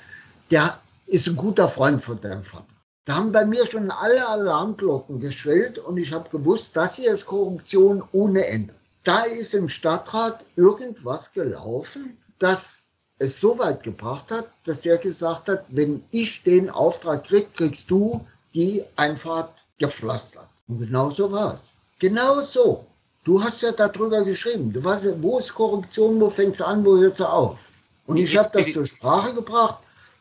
der 0.51 0.79
ist 1.07 1.27
ein 1.27 1.37
guter 1.37 1.69
Freund 1.69 2.03
von 2.03 2.21
deinem 2.21 2.43
Vater. 2.43 2.67
Da 3.07 3.17
haben 3.17 3.33
bei 3.33 3.47
mir 3.47 3.65
schon 3.65 3.91
alle 3.91 4.29
Alarmglocken 4.29 5.21
geschrillt 5.21 5.79
und 5.79 5.97
ich 5.97 6.13
habe 6.13 6.29
gewusst, 6.29 6.77
das 6.77 6.97
hier 6.97 7.13
ist 7.13 7.25
Korruption 7.25 8.03
ohne 8.13 8.45
Ende. 8.47 8.75
Da 9.05 9.23
ist 9.23 9.55
im 9.55 9.69
Stadtrat 9.69 10.45
irgendwas 10.57 11.33
gelaufen, 11.33 12.19
das 12.39 12.81
es 13.19 13.41
so 13.41 13.59
weit 13.59 13.83
gebracht 13.83 14.31
hat, 14.31 14.49
dass 14.65 14.85
er 14.85 14.99
gesagt 14.99 15.49
hat, 15.49 15.65
wenn 15.69 16.05
ich 16.11 16.43
den 16.43 16.69
Auftrag 16.69 17.25
krieg, 17.25 17.55
kriegst 17.55 17.91
du 17.91 18.27
die 18.55 18.85
Einfahrt 18.97 19.65
gepflastert. 19.79 20.49
Und 20.69 20.81
genau 20.81 21.11
so 21.11 21.31
war 21.33 21.55
es. 21.55 21.75
Genau 21.99 22.41
so. 22.41 22.87
Du 23.27 23.43
hast 23.43 23.61
ja 23.63 23.73
darüber 23.73 24.25
geschrieben. 24.25 24.73
Du 24.73 24.85
weißt, 24.85 25.21
wo 25.21 25.41
ist 25.41 25.53
Korruption, 25.53 26.21
wo 26.21 26.31
fängt 26.31 26.55
sie 26.55 26.65
an, 26.65 26.87
wo 26.87 26.97
hört 26.97 27.17
sie 27.17 27.29
auf? 27.29 27.73
Und 28.07 28.19
ich 28.19 28.37
habe 28.37 28.51
das 28.53 28.73
zur 28.73 28.87
Sprache 28.87 29.35
gebracht 29.35 29.79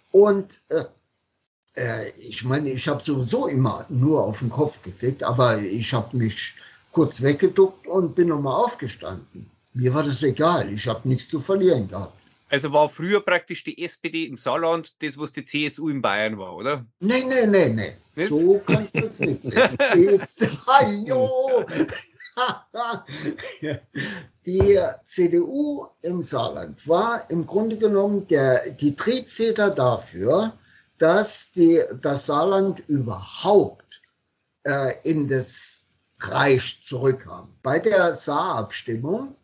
und 0.09 0.59
äh, 0.69 0.85
äh, 1.75 2.09
ich 2.17 2.43
meine, 2.43 2.71
ich 2.71 2.87
habe 2.87 3.03
sowieso 3.03 3.45
immer 3.45 3.85
nur 3.89 4.23
auf 4.23 4.39
den 4.39 4.49
Kopf 4.49 4.81
gekriegt, 4.81 5.21
aber 5.21 5.59
ich 5.59 5.93
habe 5.93 6.17
mich 6.17 6.55
kurz 6.91 7.21
weggeduckt 7.21 7.85
und 7.85 8.15
bin 8.15 8.29
nochmal 8.29 8.55
aufgestanden. 8.55 9.51
Mir 9.75 9.93
war 9.93 10.01
das 10.01 10.23
egal, 10.23 10.73
ich 10.73 10.87
habe 10.87 11.07
nichts 11.07 11.29
zu 11.29 11.39
verlieren 11.39 11.87
gehabt. 11.87 12.17
Also 12.49 12.71
war 12.71 12.89
früher 12.89 13.21
praktisch 13.21 13.63
die 13.63 13.83
SPD 13.83 14.25
im 14.25 14.37
Saarland 14.37 14.95
das, 15.03 15.19
was 15.19 15.31
die 15.31 15.45
CSU 15.45 15.89
in 15.89 16.01
Bayern 16.01 16.39
war, 16.39 16.55
oder? 16.55 16.83
Nee, 17.01 17.23
nee, 17.27 17.45
nee, 17.45 17.69
nee. 17.69 17.93
Nicht? 18.15 18.29
So 18.29 18.63
kannst 18.65 18.95
du 18.95 18.99
es 18.99 19.19
nicht 19.19 19.43
sehen. 19.43 19.77
Die 24.45 24.79
CDU 25.03 25.87
im 26.01 26.21
Saarland 26.21 26.87
war 26.87 27.29
im 27.29 27.47
Grunde 27.47 27.77
genommen 27.77 28.27
der, 28.27 28.71
die 28.71 28.95
Triebfeder 28.95 29.71
dafür, 29.71 30.53
dass 30.97 31.51
die, 31.51 31.81
das 32.01 32.25
Saarland 32.27 32.83
überhaupt 32.87 34.01
äh, 34.63 34.93
in 35.03 35.27
das 35.27 35.81
Reich 36.19 36.79
zurückkam. 36.81 37.53
Bei 37.63 37.79
der 37.79 38.13
Saarabstimmung, 38.13 39.35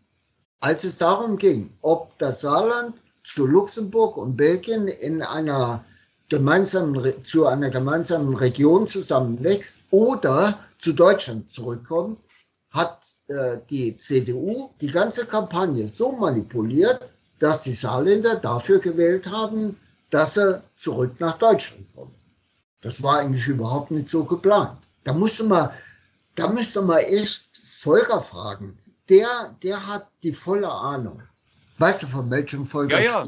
als 0.60 0.84
es 0.84 0.98
darum 0.98 1.38
ging, 1.38 1.76
ob 1.82 2.18
das 2.18 2.42
Saarland 2.42 3.02
zu 3.24 3.46
Luxemburg 3.46 4.18
und 4.18 4.36
Belgien 4.36 4.88
in 4.88 5.22
einer 5.22 5.84
gemeinsamen, 6.30 7.24
zu 7.24 7.46
einer 7.46 7.70
gemeinsamen 7.70 8.34
Region 8.36 8.88
zusammenwächst 8.88 9.84
oder 9.92 10.60
zu 10.78 10.94
Deutschland 10.94 11.52
zurückkommt, 11.52 12.24
hat 12.72 13.16
äh, 13.28 13.58
die 13.70 13.98
CDU 13.98 14.72
die 14.80 14.92
ganze 14.92 15.26
Kampagne 15.26 15.88
so 15.88 16.14
manipuliert, 16.14 17.10
dass 17.40 17.64
die 17.64 17.74
Saarländer 17.74 18.36
dafür 18.36 18.80
gewählt 18.80 19.28
haben, 19.30 19.78
dass 20.10 20.38
er 20.38 20.64
zurück 20.76 21.20
nach 21.20 21.38
Deutschland 21.38 21.88
kommt. 21.96 22.16
Das 22.82 23.04
war 23.04 23.20
eigentlich 23.20 23.48
überhaupt 23.48 23.92
nicht 23.92 24.10
so 24.10 24.24
geplant. 24.24 24.80
Da 25.04 25.14
musste 25.14 25.44
man, 25.44 25.70
da 26.36 26.50
müsste 26.50 26.82
man 26.82 27.00
echt 27.00 27.46
Volker 27.80 28.22
fragen. 28.22 28.78
Der, 29.10 29.56
der 29.64 29.88
hat 29.88 30.08
die 30.24 30.34
volle 30.34 30.72
Ahnung. 30.72 31.22
Weißt 31.78 32.04
du, 32.04 32.08
von 32.08 32.30
welchem 32.30 32.66
Volker? 32.66 33.02
Ja, 33.02 33.24
ja. 33.24 33.28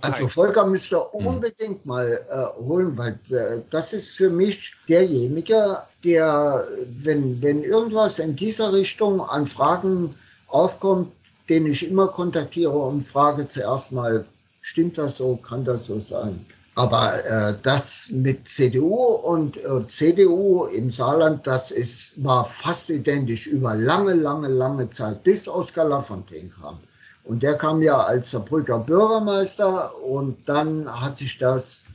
Also 0.00 0.28
Volker 0.28 0.64
müsste 0.64 0.96
hm. 0.96 1.26
unbedingt 1.26 1.84
mal 1.84 2.20
äh, 2.30 2.62
holen, 2.62 2.96
weil 2.96 3.18
äh, 3.30 3.60
das 3.70 3.92
ist 3.92 4.10
für 4.10 4.30
mich 4.30 4.72
derjenige, 4.88 5.82
der, 6.02 6.66
wenn, 6.86 7.42
wenn 7.42 7.62
irgendwas 7.62 8.18
in 8.18 8.34
dieser 8.34 8.72
Richtung 8.72 9.20
an 9.20 9.46
Fragen 9.46 10.14
aufkommt, 10.48 11.12
den 11.50 11.66
ich 11.66 11.86
immer 11.86 12.08
kontaktiere 12.08 12.76
und 12.78 13.02
frage 13.02 13.46
zuerst 13.48 13.92
mal, 13.92 14.24
stimmt 14.62 14.96
das 14.96 15.18
so, 15.18 15.36
kann 15.36 15.64
das 15.64 15.86
so 15.86 16.00
sein? 16.00 16.46
Aber 16.76 17.24
äh, 17.24 17.54
das 17.62 18.08
mit 18.10 18.48
CDU 18.48 18.94
und 18.96 19.58
äh, 19.58 19.86
CDU 19.86 20.64
im 20.64 20.90
Saarland, 20.90 21.46
das 21.46 21.70
ist, 21.70 22.24
war 22.24 22.44
fast 22.44 22.90
identisch 22.90 23.46
über 23.46 23.74
lange, 23.74 24.14
lange, 24.14 24.48
lange 24.48 24.90
Zeit, 24.90 25.22
bis 25.22 25.46
Oskar 25.46 25.84
Lafontaine 25.84 26.48
kam. 26.48 26.78
Und 27.24 27.42
der 27.42 27.56
kam 27.56 27.82
ja 27.82 27.96
als 27.96 28.30
Saarbrücker 28.30 28.80
Bürgermeister 28.80 29.96
und 30.02 30.46
dann 30.46 30.88
hat 31.00 31.16
sich 31.16 31.38
das, 31.38 31.86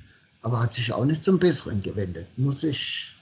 aber 0.42 0.62
hat 0.62 0.74
sich 0.74 0.92
auch 0.92 1.06
nicht 1.06 1.24
zum 1.24 1.38
Besseren 1.38 1.84
gewendet, 1.84 2.28
muss 2.38 2.64
ich 2.64 3.14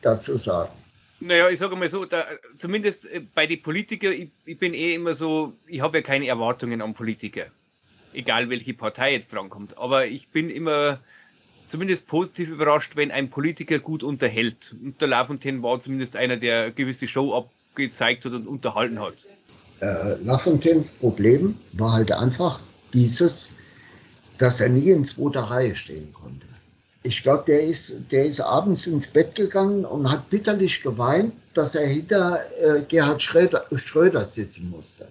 dazu 0.00 0.38
sagen. 0.38 0.72
Naja, 1.20 1.50
ich 1.50 1.58
sage 1.58 1.76
mal 1.76 1.88
so, 1.88 2.06
da, 2.06 2.24
zumindest 2.56 3.04
äh, 3.04 3.20
bei 3.34 3.46
den 3.46 3.62
Politikern, 3.62 4.12
ich, 4.12 4.30
ich, 4.46 4.58
bin 4.58 4.72
eh 4.72 4.94
immer 4.94 5.12
so, 5.12 5.52
ich 5.66 5.82
habe 5.82 5.98
ja 5.98 6.02
keine 6.02 6.26
Erwartungen 6.26 6.80
an 6.80 6.94
Politiker. 6.94 7.46
Egal 8.14 8.48
welche 8.48 8.72
Partei 8.72 9.12
jetzt 9.12 9.34
drankommt. 9.34 9.76
Aber 9.76 10.06
ich 10.06 10.28
bin 10.28 10.48
immer 10.48 10.98
zumindest 11.68 12.06
positiv 12.06 12.48
überrascht, 12.48 12.96
wenn 12.96 13.10
ein 13.10 13.28
Politiker 13.28 13.78
gut 13.78 14.02
unterhält. 14.02 14.74
Und 14.82 14.98
der 15.02 15.08
Lafontaine 15.08 15.62
war 15.62 15.78
zumindest 15.78 16.16
einer, 16.16 16.38
der 16.38 16.62
eine 16.62 16.72
gewisse 16.72 17.06
Show 17.06 17.34
abgezeigt 17.34 18.24
hat 18.24 18.32
und 18.32 18.48
unterhalten 18.48 18.98
hat 18.98 19.26
äh, 19.80 20.14
Lafontaines 20.22 20.90
Problem 20.90 21.56
war 21.72 21.92
halt 21.92 22.12
einfach 22.12 22.60
dieses, 22.92 23.50
dass 24.38 24.60
er 24.60 24.68
nie 24.68 24.90
in 24.90 25.04
zweiter 25.04 25.42
Reihe 25.42 25.74
stehen 25.74 26.12
konnte. 26.12 26.46
Ich 27.02 27.22
glaube, 27.22 27.44
der 27.46 27.62
ist, 27.62 27.94
der 28.10 28.26
ist 28.26 28.40
abends 28.40 28.86
ins 28.86 29.06
Bett 29.06 29.34
gegangen 29.34 29.86
und 29.86 30.10
hat 30.10 30.28
bitterlich 30.28 30.82
geweint, 30.82 31.32
dass 31.54 31.74
er 31.74 31.86
hinter 31.86 32.40
äh, 32.60 32.82
Gerhard 32.82 33.22
Schröder, 33.22 33.64
Schröder 33.74 34.20
sitzen 34.20 34.68
musste. 34.68 35.08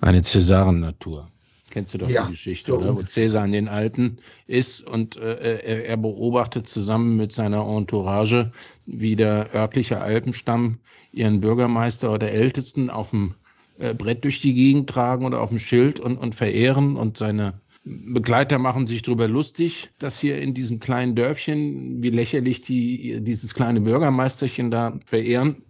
Eine 0.00 0.22
Cäsaren-Natur. 0.22 1.28
Kennst 1.70 1.92
du 1.92 1.98
doch 1.98 2.08
ja, 2.08 2.24
die 2.24 2.32
Geschichte, 2.32 2.66
so 2.66 2.78
oder? 2.78 2.94
Wo 2.94 3.02
Cäsar 3.02 3.44
in 3.44 3.52
den 3.52 3.68
Alten 3.68 4.18
ist 4.46 4.86
und 4.86 5.16
äh, 5.16 5.58
er, 5.58 5.84
er, 5.86 5.96
beobachtet 5.96 6.68
zusammen 6.68 7.16
mit 7.16 7.32
seiner 7.32 7.66
Entourage, 7.66 8.52
wie 8.86 9.16
der 9.16 9.52
örtliche 9.52 10.00
Alpenstamm 10.00 10.78
ihren 11.12 11.40
Bürgermeister 11.40 12.12
oder 12.12 12.30
Ältesten 12.30 12.90
auf 12.90 13.10
dem 13.10 13.34
äh, 13.78 13.94
Brett 13.94 14.24
durch 14.24 14.40
die 14.40 14.54
Gegend 14.54 14.88
tragen 14.90 15.24
oder 15.24 15.40
auf 15.40 15.50
dem 15.50 15.58
Schild 15.58 16.00
und, 16.00 16.16
und 16.16 16.34
verehren 16.34 16.96
und 16.96 17.16
seine 17.16 17.60
Begleiter 17.86 18.58
machen 18.58 18.86
sich 18.86 19.02
darüber 19.02 19.28
lustig, 19.28 19.90
dass 19.98 20.18
hier 20.18 20.40
in 20.40 20.54
diesem 20.54 20.80
kleinen 20.80 21.14
Dörfchen, 21.14 22.02
wie 22.02 22.08
lächerlich 22.08 22.62
die 22.62 23.20
dieses 23.20 23.52
kleine 23.52 23.82
Bürgermeisterchen 23.82 24.70
da 24.70 24.98
verehren. 25.04 25.62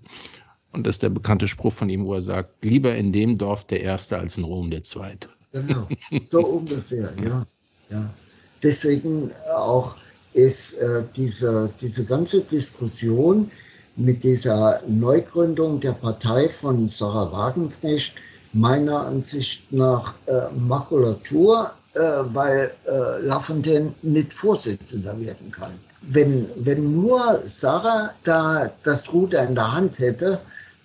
Und 0.71 0.87
das 0.87 0.97
ist 0.97 1.03
der 1.03 1.09
bekannte 1.09 1.49
Spruch 1.49 1.73
von 1.73 1.91
ihm, 1.91 2.05
wo 2.05 2.15
er 2.15 2.21
sagt, 2.21 2.65
lieber 2.65 2.95
in 2.95 3.13
dem 3.13 3.37
Dorf 3.37 3.65
der 3.65 3.81
Erste 3.81 4.19
als 4.19 4.37
in 4.37 4.45
Rom 4.45 4.71
der 4.71 4.85
Zweite. 4.85 5.29
Genau, 5.53 5.89
so 6.25 6.41
ungefähr, 6.47 7.13
ja. 7.25 7.47
ja. 7.91 8.15
Deswegen 8.63 9.31
auch 9.57 9.97
ist 10.33 10.75
äh, 10.75 11.05
diese, 11.17 11.73
diese 11.81 12.05
ganze 12.05 12.43
Diskussion 12.43 13.51
mit 13.97 14.24
dieser 14.24 14.82
Neugründung 14.86 15.80
der 15.80 15.92
Partei 15.92 16.49
von 16.49 16.88
Sarah 16.88 17.30
Wagenknecht 17.32 18.14
meiner 18.53 19.07
Ansicht 19.07 19.72
nach 19.72 20.14
äh, 20.26 20.51
Makulatur, 20.53 21.72
äh, 21.95 22.01
weil 22.01 22.72
äh, 22.86 23.20
Lafontaine 23.20 23.95
nicht 24.03 24.32
Vorsitzender 24.32 25.18
werden 25.20 25.51
kann. 25.51 25.72
Wenn, 26.03 26.49
wenn 26.57 26.95
nur 26.95 27.42
Sarah 27.45 28.14
da 28.24 28.70
das 28.82 29.12
Ruder 29.12 29.47
in 29.47 29.55
der 29.55 29.72
Hand 29.72 29.99
hätte, 29.99 30.40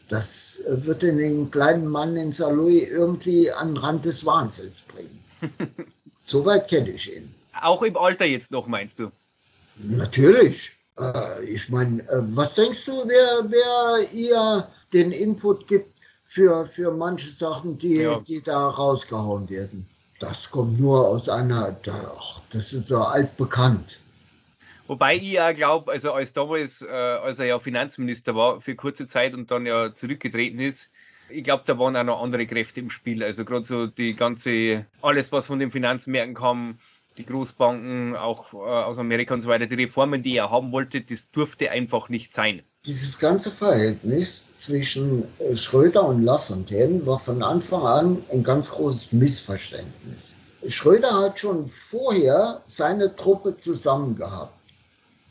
das 0.08 0.62
würde 0.68 1.14
den 1.14 1.52
kleinen 1.52 1.88
Mann 1.88 2.16
in 2.16 2.32
Saarlouis 2.32 2.90
irgendwie 2.90 3.52
an 3.52 3.76
den 3.76 3.78
Rand 3.78 4.06
des 4.06 4.26
Wahnsinns 4.26 4.82
bringen. 4.82 5.20
Soweit 6.24 6.68
kenne 6.68 6.92
ich 6.92 7.16
ihn. 7.16 7.34
Auch 7.62 7.84
im 7.84 7.98
Alter 7.98 8.26
jetzt 8.26 8.52
noch, 8.52 8.68
meinst 8.68 9.00
du? 9.00 9.12
Natürlich. 9.78 10.79
Äh, 11.00 11.46
ich 11.46 11.70
meine, 11.70 12.02
äh, 12.10 12.22
was 12.36 12.56
denkst 12.56 12.86
du, 12.86 13.04
wer, 13.06 13.50
wer 13.50 14.12
ihr 14.14 14.68
den 14.94 15.12
Input 15.12 15.68
gibt 15.68 16.00
für, 16.26 16.66
für 16.66 16.92
manche 16.92 17.30
Sachen, 17.32 17.78
die, 17.78 17.96
ja. 17.96 18.20
die 18.20 18.42
da 18.42 18.70
rausgehauen 18.70 19.50
werden? 19.50 19.88
Das 20.20 20.52
kommt 20.52 20.80
nur 20.80 21.08
aus 21.08 21.30
einer, 21.30 21.78
ach, 21.90 22.42
das 22.52 22.74
ist 22.74 22.90
so 22.90 22.98
altbekannt. 22.98 24.00
Wobei 24.88 25.16
ich 25.16 25.32
ja 25.34 25.52
glaube, 25.52 25.92
also 25.92 26.12
als 26.12 26.34
damals, 26.34 26.82
äh, 26.82 26.88
als 26.88 27.40
er 27.40 27.46
ja 27.46 27.60
Finanzminister 27.60 28.36
war 28.36 28.60
für 28.60 28.76
kurze 28.76 29.06
Zeit 29.06 29.34
und 29.34 29.52
dann 29.52 29.66
ja 29.66 29.94
zurückgetreten 29.94 30.60
ist, 30.60 30.90
ich 31.30 31.44
glaube, 31.44 31.64
da 31.68 31.78
waren 31.78 31.96
auch 31.96 32.04
noch 32.04 32.24
andere 32.24 32.48
Kräfte 32.48 32.80
im 32.80 32.90
Spiel. 32.90 33.24
Also 33.24 33.46
gerade 33.46 33.64
so 33.64 33.86
die 33.86 34.16
ganze, 34.16 34.88
alles 35.02 35.32
was 35.32 35.46
von 35.46 35.60
den 35.60 35.72
Finanzmärkten 35.72 36.34
kam, 36.34 36.80
die 37.20 37.26
Großbanken, 37.26 38.16
auch 38.16 38.54
äh, 38.54 38.58
aus 38.58 38.98
Amerika 38.98 39.34
und 39.36 39.42
so 39.42 39.50
weiter, 39.50 39.68
die 39.68 39.76
Reformen, 39.76 40.24
die 40.24 40.38
er 40.38 40.50
haben 40.50 40.72
wollte, 40.72 41.02
das 41.02 41.30
durfte 41.30 41.70
einfach 41.70 42.10
nicht 42.10 42.34
sein. 42.34 42.64
Dieses 42.86 43.20
ganze 43.20 43.52
Verhältnis 43.52 44.48
zwischen 44.56 45.26
äh, 45.40 45.56
Schröder 45.56 46.08
und 46.08 46.24
Lafontaine 46.24 47.06
war 47.06 47.20
von 47.20 47.44
Anfang 47.44 47.84
an 47.84 48.24
ein 48.32 48.44
ganz 48.44 48.72
großes 48.72 49.12
Missverständnis. 49.12 50.34
Schröder 50.68 51.14
hat 51.14 51.40
schon 51.40 51.70
vorher 51.70 52.62
seine 52.66 53.16
Truppe 53.16 53.56
zusammen 53.58 54.16
gehabt 54.16 54.54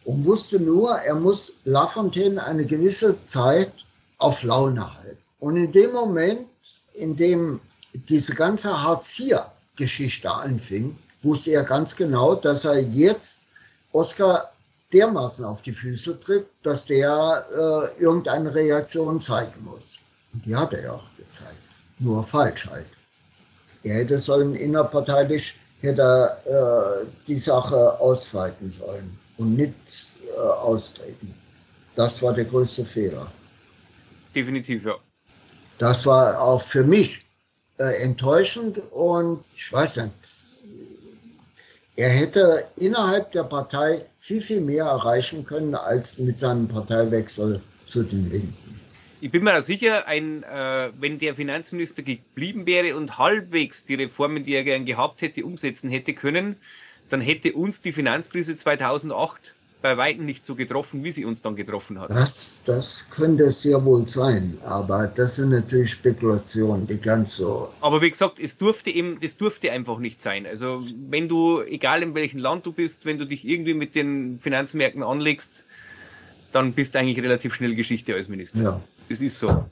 und 0.04 0.24
wusste 0.24 0.60
nur, 0.60 0.92
er 0.98 1.14
muss 1.14 1.54
Lafontaine 1.64 2.44
eine 2.44 2.66
gewisse 2.66 3.24
Zeit 3.24 3.72
auf 4.18 4.42
Laune 4.42 4.94
halten. 4.94 5.18
Und 5.38 5.56
in 5.56 5.72
dem 5.72 5.92
Moment, 5.92 6.48
in 6.92 7.16
dem 7.16 7.60
diese 8.08 8.34
ganze 8.34 8.82
Hartz-IV-Geschichte 8.82 10.30
anfing, 10.30 10.96
wusste 11.22 11.50
er 11.52 11.64
ganz 11.64 11.94
genau, 11.96 12.34
dass 12.34 12.64
er 12.64 12.80
jetzt 12.80 13.40
Oscar 13.92 14.52
dermaßen 14.92 15.44
auf 15.44 15.62
die 15.62 15.72
Füße 15.72 16.18
tritt, 16.20 16.46
dass 16.62 16.86
der 16.86 17.46
äh, 17.50 18.02
irgendeine 18.02 18.54
Reaktion 18.54 19.20
zeigen 19.20 19.64
muss. 19.64 19.98
Und 20.32 20.44
die 20.44 20.56
hat 20.56 20.72
er 20.72 20.82
ja 20.82 20.92
auch 20.92 21.16
gezeigt. 21.16 21.56
Nur 21.98 22.22
falsch 22.24 22.66
halt. 22.66 22.86
Er 23.82 23.96
hätte 23.96 24.18
sollen 24.18 24.54
innerparteilich 24.54 25.54
hätte 25.80 26.36
äh, 26.44 27.06
die 27.26 27.38
Sache 27.38 28.00
ausweiten 28.00 28.70
sollen 28.70 29.18
und 29.36 29.54
nicht 29.56 30.10
äh, 30.34 30.38
austreten. 30.38 31.34
Das 31.94 32.20
war 32.22 32.32
der 32.32 32.44
größte 32.44 32.84
Fehler. 32.84 33.30
Definitiv, 34.34 34.84
ja. 34.84 34.94
Das 35.78 36.06
war 36.06 36.40
auch 36.40 36.60
für 36.60 36.82
mich 36.82 37.24
äh, 37.78 38.02
enttäuschend 38.02 38.78
und 38.90 39.44
ich 39.54 39.72
weiß 39.72 39.98
nicht, 39.98 40.12
er 41.98 42.10
hätte 42.10 42.68
innerhalb 42.76 43.32
der 43.32 43.42
Partei 43.42 44.06
viel, 44.20 44.40
viel 44.40 44.60
mehr 44.60 44.84
erreichen 44.84 45.44
können 45.44 45.74
als 45.74 46.16
mit 46.18 46.38
seinem 46.38 46.68
Parteiwechsel 46.68 47.60
zu 47.86 48.04
den 48.04 48.30
Linken. 48.30 48.80
Ich 49.20 49.32
bin 49.32 49.42
mir 49.42 49.60
sicher, 49.60 50.06
ein, 50.06 50.44
äh, 50.44 50.90
wenn 51.00 51.18
der 51.18 51.34
Finanzminister 51.34 52.02
geblieben 52.02 52.66
wäre 52.66 52.94
und 52.94 53.18
halbwegs 53.18 53.84
die 53.84 53.96
Reformen, 53.96 54.44
die 54.44 54.54
er 54.54 54.62
gern 54.62 54.84
gehabt 54.84 55.22
hätte, 55.22 55.44
umsetzen 55.44 55.90
hätte 55.90 56.14
können, 56.14 56.56
dann 57.08 57.20
hätte 57.20 57.52
uns 57.54 57.82
die 57.82 57.90
Finanzkrise 57.90 58.56
2008 58.56 59.54
bei 59.80 59.96
weitem 59.96 60.24
nicht 60.24 60.44
so 60.44 60.54
getroffen, 60.54 61.04
wie 61.04 61.12
sie 61.12 61.24
uns 61.24 61.40
dann 61.42 61.54
getroffen 61.54 62.00
hat. 62.00 62.10
Das, 62.10 62.62
das 62.66 63.08
könnte 63.10 63.50
sehr 63.50 63.84
wohl 63.84 64.08
sein, 64.08 64.58
aber 64.64 65.06
das 65.06 65.36
sind 65.36 65.50
natürlich 65.50 65.92
Spekulationen, 65.92 66.86
die 66.86 66.98
ganz 66.98 67.36
so. 67.36 67.72
Aber 67.80 68.02
wie 68.02 68.10
gesagt, 68.10 68.40
es 68.40 68.58
durfte 68.58 68.90
eben, 68.90 69.20
das 69.20 69.36
durfte 69.36 69.70
einfach 69.70 69.98
nicht 69.98 70.20
sein. 70.20 70.46
Also 70.46 70.84
wenn 71.08 71.28
du, 71.28 71.62
egal 71.62 72.02
in 72.02 72.14
welchem 72.14 72.40
Land 72.40 72.66
du 72.66 72.72
bist, 72.72 73.06
wenn 73.06 73.18
du 73.18 73.24
dich 73.24 73.46
irgendwie 73.46 73.74
mit 73.74 73.94
den 73.94 74.40
Finanzmärkten 74.40 75.02
anlegst, 75.02 75.64
dann 76.52 76.72
bist 76.72 76.94
du 76.94 76.98
eigentlich 76.98 77.22
relativ 77.22 77.54
schnell 77.54 77.74
Geschichte 77.74 78.14
als 78.14 78.28
Minister. 78.28 78.60
Ja. 78.60 78.80
Das 79.08 79.20
ist 79.20 79.38
so. 79.38 79.66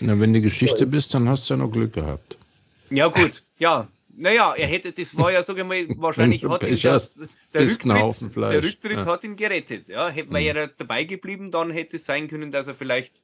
Na, 0.00 0.18
wenn 0.18 0.32
du 0.32 0.40
Geschichte 0.40 0.86
so 0.86 0.92
bist, 0.92 1.12
dann 1.12 1.28
hast 1.28 1.50
du 1.50 1.54
ja 1.54 1.58
noch 1.58 1.70
Glück 1.70 1.92
gehabt. 1.92 2.38
Ja, 2.88 3.08
gut, 3.08 3.42
ja. 3.58 3.88
Naja, 4.20 4.54
er 4.54 4.66
hätte, 4.66 4.92
das 4.92 5.16
war 5.16 5.32
ja, 5.32 5.42
sag 5.42 5.56
ich 5.56 5.64
mal, 5.64 5.88
wahrscheinlich 5.96 6.44
hat 6.48 6.62
ihn 6.62 6.78
das, 6.82 7.22
der 7.54 7.62
Rücktritt, 7.62 8.36
der 8.36 8.62
Rücktritt 8.62 8.98
ja. 8.98 9.06
hat 9.06 9.24
ihn 9.24 9.34
gerettet. 9.34 9.88
Ja, 9.88 10.08
hätte 10.08 10.30
man 10.30 10.42
ja 10.42 10.66
dabei 10.66 11.04
geblieben, 11.04 11.50
dann 11.50 11.70
hätte 11.70 11.96
es 11.96 12.04
sein 12.04 12.28
können, 12.28 12.52
dass 12.52 12.68
er 12.68 12.74
vielleicht. 12.74 13.22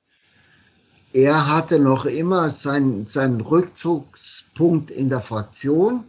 Er 1.13 1.47
hatte 1.47 1.79
noch 1.79 2.07
immer 2.07 2.51
seinen, 2.51 3.07
seinen 3.07 3.41
Rückzugspunkt 3.41 4.91
in 4.91 5.09
der 5.09 5.21
Fraktion, 5.21 6.05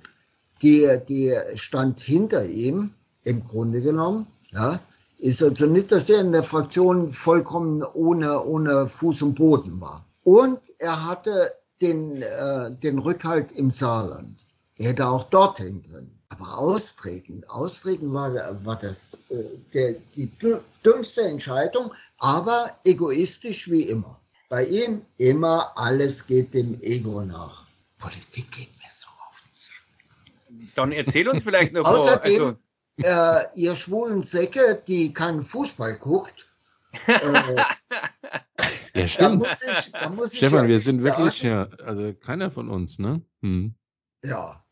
die, 0.62 0.88
die 1.08 1.36
stand 1.56 2.00
hinter 2.00 2.46
ihm, 2.46 2.92
im 3.24 3.46
Grunde 3.48 3.82
genommen. 3.82 4.28
Ja, 4.52 4.80
ist 5.20 5.44
also 5.44 5.66
nicht, 5.66 5.92
dass 5.92 6.10
er 6.10 6.22
in 6.22 6.32
der 6.32 6.44
Fraktion 6.44 7.12
vollkommen 7.12 7.84
ohne, 7.84 8.44
ohne 8.44 8.88
Fuß 8.88 9.22
und 9.24 9.36
Boden 9.36 9.82
war. 9.82 10.06
Und 10.24 10.60
er 10.80 11.06
hatte 11.06 11.52
den, 11.82 12.22
äh, 12.22 12.72
den 12.72 13.00
Rückhalt 13.00 13.52
im 13.52 13.70
Saarland. 13.70 14.47
Er 14.78 14.90
hätte 14.90 15.08
auch 15.08 15.24
dorthin 15.26 15.84
können. 15.90 16.20
Aber 16.30 16.58
austreten, 16.58 17.44
austreten 17.48 18.14
war, 18.14 18.34
war 18.66 18.78
das 18.78 19.26
äh, 19.30 19.44
der, 19.74 19.96
die 20.16 20.32
dümmste 20.86 21.22
Entscheidung, 21.22 21.94
aber 22.20 22.78
egoistisch 22.84 23.72
wie 23.72 23.84
immer. 23.84 24.20
Bei 24.50 24.66
ihm 24.66 25.02
immer 25.18 25.72
alles 25.76 26.28
geht 26.28 26.54
dem 26.54 26.80
Ego 26.82 27.22
nach. 27.22 27.66
Politik 27.98 28.52
geht 28.52 28.70
mir 28.78 28.90
so 28.90 29.08
auf 29.28 29.42
den 29.42 29.54
Sack. 29.54 30.76
Dann 30.76 30.92
erzähl 30.92 31.28
uns 31.28 31.44
vielleicht 31.44 31.74
noch 31.74 31.86
Außerdem, 31.86 32.58
also 33.04 33.44
äh, 33.44 33.46
ihr 33.56 33.76
schwulen 33.76 34.24
Säcke, 34.24 34.82
die 34.86 35.14
keinen 35.14 35.42
Fußball 35.42 35.96
guckt, 35.96 36.48
äh, 37.08 37.64
ja, 38.94 39.08
stimmt. 39.08 39.46
Da 39.46 39.50
muss 39.50 39.62
ich, 39.62 39.92
da 39.92 40.10
muss 40.10 40.34
ich 40.34 40.38
Stefan, 40.40 40.68
wir 40.68 40.80
sind 40.80 41.02
sagen, 41.02 41.24
wirklich, 41.24 41.42
ja, 41.42 41.68
also 41.84 42.14
keiner 42.14 42.52
von 42.52 42.70
uns, 42.70 43.00
ne? 43.00 43.22
Hm. 43.42 43.76
Ja. 44.24 44.64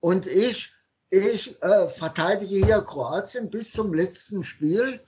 Und 0.00 0.26
ich, 0.26 0.72
ich 1.10 1.62
äh, 1.62 1.88
verteidige 1.88 2.64
hier 2.64 2.80
Kroatien 2.80 3.50
bis 3.50 3.72
zum 3.72 3.94
letzten 3.94 4.42
Spiel 4.42 5.00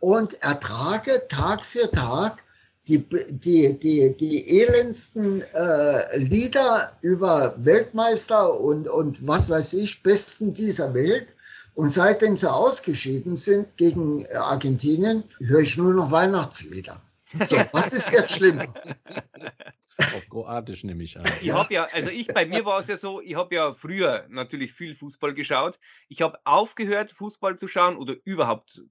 und 0.00 0.42
ertrage 0.42 1.26
Tag 1.28 1.64
für 1.64 1.90
Tag 1.90 2.44
die, 2.88 2.98
die, 2.98 3.78
die, 3.78 4.16
die 4.16 4.60
elendsten 4.60 5.42
äh, 5.42 6.18
Lieder 6.18 6.96
über 7.00 7.54
Weltmeister 7.58 8.58
und, 8.58 8.88
und 8.88 9.26
was 9.26 9.48
weiß 9.48 9.74
ich, 9.74 10.02
Besten 10.02 10.52
dieser 10.52 10.92
Welt. 10.94 11.34
Und 11.74 11.88
seitdem 11.88 12.36
sie 12.36 12.52
ausgeschieden 12.52 13.36
sind 13.36 13.76
gegen 13.76 14.26
Argentinien, 14.34 15.24
höre 15.38 15.60
ich 15.60 15.78
nur 15.78 15.94
noch 15.94 16.10
Weihnachtslieder. 16.10 17.00
So, 17.40 17.56
was 17.72 17.92
ist 17.92 18.12
jetzt 18.12 18.32
schlimmer? 18.32 18.72
Auf 19.98 20.28
Kroatisch 20.28 20.84
nehme 20.84 21.04
ich 21.04 21.18
an. 21.18 21.24
Ich 21.40 21.52
habe 21.52 21.72
ja, 21.72 21.84
also 21.92 22.10
ich, 22.10 22.28
bei 22.28 22.46
mir 22.46 22.64
war 22.64 22.78
es 22.80 22.88
ja 22.88 22.96
so, 22.96 23.20
ich 23.20 23.36
habe 23.36 23.54
ja 23.54 23.74
früher 23.74 24.26
natürlich 24.28 24.72
viel 24.72 24.94
Fußball 24.94 25.34
geschaut. 25.34 25.78
Ich 26.08 26.22
habe 26.22 26.38
aufgehört, 26.44 27.12
Fußball 27.12 27.56
zu 27.56 27.68
schauen 27.68 27.96
oder 27.96 28.14
überhaupt 28.24 28.82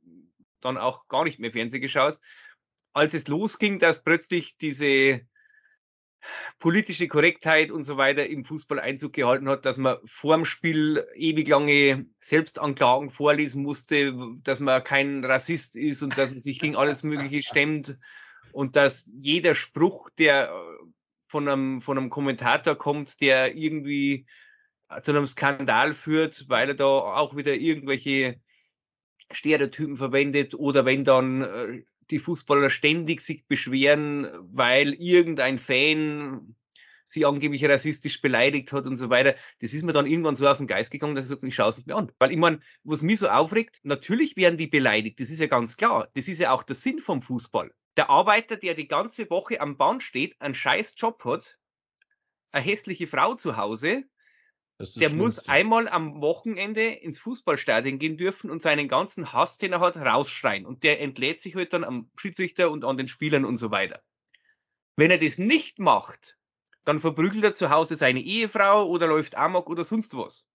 dann 0.62 0.78
auch 0.78 1.08
gar 1.08 1.24
nicht 1.24 1.40
mehr 1.40 1.52
Fernsehen 1.52 1.82
geschaut, 1.82 2.20
als 2.94 3.14
es 3.14 3.28
losging, 3.28 3.80
dass 3.80 4.04
plötzlich 4.04 4.58
diese 4.58 5.22
politische 6.60 7.08
Korrektheit 7.08 7.72
und 7.72 7.84
so 7.84 7.98
weiter 7.98 8.28
im 8.28 8.46
Fußball 8.46 8.80
Einzug 8.80 9.14
gehalten 9.14 9.50
hat, 9.50 9.66
dass 9.66 9.78
man 9.78 9.98
vorm 10.06 10.46
Spiel 10.46 11.08
ewig 11.16 11.48
lange 11.48 12.06
Selbstanklagen 12.20 13.10
vorlesen 13.10 13.64
musste, 13.64 14.14
dass 14.44 14.60
man 14.60 14.84
kein 14.84 15.26
Rassist 15.26 15.76
ist 15.76 16.04
und 16.04 16.18
dass 16.20 16.30
man 16.30 16.40
sich 16.40 16.60
gegen 16.60 16.76
alles 16.76 17.02
Mögliche 17.02 17.42
stemmt 17.42 17.98
und 18.52 18.76
dass 18.76 19.10
jeder 19.14 19.56
Spruch, 19.56 20.10
der 20.18 20.54
von 21.28 21.48
einem, 21.48 21.82
von 21.82 21.98
einem 21.98 22.10
Kommentator 22.10 22.76
kommt, 22.76 23.22
der 23.22 23.56
irgendwie 23.56 24.26
zu 25.04 25.12
einem 25.12 25.26
Skandal 25.26 25.94
führt, 25.94 26.46
weil 26.50 26.70
er 26.70 26.76
da 26.76 26.86
auch 26.86 27.36
wieder 27.36 27.56
irgendwelche 27.56 28.42
Stereotypen 29.32 29.96
verwendet 29.96 30.56
oder 30.56 30.86
wenn 30.86 31.06
dann 31.06 31.42
äh, 31.42 31.84
die 32.10 32.20
Fußballer 32.20 32.70
ständig 32.70 33.22
sich 33.22 33.48
beschweren, 33.48 34.28
weil 34.42 34.94
irgendein 34.94 35.58
Fan 35.58 36.56
sie 37.06 37.26
angeblich 37.26 37.66
rassistisch 37.66 38.22
beleidigt 38.22 38.72
hat 38.74 38.86
und 38.86 38.98
so 38.98 39.10
weiter. 39.10 39.36
Das 39.60 39.74
ist 39.74 39.84
mir 39.84 39.94
dann 39.94 40.08
irgendwann 40.08 40.36
so 40.36 40.48
auf 40.48 40.58
den 40.58 40.68
Geist 40.68 40.92
gegangen, 40.92 41.16
dass 41.16 41.26
ich 41.26 41.30
sage, 41.30 41.48
ich 41.48 41.56
schaue 41.56 41.70
es 41.70 41.78
nicht 41.78 41.88
mehr 41.88 41.98
an. 41.98 42.12
Weil 42.20 42.32
ich 42.32 42.38
meine, 42.38 42.60
was 42.84 43.02
mich 43.02 43.20
so 43.20 43.30
aufregt, 43.30 43.80
natürlich 43.84 44.38
werden 44.38 44.58
die 44.58 44.68
beleidigt, 44.68 45.20
das 45.20 45.30
ist 45.30 45.40
ja 45.40 45.48
ganz 45.48 45.78
klar. 45.78 46.10
Das 46.14 46.28
ist 46.28 46.40
ja 46.40 46.52
auch 46.52 46.64
der 46.64 46.76
Sinn 46.76 47.00
vom 47.00 47.22
Fußball. 47.22 47.72
Der 47.98 48.10
Arbeiter, 48.10 48.56
der 48.56 48.74
die 48.74 48.88
ganze 48.88 49.30
Woche 49.30 49.60
am 49.60 49.78
Band 49.78 50.04
steht, 50.04 50.40
einen 50.42 50.54
scheiß 50.54 50.96
Job 50.98 51.24
hat, 51.26 51.58
eine 52.52 52.64
hässliche 52.64 53.08
Frau 53.08 53.36
zu 53.36 53.58
Hause, 53.58 54.06
der 54.96 55.14
muss 55.14 55.48
einmal 55.48 55.88
am 55.88 56.22
Wochenende 56.22 56.88
ins 56.88 57.20
Fußballstadion 57.20 58.00
gehen 58.00 58.18
dürfen 58.18 58.50
und 58.50 58.62
seinen 58.62 58.88
ganzen 58.88 59.32
Hass, 59.32 59.58
den 59.58 59.74
er 59.74 59.80
hat, 59.80 59.98
rausschreien. 59.98 60.66
Und 60.66 60.84
der 60.84 61.00
entlädt 61.00 61.40
sich 61.40 61.56
halt 61.56 61.74
dann 61.74 61.84
am 61.84 62.10
Schiedsrichter 62.18 62.72
und 62.72 62.84
an 62.84 62.98
den 62.98 63.08
Spielern 63.08 63.46
und 63.46 63.58
so 63.58 63.70
weiter. 63.70 64.02
Wenn 64.96 65.12
er 65.12 65.20
das 65.20 65.38
nicht 65.38 65.80
macht, 65.80 66.38
dann 66.84 67.00
verprügelt 67.00 67.44
er 67.44 67.54
zu 67.54 67.70
Hause 67.70 67.96
seine 67.96 68.22
Ehefrau 68.22 68.88
oder 68.88 69.08
läuft 69.08 69.36
Amok 69.36 69.70
oder 69.70 69.84
sonst 69.84 70.18
was. 70.18 70.48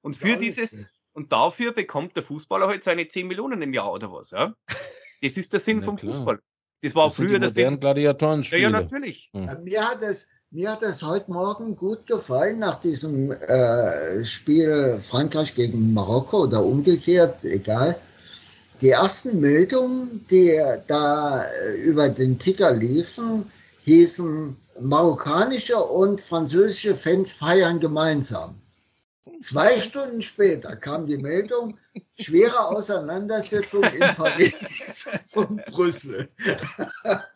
Und 0.00 0.16
für 0.16 0.36
dieses, 0.36 0.92
und 1.12 1.32
dafür 1.32 1.72
bekommt 1.72 2.16
der 2.16 2.22
Fußballer 2.22 2.66
halt 2.66 2.84
seine 2.84 3.06
10 3.06 3.26
Millionen 3.26 3.60
im 3.62 3.72
Jahr 3.72 3.92
oder 3.92 4.12
was, 4.12 4.30
ja? 4.30 4.54
Das 5.22 5.38
ist 5.38 5.54
der 5.54 5.60
Sinn 5.60 5.82
vom 5.82 5.96
klar. 5.96 6.12
Fußball. 6.12 6.40
Das 6.84 6.94
war 6.94 7.06
das 7.06 7.16
früher 7.16 7.38
der 7.38 7.48
Sinn. 7.48 7.80
Gladiatoren 7.80 8.42
ja, 8.42 8.58
ja, 8.58 8.70
natürlich. 8.70 9.30
Hm. 9.32 9.48
Mir 9.64 9.88
hat 9.88 10.02
es, 10.02 10.28
mir 10.50 10.70
hat 10.70 10.82
es 10.82 11.02
heute 11.02 11.30
Morgen 11.30 11.76
gut 11.76 12.06
gefallen 12.06 12.58
nach 12.58 12.76
diesem 12.76 13.30
äh, 13.30 14.24
Spiel 14.26 14.98
Frankreich 15.00 15.54
gegen 15.54 15.94
Marokko 15.94 16.42
oder 16.42 16.62
umgekehrt, 16.62 17.42
egal. 17.44 17.96
Die 18.82 18.90
ersten 18.90 19.40
Meldungen, 19.40 20.26
die 20.30 20.60
da 20.86 21.44
äh, 21.44 21.76
über 21.76 22.10
den 22.10 22.38
Ticker 22.38 22.72
liefen, 22.72 23.50
hießen 23.84 24.54
marokkanische 24.78 25.78
und 25.78 26.20
französische 26.20 26.94
Fans 26.94 27.32
feiern 27.32 27.80
gemeinsam. 27.80 28.56
Zwei 29.40 29.80
Stunden 29.80 30.20
später 30.20 30.76
kam 30.76 31.06
die 31.06 31.16
Meldung, 31.16 31.78
schwere 32.18 32.68
Auseinandersetzung 32.68 33.82
in 33.84 34.00
Paris 34.16 35.08
und 35.34 35.64
Brüssel. 35.66 36.28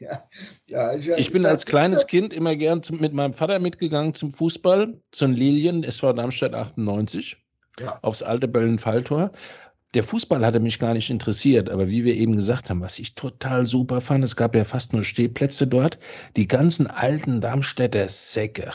ja, 0.00 0.28
ja, 0.66 0.94
ich, 0.94 1.08
ich, 1.08 1.32
bin 1.32 1.44
als 1.44 1.66
kleines 1.66 2.06
Kind 2.06 2.32
immer 2.32 2.56
gern 2.56 2.82
zum, 2.82 3.00
mit 3.00 3.12
meinem 3.12 3.34
Vater 3.34 3.58
mitgegangen 3.58 4.14
zum 4.14 4.32
Fußball, 4.32 4.98
zum 5.10 5.32
Lilien, 5.32 5.84
es 5.84 6.02
war 6.02 6.14
Darmstadt 6.14 6.54
98, 6.54 7.36
ja. 7.78 7.98
aufs 8.00 8.22
alte 8.22 8.48
Böllen-Falltor. 8.48 9.32
Der 9.92 10.04
Fußball 10.04 10.44
hatte 10.44 10.60
mich 10.60 10.78
gar 10.78 10.94
nicht 10.94 11.10
interessiert, 11.10 11.68
aber 11.68 11.88
wie 11.88 12.04
wir 12.04 12.14
eben 12.14 12.34
gesagt 12.34 12.70
haben, 12.70 12.80
was 12.80 12.98
ich 12.98 13.14
total 13.14 13.66
super 13.66 14.00
fand, 14.00 14.24
es 14.24 14.36
gab 14.36 14.54
ja 14.54 14.64
fast 14.64 14.94
nur 14.94 15.04
Stehplätze 15.04 15.66
dort, 15.66 15.98
die 16.36 16.48
ganzen 16.48 16.86
alten 16.86 17.40
Darmstädter 17.40 18.08
Säcke 18.08 18.72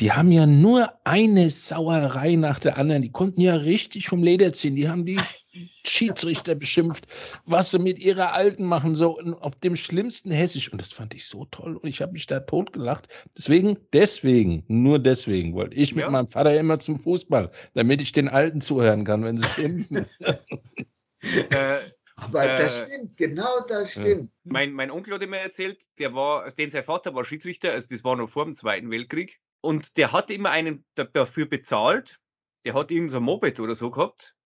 die 0.00 0.12
haben 0.12 0.32
ja 0.32 0.46
nur 0.46 0.92
eine 1.04 1.50
Sauerei 1.50 2.36
nach 2.36 2.58
der 2.58 2.76
anderen. 2.78 3.02
Die 3.02 3.12
konnten 3.12 3.40
ja 3.40 3.56
richtig 3.56 4.08
vom 4.08 4.22
Leder 4.22 4.52
ziehen. 4.52 4.76
Die 4.76 4.88
haben 4.88 5.06
die 5.06 5.18
Schiedsrichter 5.84 6.54
beschimpft, 6.54 7.06
was 7.44 7.70
sie 7.70 7.78
mit 7.78 7.98
ihrer 7.98 8.34
Alten 8.34 8.66
machen, 8.66 8.94
so 8.94 9.18
auf 9.40 9.56
dem 9.56 9.76
schlimmsten 9.76 10.30
Hessisch. 10.30 10.70
Und 10.70 10.80
das 10.80 10.92
fand 10.92 11.14
ich 11.14 11.26
so 11.26 11.46
toll. 11.46 11.76
Und 11.76 11.88
ich 11.88 12.02
habe 12.02 12.12
mich 12.12 12.26
da 12.26 12.40
totgelacht. 12.40 13.08
Deswegen, 13.36 13.78
deswegen, 13.92 14.64
nur 14.68 14.98
deswegen 14.98 15.54
wollte 15.54 15.76
ich 15.76 15.90
ja. 15.90 15.96
mit 15.96 16.10
meinem 16.10 16.26
Vater 16.26 16.58
immer 16.58 16.78
zum 16.78 17.00
Fußball, 17.00 17.50
damit 17.74 18.00
ich 18.00 18.12
den 18.12 18.28
Alten 18.28 18.60
zuhören 18.60 19.04
kann, 19.04 19.24
wenn 19.24 19.38
sie 19.38 19.48
schimpfen. 19.48 20.06
äh, 21.50 21.78
aber 22.16 22.44
äh, 22.44 22.58
das 22.58 22.86
stimmt, 22.86 23.16
genau 23.16 23.60
das 23.68 23.92
stimmt. 23.92 24.30
Mein, 24.44 24.72
mein 24.72 24.90
Onkel 24.90 25.14
hat 25.14 25.22
immer 25.22 25.36
erzählt, 25.36 25.84
der 25.98 26.14
war, 26.14 26.44
also 26.44 26.56
den 26.56 26.70
sein 26.70 26.82
Vater 26.82 27.14
war 27.14 27.24
Schiedsrichter, 27.24 27.72
also 27.72 27.88
das 27.90 28.04
war 28.04 28.16
noch 28.16 28.30
vor 28.30 28.44
dem 28.44 28.54
Zweiten 28.54 28.90
Weltkrieg. 28.90 29.40
Und 29.60 29.96
der 29.96 30.12
hat 30.12 30.30
immer 30.30 30.50
einen 30.50 30.84
dafür 30.94 31.46
bezahlt, 31.46 32.20
der 32.64 32.74
hat 32.74 32.90
irgendein 32.90 33.10
so 33.10 33.20
Moped 33.20 33.60
oder 33.60 33.74
so 33.74 33.90
gehabt. 33.90 34.36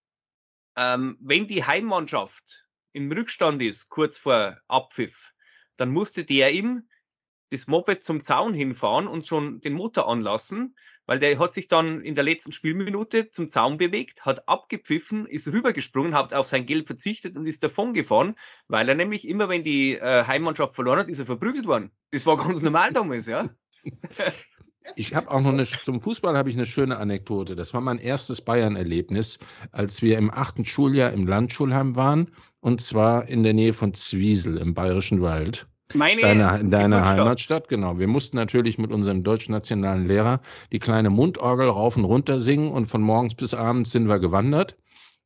Ähm, 0.76 1.18
wenn 1.20 1.46
die 1.46 1.64
Heimmannschaft 1.64 2.66
im 2.92 3.10
Rückstand 3.10 3.62
ist, 3.62 3.88
kurz 3.88 4.18
vor 4.18 4.58
Abpfiff, 4.68 5.32
dann 5.76 5.90
musste 5.90 6.24
der 6.24 6.52
ihm 6.52 6.88
das 7.50 7.66
Moped 7.66 8.02
zum 8.02 8.22
Zaun 8.22 8.54
hinfahren 8.54 9.08
und 9.08 9.26
schon 9.26 9.60
den 9.60 9.72
Motor 9.72 10.08
anlassen, 10.08 10.76
weil 11.06 11.18
der 11.18 11.38
hat 11.38 11.52
sich 11.52 11.66
dann 11.66 12.00
in 12.02 12.14
der 12.14 12.22
letzten 12.22 12.52
Spielminute 12.52 13.30
zum 13.30 13.48
Zaun 13.48 13.78
bewegt, 13.78 14.24
hat 14.24 14.48
abgepfiffen, 14.48 15.26
ist 15.26 15.48
rübergesprungen, 15.48 16.14
hat 16.14 16.32
auf 16.32 16.46
sein 16.46 16.66
Geld 16.66 16.86
verzichtet 16.86 17.36
und 17.36 17.46
ist 17.46 17.64
davon 17.64 17.92
gefahren, 17.92 18.36
weil 18.68 18.88
er 18.88 18.94
nämlich 18.94 19.26
immer, 19.26 19.48
wenn 19.48 19.64
die 19.64 19.96
äh, 19.96 20.24
Heimmannschaft 20.24 20.76
verloren 20.76 21.00
hat, 21.00 21.08
ist 21.08 21.18
er 21.18 21.26
verprügelt 21.26 21.66
worden. 21.66 21.90
Das 22.12 22.26
war 22.26 22.36
ganz 22.44 22.62
normal 22.62 22.92
damals, 22.92 23.26
ja. 23.26 23.50
Ich 24.96 25.14
habe 25.14 25.30
auch 25.30 25.40
noch 25.40 25.52
eine, 25.52 25.64
zum 25.64 26.00
Fußball 26.00 26.36
habe 26.36 26.48
ich 26.48 26.56
eine 26.56 26.66
schöne 26.66 26.96
Anekdote. 26.98 27.54
Das 27.54 27.74
war 27.74 27.80
mein 27.80 27.98
erstes 27.98 28.40
Bayern-Erlebnis, 28.40 29.38
als 29.72 30.02
wir 30.02 30.18
im 30.18 30.30
achten 30.30 30.64
Schuljahr 30.64 31.12
im 31.12 31.26
Landschulheim 31.26 31.96
waren 31.96 32.30
und 32.60 32.80
zwar 32.80 33.28
in 33.28 33.42
der 33.42 33.54
Nähe 33.54 33.72
von 33.72 33.94
Zwiesel 33.94 34.56
im 34.58 34.74
Bayerischen 34.74 35.22
Wald. 35.22 35.66
Meine 35.94 36.20
deine, 36.20 36.60
in 36.60 36.70
deiner 36.70 37.04
Heimatstadt, 37.04 37.68
genau. 37.68 37.98
Wir 37.98 38.06
mussten 38.06 38.36
natürlich 38.36 38.78
mit 38.78 38.92
unserem 38.92 39.24
deutsch-nationalen 39.24 40.06
Lehrer 40.06 40.40
die 40.72 40.78
kleine 40.78 41.10
Mundorgel 41.10 41.68
rauf 41.68 41.96
und 41.96 42.04
runter 42.04 42.38
singen 42.38 42.70
und 42.70 42.86
von 42.86 43.02
morgens 43.02 43.34
bis 43.34 43.54
abends 43.54 43.90
sind 43.90 44.08
wir 44.08 44.20
gewandert, 44.20 44.76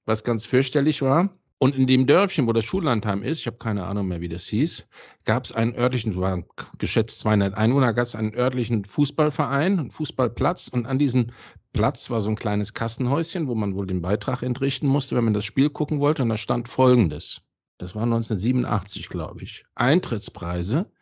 was 0.06 0.24
ganz 0.24 0.46
fürchterlich 0.46 1.02
war. 1.02 1.36
Und 1.64 1.74
in 1.74 1.86
dem 1.86 2.06
Dörfchen, 2.06 2.46
wo 2.46 2.52
das 2.52 2.66
Schullandheim 2.66 3.22
ist, 3.22 3.40
ich 3.40 3.46
habe 3.46 3.56
keine 3.56 3.86
Ahnung 3.86 4.08
mehr, 4.08 4.20
wie 4.20 4.28
das 4.28 4.44
hieß, 4.44 4.86
gab 5.24 5.44
es 5.44 5.52
einen 5.52 5.74
örtlichen, 5.74 6.14
waren 6.20 6.44
geschätzt 6.76 7.20
200 7.20 7.54
Einwohner, 7.54 7.94
gab 7.94 8.04
es 8.04 8.14
einen 8.14 8.34
örtlichen 8.34 8.84
Fußballverein, 8.84 9.78
einen 9.78 9.90
Fußballplatz. 9.90 10.68
Und 10.68 10.84
an 10.84 10.98
diesem 10.98 11.28
Platz 11.72 12.10
war 12.10 12.20
so 12.20 12.28
ein 12.28 12.36
kleines 12.36 12.74
Kastenhäuschen, 12.74 13.48
wo 13.48 13.54
man 13.54 13.74
wohl 13.74 13.86
den 13.86 14.02
Beitrag 14.02 14.42
entrichten 14.42 14.86
musste, 14.86 15.16
wenn 15.16 15.24
man 15.24 15.32
das 15.32 15.46
Spiel 15.46 15.70
gucken 15.70 16.00
wollte. 16.00 16.20
Und 16.20 16.28
da 16.28 16.36
stand 16.36 16.68
Folgendes. 16.68 17.40
Das 17.78 17.94
war 17.94 18.02
1987, 18.02 19.08
glaube 19.08 19.42
ich. 19.42 19.64
Eintrittspreise, 19.74 20.92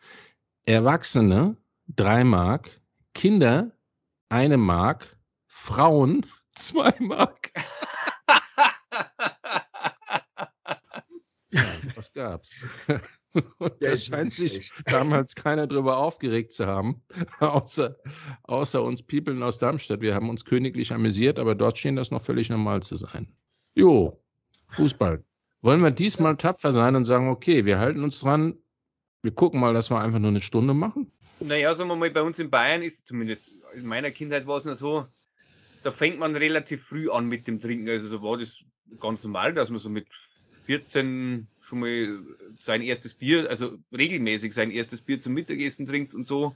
Erwachsene 0.65 1.57
drei 1.93 2.23
Mark, 2.23 2.71
Kinder 3.13 3.73
eine 4.29 4.55
Mark, 4.55 5.17
Frauen 5.45 6.25
zwei 6.55 6.93
Mark. 6.99 7.42
Was 12.13 12.23
gab's? 12.23 12.61
da 13.79 13.97
scheint 13.97 14.33
sich 14.33 14.71
damals 14.85 15.35
keiner 15.35 15.67
drüber 15.67 15.97
aufgeregt 15.97 16.51
zu 16.51 16.65
haben, 16.65 17.01
außer, 17.39 17.97
außer 18.43 18.83
uns 18.83 19.03
People 19.03 19.43
aus 19.43 19.57
Darmstadt. 19.57 20.01
Wir 20.01 20.13
haben 20.13 20.29
uns 20.29 20.45
königlich 20.45 20.93
amüsiert, 20.93 21.39
aber 21.39 21.55
dort 21.55 21.77
schien 21.77 21.95
das 21.95 22.11
noch 22.11 22.23
völlig 22.23 22.49
normal 22.49 22.83
zu 22.83 22.95
sein. 22.95 23.27
Jo, 23.75 24.21
Fußball. 24.69 25.23
Wollen 25.61 25.81
wir 25.81 25.91
diesmal 25.91 26.35
tapfer 26.35 26.71
sein 26.71 26.95
und 26.95 27.05
sagen, 27.05 27.29
okay, 27.29 27.65
wir 27.65 27.79
halten 27.79 28.03
uns 28.03 28.19
dran, 28.19 28.55
wir 29.21 29.31
gucken 29.31 29.59
mal, 29.59 29.73
dass 29.73 29.89
wir 29.89 29.99
einfach 29.99 30.19
nur 30.19 30.29
eine 30.29 30.41
Stunde 30.41 30.73
machen? 30.73 31.11
Naja, 31.39 31.73
sagen 31.73 31.89
wir 31.89 31.95
mal, 31.95 32.11
bei 32.11 32.21
uns 32.21 32.37
in 32.39 32.49
Bayern 32.49 32.81
ist 32.81 33.07
zumindest 33.07 33.51
in 33.73 33.85
meiner 33.85 34.11
Kindheit 34.11 34.45
war 34.45 34.57
es 34.57 34.65
noch 34.65 34.75
so, 34.75 35.07
da 35.83 35.91
fängt 35.91 36.19
man 36.19 36.35
relativ 36.35 36.83
früh 36.83 37.09
an 37.09 37.27
mit 37.27 37.47
dem 37.47 37.59
Trinken. 37.59 37.89
Also 37.89 38.09
da 38.09 38.21
war 38.21 38.37
das 38.37 38.57
ganz 38.99 39.23
normal, 39.23 39.53
dass 39.53 39.69
man 39.69 39.79
so 39.79 39.89
mit 39.89 40.07
14 40.65 41.47
schon 41.61 41.79
mal 41.79 42.19
sein 42.59 42.81
erstes 42.81 43.13
Bier, 43.13 43.49
also 43.49 43.77
regelmäßig 43.91 44.53
sein 44.53 44.71
erstes 44.71 45.01
Bier 45.01 45.19
zum 45.19 45.33
Mittagessen 45.33 45.85
trinkt 45.85 46.13
und 46.13 46.25
so. 46.25 46.55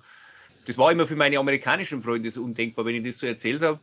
Das 0.66 0.78
war 0.78 0.92
immer 0.92 1.08
für 1.08 1.16
meine 1.16 1.40
amerikanischen 1.40 2.04
Freunde 2.04 2.30
so 2.30 2.44
undenkbar, 2.44 2.86
wenn 2.86 2.96
ich 2.96 3.04
das 3.04 3.20
so 3.20 3.28
erzählt 3.28 3.62
habe, 3.62 3.80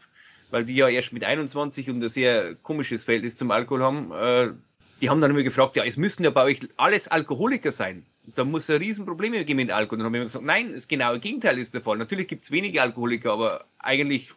weil 0.51 0.65
die 0.65 0.75
ja 0.75 0.89
erst 0.89 1.13
mit 1.13 1.25
21 1.25 1.89
und 1.89 2.03
ein 2.03 2.09
sehr 2.09 2.55
komisches 2.57 3.05
Verhältnis 3.05 3.37
zum 3.37 3.51
Alkohol 3.51 3.83
haben. 3.83 4.13
Äh, 4.13 4.53
die 5.01 5.11
haben 5.11 5.21
dann 5.21 5.31
immer 5.31 5.43
gefragt, 5.43 5.77
ja, 5.77 5.85
es 5.85 5.97
müssen 5.97 6.25
ja 6.25 6.31
bei 6.31 6.45
euch 6.45 6.61
alles 6.77 7.09
Alkoholiker 7.09 7.73
sein. 7.73 8.07
Da 8.37 8.45
muss 8.45 8.71
ein 8.71 8.79
Riesenproblem 8.79 9.33
geben 9.45 9.57
mit 9.57 9.71
Alkohol. 9.71 9.99
Und 9.99 10.01
dann 10.01 10.07
haben 10.07 10.13
wir 10.15 10.23
gesagt, 10.23 10.45
nein, 10.45 10.73
das 10.73 10.89
genaue 10.89 11.21
Gegenteil 11.21 11.59
ist 11.59 11.75
der 11.75 11.83
Fall. 11.83 11.99
Natürlich 11.99 12.29
gibt 12.29 12.43
es 12.43 12.51
wenige 12.51 12.81
Alkoholiker, 12.81 13.33
aber 13.33 13.67
eigentlich 13.79 14.33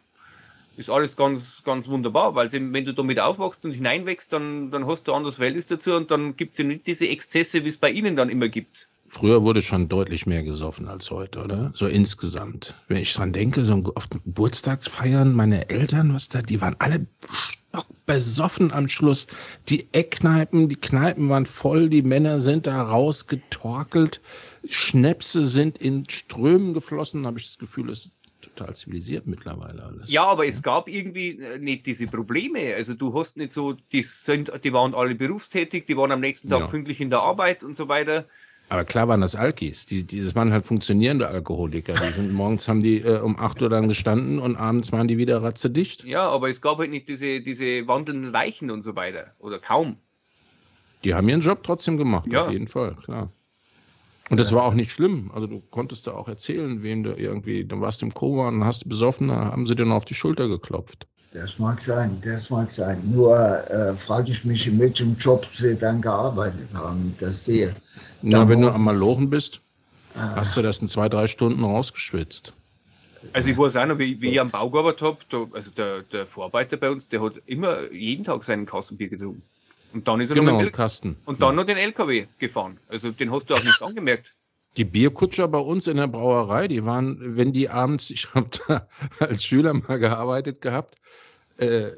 ist 0.78 0.90
alles 0.90 1.16
ganz, 1.16 1.62
ganz 1.64 1.88
wunderbar, 1.88 2.36
weil 2.36 2.52
wenn 2.52 2.84
du 2.84 2.94
damit 2.94 3.18
aufwachst 3.18 3.64
und 3.64 3.72
hineinwächst, 3.72 4.32
dann, 4.32 4.70
dann 4.70 4.86
hast 4.86 5.08
du 5.08 5.12
anderes 5.12 5.34
Verhältnis 5.34 5.66
dazu 5.66 5.94
und 5.94 6.10
dann 6.12 6.36
gibt 6.36 6.52
es 6.52 6.58
ja 6.58 6.64
nicht 6.64 6.86
diese 6.86 7.08
Exzesse, 7.08 7.64
wie 7.64 7.68
es 7.68 7.76
bei 7.76 7.90
ihnen 7.90 8.14
dann 8.14 8.28
immer 8.30 8.48
gibt. 8.48 8.88
Früher 9.08 9.42
wurde 9.42 9.60
schon 9.62 9.88
deutlich 9.88 10.26
mehr 10.26 10.44
gesoffen 10.44 10.86
als 10.86 11.10
heute, 11.10 11.42
oder? 11.42 11.72
So 11.74 11.86
insgesamt. 11.86 12.74
Wenn 12.86 12.98
ich 12.98 13.12
dran 13.12 13.32
denke, 13.32 13.64
so 13.64 13.74
auf 13.94 14.08
Geburtstagsfeiern, 14.08 15.34
meine 15.34 15.68
Eltern, 15.68 16.14
was 16.14 16.28
da, 16.28 16.42
die 16.42 16.60
waren 16.60 16.76
alle 16.78 17.06
besoffen 18.06 18.72
am 18.72 18.88
Schluss. 18.88 19.26
Die 19.68 19.88
Eckkneipen, 19.92 20.68
die 20.68 20.76
Kneipen 20.76 21.28
waren 21.28 21.46
voll, 21.46 21.88
die 21.88 22.02
Männer 22.02 22.38
sind 22.38 22.66
da 22.66 22.82
rausgetorkelt, 22.82 24.20
Schnäpse 24.68 25.44
sind 25.44 25.78
in 25.78 26.08
Strömen 26.08 26.72
geflossen, 26.72 27.26
habe 27.26 27.38
ich 27.38 27.46
das 27.46 27.58
Gefühl, 27.58 27.90
es 27.90 28.10
total 28.58 28.74
zivilisiert 28.74 29.26
mittlerweile 29.26 29.84
alles. 29.84 30.10
Ja, 30.10 30.24
aber 30.24 30.44
ja. 30.44 30.50
es 30.50 30.62
gab 30.62 30.88
irgendwie 30.88 31.38
äh, 31.40 31.58
nicht 31.58 31.86
diese 31.86 32.06
Probleme. 32.06 32.74
Also 32.74 32.94
du 32.94 33.18
hast 33.18 33.36
nicht 33.36 33.52
so, 33.52 33.74
die 33.92 34.02
sind, 34.02 34.52
die 34.64 34.72
waren 34.72 34.94
alle 34.94 35.14
berufstätig, 35.14 35.86
die 35.86 35.96
waren 35.96 36.12
am 36.12 36.20
nächsten 36.20 36.48
Tag 36.48 36.60
ja. 36.60 36.66
pünktlich 36.66 37.00
in 37.00 37.10
der 37.10 37.20
Arbeit 37.20 37.62
und 37.62 37.76
so 37.76 37.88
weiter. 37.88 38.26
Aber 38.70 38.84
klar 38.84 39.08
waren 39.08 39.22
das 39.22 39.34
Alkis. 39.34 39.86
Die, 39.86 40.04
dieses 40.04 40.34
waren 40.34 40.52
halt 40.52 40.66
funktionierende 40.66 41.26
Alkoholiker. 41.26 41.94
Die 41.94 42.12
sind 42.12 42.32
morgens 42.34 42.68
haben 42.68 42.82
die 42.82 42.98
äh, 42.98 43.20
um 43.20 43.38
8 43.38 43.62
Uhr 43.62 43.70
dann 43.70 43.88
gestanden 43.88 44.38
und 44.38 44.56
abends 44.56 44.92
waren 44.92 45.08
die 45.08 45.16
wieder 45.16 45.42
ratzedicht. 45.42 46.04
Ja, 46.04 46.28
aber 46.28 46.48
es 46.48 46.60
gab 46.60 46.78
halt 46.78 46.90
nicht 46.90 47.08
diese, 47.08 47.40
diese 47.40 47.86
wandelnden 47.88 48.30
Leichen 48.30 48.70
und 48.70 48.82
so 48.82 48.94
weiter. 48.94 49.32
Oder 49.38 49.58
kaum. 49.58 49.96
Die 51.04 51.14
haben 51.14 51.28
ihren 51.28 51.40
Job 51.40 51.62
trotzdem 51.62 51.96
gemacht, 51.96 52.26
ja. 52.30 52.46
auf 52.46 52.52
jeden 52.52 52.66
Fall, 52.66 52.96
klar. 52.96 53.30
Und 54.30 54.38
das 54.38 54.52
war 54.52 54.64
auch 54.64 54.74
nicht 54.74 54.90
schlimm. 54.90 55.30
Also 55.34 55.46
du 55.46 55.60
konntest 55.70 56.06
da 56.06 56.12
auch 56.12 56.28
erzählen, 56.28 56.82
wem 56.82 57.02
du 57.02 57.14
irgendwie, 57.14 57.64
du 57.64 57.80
warst 57.80 58.02
im 58.02 58.12
Koma 58.12 58.48
und 58.48 58.64
hast 58.64 58.88
besoffen, 58.88 59.28
da 59.28 59.52
haben 59.52 59.66
sie 59.66 59.74
dir 59.74 59.86
noch 59.86 59.96
auf 59.96 60.04
die 60.04 60.14
Schulter 60.14 60.48
geklopft. 60.48 61.06
Das 61.32 61.58
mag 61.58 61.80
sein, 61.80 62.20
das 62.24 62.48
mag 62.48 62.70
sein. 62.70 63.02
Nur 63.10 63.36
äh, 63.36 63.94
frage 63.94 64.30
ich 64.30 64.44
mich, 64.44 64.66
in 64.66 64.78
welchem 64.78 65.16
Job 65.16 65.44
sie 65.46 65.76
dann 65.76 66.00
gearbeitet 66.00 66.74
haben, 66.74 67.14
das 67.20 67.44
sehe. 67.44 67.74
Na, 68.22 68.48
wenn 68.48 68.62
du 68.62 68.70
am 68.70 68.84
Malochen 68.84 69.28
bist, 69.28 69.60
äh, 70.14 70.18
hast 70.18 70.56
du 70.56 70.62
das 70.62 70.78
in 70.78 70.88
zwei, 70.88 71.08
drei 71.08 71.26
Stunden 71.26 71.62
rausgeschwitzt. 71.64 72.54
Also 73.32 73.50
ich 73.50 73.58
weiß 73.58 73.76
auch 73.76 73.86
noch, 73.86 73.98
wie, 73.98 74.20
wie 74.20 74.30
ich 74.30 74.40
am 74.40 74.50
Bau 74.50 74.70
gearbeitet 74.70 75.02
habe, 75.02 75.48
also 75.52 75.70
der, 75.72 76.02
der 76.02 76.26
Vorarbeiter 76.26 76.76
bei 76.76 76.90
uns, 76.90 77.08
der 77.08 77.20
hat 77.20 77.34
immer 77.46 77.90
jeden 77.92 78.24
Tag 78.24 78.44
seinen 78.44 78.64
Kassenbier 78.64 79.08
getrunken. 79.08 79.42
Und 79.92 80.06
dann 80.06 80.20
ist 80.20 80.30
er 80.30 80.36
genau, 80.36 80.52
noch 80.52 80.62
mit 80.62 80.72
Kasten. 80.72 81.16
Und 81.24 81.42
dann 81.42 81.50
ja. 81.50 81.56
noch 81.56 81.64
den 81.64 81.76
LKW 81.76 82.26
gefahren. 82.38 82.78
Also 82.88 83.10
den 83.10 83.32
hast 83.32 83.48
du 83.48 83.54
auch 83.54 83.62
nicht 83.62 83.82
angemerkt. 83.82 84.30
Die 84.76 84.84
Bierkutscher 84.84 85.48
bei 85.48 85.58
uns 85.58 85.86
in 85.86 85.96
der 85.96 86.06
Brauerei, 86.06 86.68
die 86.68 86.84
waren, 86.84 87.36
wenn 87.36 87.52
die 87.52 87.68
abends, 87.68 88.10
ich 88.10 88.32
habe 88.34 88.48
da 88.68 88.88
als 89.18 89.42
Schüler 89.44 89.74
mal 89.74 89.98
gearbeitet 89.98 90.60
gehabt, 90.60 90.96
äh, 91.58 91.90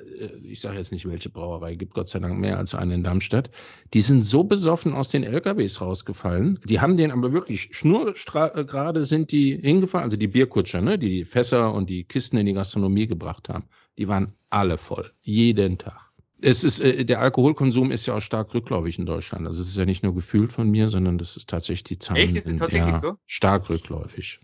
ich 0.42 0.60
sage 0.60 0.78
jetzt 0.78 0.92
nicht, 0.92 1.06
welche 1.06 1.28
Brauerei, 1.28 1.74
gibt 1.74 1.94
Gott 1.94 2.08
sei 2.08 2.20
Dank 2.20 2.38
mehr 2.38 2.58
als 2.58 2.74
eine 2.74 2.94
in 2.94 3.04
Darmstadt, 3.04 3.50
die 3.92 4.00
sind 4.00 4.22
so 4.22 4.44
besoffen 4.44 4.94
aus 4.94 5.08
den 5.10 5.24
LKWs 5.24 5.80
rausgefallen. 5.80 6.58
Die 6.64 6.80
haben 6.80 6.96
den 6.96 7.10
aber 7.10 7.32
wirklich 7.32 7.68
schnurgerade 7.72 9.04
sind 9.04 9.32
die 9.32 9.56
hingefahren, 9.56 10.04
also 10.04 10.16
die 10.16 10.28
Bierkutscher, 10.28 10.80
ne, 10.80 10.98
die, 10.98 11.08
die 11.08 11.24
Fässer 11.24 11.74
und 11.74 11.90
die 11.90 12.04
Kisten 12.04 12.38
in 12.38 12.46
die 12.46 12.54
Gastronomie 12.54 13.06
gebracht 13.06 13.48
haben. 13.48 13.64
Die 13.98 14.08
waren 14.08 14.32
alle 14.48 14.78
voll, 14.78 15.12
jeden 15.22 15.76
Tag 15.76 16.09
es 16.42 16.64
ist, 16.64 16.80
äh, 16.80 17.04
der 17.04 17.20
Alkoholkonsum 17.20 17.90
ist 17.90 18.06
ja 18.06 18.16
auch 18.16 18.20
stark 18.20 18.54
rückläufig 18.54 18.98
in 18.98 19.06
Deutschland. 19.06 19.46
Also 19.46 19.62
es 19.62 19.68
ist 19.68 19.76
ja 19.76 19.84
nicht 19.84 20.02
nur 20.02 20.14
gefühlt 20.14 20.52
von 20.52 20.70
mir, 20.70 20.88
sondern 20.88 21.18
das 21.18 21.36
ist 21.36 21.48
tatsächlich 21.48 21.84
die 21.84 21.98
Zahlen 21.98 22.20
Echt? 22.20 22.36
Ist 22.36 22.44
sind 22.44 22.58
tatsächlich 22.58 22.96
so? 22.96 23.16
stark 23.26 23.68
rückläufig. 23.68 24.40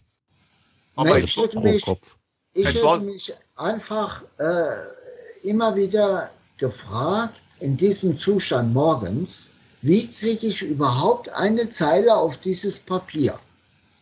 Aber 0.94 1.14
also 1.14 1.24
ich 1.24 1.36
hätte 1.36 1.60
mich, 1.60 1.82
Kopf. 1.82 2.16
Ich 2.54 2.66
hätte 2.66 3.00
mich 3.00 3.34
einfach 3.56 4.22
äh, 4.38 5.48
immer 5.48 5.76
wieder 5.76 6.30
gefragt, 6.58 7.42
in 7.60 7.76
diesem 7.76 8.18
Zustand 8.18 8.72
morgens, 8.72 9.48
wie 9.82 10.08
kriege 10.08 10.46
ich 10.46 10.62
überhaupt 10.62 11.28
eine 11.30 11.68
Zeile 11.70 12.16
auf 12.16 12.38
dieses 12.38 12.80
Papier? 12.80 13.38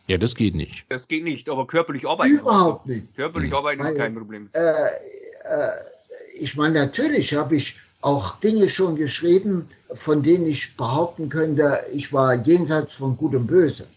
Ja, 0.07 0.17
das 0.17 0.35
geht 0.35 0.55
nicht. 0.55 0.85
Das 0.89 1.07
geht 1.07 1.23
nicht, 1.23 1.49
aber 1.49 1.65
körperlich 1.67 2.07
arbeiten. 2.07 2.39
Überhaupt 2.39 2.85
nicht. 2.85 3.13
Körperlich 3.15 3.49
hm. 3.51 3.57
arbeiten 3.57 3.81
ist 3.81 3.97
kein 3.97 4.15
Problem. 4.15 4.49
Äh, 4.53 4.61
äh, 4.61 5.69
ich 6.37 6.55
meine, 6.55 6.79
natürlich 6.79 7.33
habe 7.33 7.55
ich 7.55 7.75
auch 8.01 8.39
Dinge 8.39 8.69
schon 8.69 8.95
geschrieben, 8.95 9.67
von 9.93 10.21
denen 10.21 10.45
ich 10.45 10.75
behaupten 10.77 11.29
könnte, 11.29 11.85
ich 11.91 12.13
war 12.13 12.35
jenseits 12.35 12.93
von 12.93 13.17
Gut 13.17 13.35
und 13.35 13.47
Böse. 13.47 13.87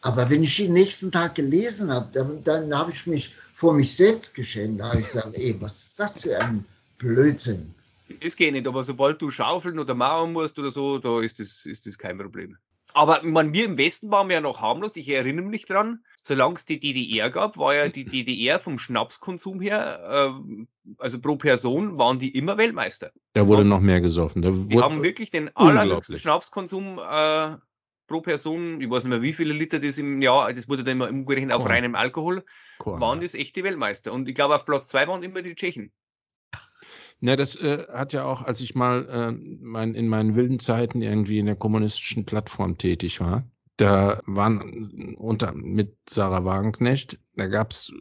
Aber 0.00 0.30
wenn 0.30 0.42
ich 0.42 0.56
die 0.56 0.68
nächsten 0.68 1.12
Tag 1.12 1.36
gelesen 1.36 1.92
habe, 1.92 2.08
dann, 2.12 2.42
dann 2.44 2.76
habe 2.76 2.90
ich 2.90 3.06
mich 3.06 3.34
vor 3.52 3.72
mich 3.72 3.94
selbst 3.94 4.34
geschämt. 4.34 4.80
Da 4.80 4.88
habe 4.88 5.00
ich 5.00 5.06
gesagt, 5.06 5.36
ey, 5.36 5.56
was 5.60 5.84
ist 5.84 6.00
das 6.00 6.22
für 6.22 6.40
ein 6.40 6.64
Blödsinn? 6.98 7.74
Es 8.20 8.36
geht 8.36 8.52
nicht, 8.52 8.66
aber 8.66 8.82
sobald 8.82 9.22
du 9.22 9.30
schaufeln 9.30 9.78
oder 9.78 9.94
mauern 9.94 10.32
musst 10.32 10.58
oder 10.58 10.70
so, 10.70 10.98
da 10.98 11.20
ist 11.20 11.38
das, 11.38 11.66
ist 11.66 11.86
das 11.86 11.98
kein 11.98 12.18
Problem. 12.18 12.56
Aber 12.94 13.22
man, 13.22 13.52
wir 13.52 13.64
im 13.64 13.78
Westen 13.78 14.10
waren 14.10 14.30
ja 14.30 14.40
noch 14.40 14.60
harmlos. 14.60 14.96
Ich 14.96 15.08
erinnere 15.08 15.46
mich 15.46 15.64
dran, 15.66 16.04
solange 16.22 16.54
es 16.54 16.64
die 16.64 16.78
DDR 16.78 17.30
gab, 17.30 17.56
war 17.58 17.74
ja 17.74 17.88
die 17.88 18.04
DDR 18.04 18.60
vom 18.60 18.78
Schnapskonsum 18.78 19.60
her, 19.60 20.36
äh, 20.38 20.64
also 20.98 21.20
pro 21.20 21.36
Person 21.36 21.98
waren 21.98 22.18
die 22.18 22.30
immer 22.36 22.56
Weltmeister. 22.56 23.12
Da 23.34 23.46
wurde 23.46 23.64
noch 23.64 23.80
mehr 23.80 24.00
gesoffen. 24.00 24.42
Da 24.42 24.50
die 24.50 24.78
haben 24.78 25.02
wirklich 25.02 25.30
den 25.30 25.54
allerhöchsten 25.56 26.18
Schnapskonsum 26.18 26.98
äh, 26.98 27.56
pro 28.06 28.20
Person, 28.20 28.80
ich 28.80 28.88
weiß 28.88 29.04
nicht 29.04 29.10
mehr 29.10 29.22
wie 29.22 29.32
viele 29.32 29.52
Liter 29.52 29.80
das 29.80 29.98
im 29.98 30.22
Jahr, 30.22 30.52
das 30.52 30.68
wurde 30.68 30.84
dann 30.84 30.92
immer 30.92 31.08
umgerechnet 31.08 31.52
auf 31.52 31.68
reinem 31.68 31.94
Alkohol, 31.94 32.44
Korn, 32.78 33.00
waren 33.00 33.20
das 33.20 33.34
echte 33.34 33.64
Weltmeister. 33.64 34.12
Und 34.12 34.28
ich 34.28 34.34
glaube, 34.34 34.54
auf 34.54 34.64
Platz 34.64 34.88
zwei 34.88 35.08
waren 35.08 35.22
immer 35.22 35.42
die 35.42 35.54
Tschechen. 35.54 35.92
Na, 37.24 37.36
das 37.36 37.54
äh, 37.56 37.86
hat 37.92 38.12
ja 38.12 38.24
auch, 38.24 38.42
als 38.42 38.60
ich 38.60 38.74
mal 38.74 39.08
äh, 39.08 39.56
mein, 39.60 39.94
in 39.94 40.08
meinen 40.08 40.34
wilden 40.34 40.58
Zeiten 40.58 41.02
irgendwie 41.02 41.38
in 41.38 41.46
der 41.46 41.54
kommunistischen 41.54 42.26
Plattform 42.26 42.78
tätig 42.78 43.20
war, 43.20 43.44
da 43.76 44.20
waren 44.26 45.14
unter 45.16 45.52
mit 45.52 45.96
Sarah 46.08 46.44
Wagenknecht, 46.44 47.18
da 47.36 47.46
gab's 47.46 47.92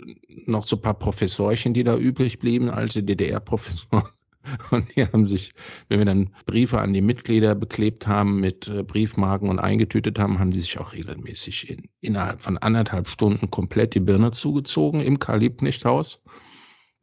noch 0.46 0.68
so 0.68 0.76
ein 0.76 0.82
paar 0.82 1.00
Professorchen, 1.00 1.74
die 1.74 1.84
da 1.84 1.98
übrig 1.98 2.40
blieben, 2.40 2.70
alte 2.70 3.04
DDR-Professoren. 3.04 4.04
Und 4.72 4.96
die 4.96 5.04
haben 5.06 5.26
sich, 5.26 5.54
wenn 5.88 6.00
wir 6.00 6.06
dann 6.06 6.36
Briefe 6.46 6.80
an 6.80 6.94
die 6.94 7.02
Mitglieder 7.02 7.54
beklebt 7.56 8.08
haben 8.08 8.40
mit 8.40 8.68
äh, 8.68 8.82
Briefmarken 8.82 9.50
und 9.50 9.60
eingetütet 9.60 10.18
haben, 10.18 10.40
haben 10.40 10.50
die 10.50 10.62
sich 10.62 10.80
auch 10.80 10.94
regelmäßig 10.94 11.70
in, 11.70 11.90
innerhalb 12.02 12.42
von 12.42 12.58
anderthalb 12.58 13.08
Stunden 13.08 13.52
komplett 13.52 13.94
die 13.94 14.00
Birne 14.00 14.32
zugezogen 14.32 15.02
im 15.02 15.20
Karl-Liebknecht-Haus. 15.20 16.22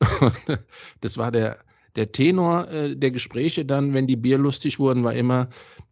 Das 1.01 1.17
war 1.17 1.31
der 1.31 1.59
der 1.97 2.13
Tenor 2.13 2.69
äh, 2.69 2.97
der 2.97 3.11
Gespräche 3.11 3.65
dann, 3.65 3.95
wenn 3.95 4.07
die 4.07 4.17
Bier 4.17 4.39
lustig 4.39 4.79
wurden, 4.79 5.05
war 5.05 5.15
immer, 5.15 5.49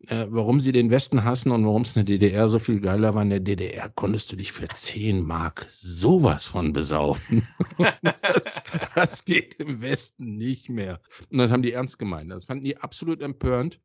äh, 0.07 0.27
warum 0.29 0.61
sie 0.61 0.73
den 0.73 0.91
Westen 0.91 1.25
hassen 1.25 1.51
und 1.51 1.65
warum 1.65 1.83
es 1.83 1.97
in 1.97 2.05
der 2.07 2.19
DDR 2.19 2.49
so 2.49 2.59
viel 2.59 2.81
geiler 2.81 3.15
war. 3.15 3.23
In 3.23 3.31
der 3.31 3.41
DDR 3.41 3.89
konntest 3.89 4.33
du 4.33 4.37
dich 4.37 4.53
für 4.53 4.69
10 4.69 5.23
Mark 5.23 5.67
sowas 5.69 6.47
von 6.47 6.73
besaufen. 6.73 7.47
das, 8.23 8.63
das 8.95 9.25
geht 9.25 9.55
im 9.55 9.81
Westen 9.81 10.37
nicht 10.37 10.69
mehr. 10.69 11.01
Und 11.31 11.39
das 11.39 11.51
haben 11.51 11.63
die 11.63 11.73
ernst 11.73 11.99
gemeint. 11.99 12.31
Das 12.31 12.45
fanden 12.45 12.65
die 12.65 12.77
absolut 12.77 13.21
empörend, 13.21 13.81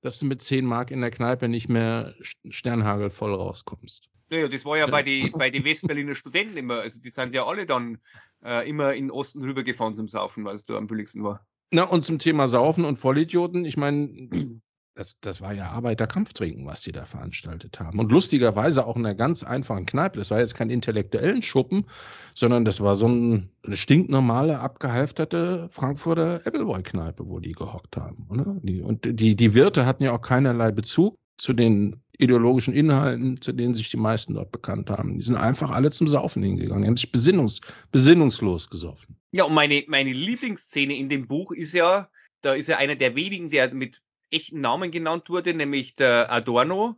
dass 0.00 0.18
du 0.18 0.26
mit 0.26 0.42
10 0.42 0.64
Mark 0.64 0.90
in 0.90 1.00
der 1.00 1.10
Kneipe 1.10 1.48
nicht 1.48 1.68
mehr 1.68 2.14
Sternhagel 2.48 3.10
voll 3.10 3.34
rauskommst. 3.34 4.08
Naja, 4.28 4.48
das 4.48 4.64
war 4.64 4.76
ja 4.76 4.86
bei 4.88 5.02
den 5.02 5.30
bei 5.32 5.50
die 5.50 5.64
Westberliner 5.64 6.14
Studenten 6.16 6.56
immer. 6.56 6.80
Also 6.80 7.00
die 7.00 7.10
sind 7.10 7.32
ja 7.32 7.46
alle 7.46 7.64
dann 7.64 7.98
äh, 8.44 8.68
immer 8.68 8.94
in 8.94 9.04
den 9.04 9.10
Osten 9.10 9.42
rübergefahren 9.42 9.96
zum 9.96 10.08
Saufen, 10.08 10.44
weil 10.44 10.54
es 10.54 10.64
da 10.64 10.76
am 10.76 10.88
billigsten 10.88 11.22
war. 11.22 11.46
Na, 11.70 11.82
und 11.84 12.04
zum 12.04 12.18
Thema 12.18 12.48
Saufen 12.48 12.84
und 12.84 12.98
Vollidioten, 12.98 13.64
ich 13.64 13.76
meine, 13.76 14.08
das, 14.94 15.18
das 15.20 15.40
war 15.40 15.52
ja 15.52 15.70
Arbeiterkampftrinken, 15.70 16.64
was 16.64 16.80
die 16.80 16.92
da 16.92 17.04
veranstaltet 17.04 17.78
haben. 17.80 17.98
Und 17.98 18.10
lustigerweise 18.10 18.86
auch 18.86 18.96
in 18.96 19.04
einer 19.04 19.14
ganz 19.14 19.42
einfachen 19.42 19.84
Kneipe. 19.84 20.18
Das 20.18 20.30
war 20.30 20.38
jetzt 20.38 20.54
kein 20.54 20.70
intellektuellen 20.70 21.42
Schuppen, 21.42 21.86
sondern 22.34 22.64
das 22.64 22.80
war 22.80 22.94
so 22.94 23.06
ein, 23.06 23.50
eine 23.62 23.76
stinknormale, 23.76 24.58
abgehalfterte 24.58 25.68
Frankfurter 25.70 26.40
Appleboy-Kneipe, 26.46 27.28
wo 27.28 27.40
die 27.40 27.52
gehockt 27.52 27.96
haben. 27.96 28.26
Oder? 28.30 28.56
Die, 28.62 28.80
und 28.80 29.04
die, 29.04 29.36
die 29.36 29.54
Wirte 29.54 29.84
hatten 29.84 30.02
ja 30.02 30.12
auch 30.12 30.22
keinerlei 30.22 30.70
Bezug 30.70 31.18
zu 31.36 31.52
den 31.52 32.02
ideologischen 32.18 32.74
Inhalten, 32.74 33.40
zu 33.40 33.52
denen 33.52 33.74
sich 33.74 33.90
die 33.90 33.96
meisten 33.96 34.34
dort 34.34 34.52
bekannt 34.52 34.90
haben. 34.90 35.16
Die 35.16 35.22
sind 35.22 35.36
einfach 35.36 35.70
alle 35.70 35.90
zum 35.90 36.08
Saufen 36.08 36.42
hingegangen. 36.42 36.82
Die 36.82 36.88
haben 36.88 36.96
sich 36.96 37.12
besinnungs, 37.12 37.60
besinnungslos 37.92 38.70
gesoffen. 38.70 39.16
Ja, 39.32 39.44
und 39.44 39.54
meine, 39.54 39.84
meine 39.88 40.12
Lieblingsszene 40.12 40.96
in 40.96 41.08
dem 41.08 41.26
Buch 41.26 41.52
ist 41.52 41.72
ja, 41.72 42.08
da 42.42 42.54
ist 42.54 42.68
ja 42.68 42.78
einer 42.78 42.96
der 42.96 43.14
wenigen, 43.14 43.50
der 43.50 43.72
mit 43.74 44.02
echten 44.30 44.60
Namen 44.60 44.90
genannt 44.90 45.28
wurde, 45.28 45.54
nämlich 45.54 45.96
der 45.96 46.32
Adorno, 46.32 46.96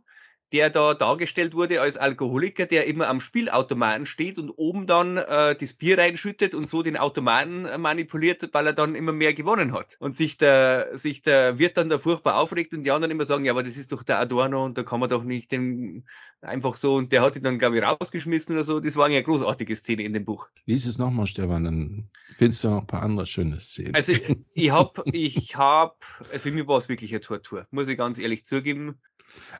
der 0.51 0.69
da 0.69 0.93
dargestellt 0.93 1.53
wurde 1.53 1.81
als 1.81 1.97
Alkoholiker, 1.97 2.65
der 2.65 2.87
immer 2.87 3.07
am 3.07 3.19
Spielautomaten 3.19 4.05
steht 4.05 4.37
und 4.39 4.49
oben 4.49 4.87
dann 4.87 5.17
äh, 5.17 5.55
das 5.55 5.73
Bier 5.73 5.97
reinschüttet 5.97 6.55
und 6.55 6.67
so 6.67 6.83
den 6.83 6.97
Automaten 6.97 7.65
äh, 7.65 7.77
manipuliert, 7.77 8.49
weil 8.51 8.67
er 8.67 8.73
dann 8.73 8.95
immer 8.95 9.11
mehr 9.11 9.33
gewonnen 9.33 9.73
hat. 9.73 9.97
Und 9.99 10.17
sich 10.17 10.37
der, 10.37 10.97
sich 10.97 11.21
der 11.21 11.59
Wirt 11.59 11.77
dann 11.77 11.89
da 11.89 11.99
furchtbar 11.99 12.37
aufregt 12.37 12.73
und 12.73 12.83
die 12.83 12.91
anderen 12.91 13.11
immer 13.11 13.25
sagen, 13.25 13.45
ja, 13.45 13.51
aber 13.53 13.63
das 13.63 13.77
ist 13.77 13.91
doch 13.91 14.03
der 14.03 14.19
Adorno 14.19 14.65
und 14.65 14.77
da 14.77 14.83
kann 14.83 14.99
man 14.99 15.09
doch 15.09 15.23
nicht 15.23 15.51
den 15.51 16.05
einfach 16.41 16.75
so 16.75 16.95
und 16.95 17.11
der 17.11 17.21
hat 17.21 17.35
ihn 17.35 17.43
dann, 17.43 17.59
glaube 17.59 17.77
ich, 17.77 17.83
rausgeschmissen 17.83 18.55
oder 18.55 18.63
so. 18.63 18.79
Das 18.79 18.95
war 18.95 19.05
eine 19.05 19.21
großartige 19.21 19.75
Szene 19.75 20.03
in 20.03 20.13
dem 20.13 20.25
Buch. 20.25 20.47
Lies 20.65 20.85
es 20.85 20.97
nochmal, 20.97 21.25
Stefan, 21.25 21.63
dann 21.63 22.09
findest 22.37 22.63
du 22.63 22.69
noch 22.69 22.81
ein 22.81 22.87
paar 22.87 23.03
andere 23.03 23.25
schöne 23.25 23.59
Szenen. 23.59 23.95
Also 23.95 24.13
ich 24.53 24.71
habe, 24.71 25.03
ich 25.11 25.55
habe, 25.55 25.95
für 26.37 26.51
mich 26.51 26.67
war 26.67 26.77
es 26.77 26.89
wirklich 26.89 27.11
eine 27.11 27.21
Tortur, 27.21 27.67
muss 27.71 27.87
ich 27.87 27.97
ganz 27.97 28.17
ehrlich 28.17 28.45
zugeben. 28.45 28.99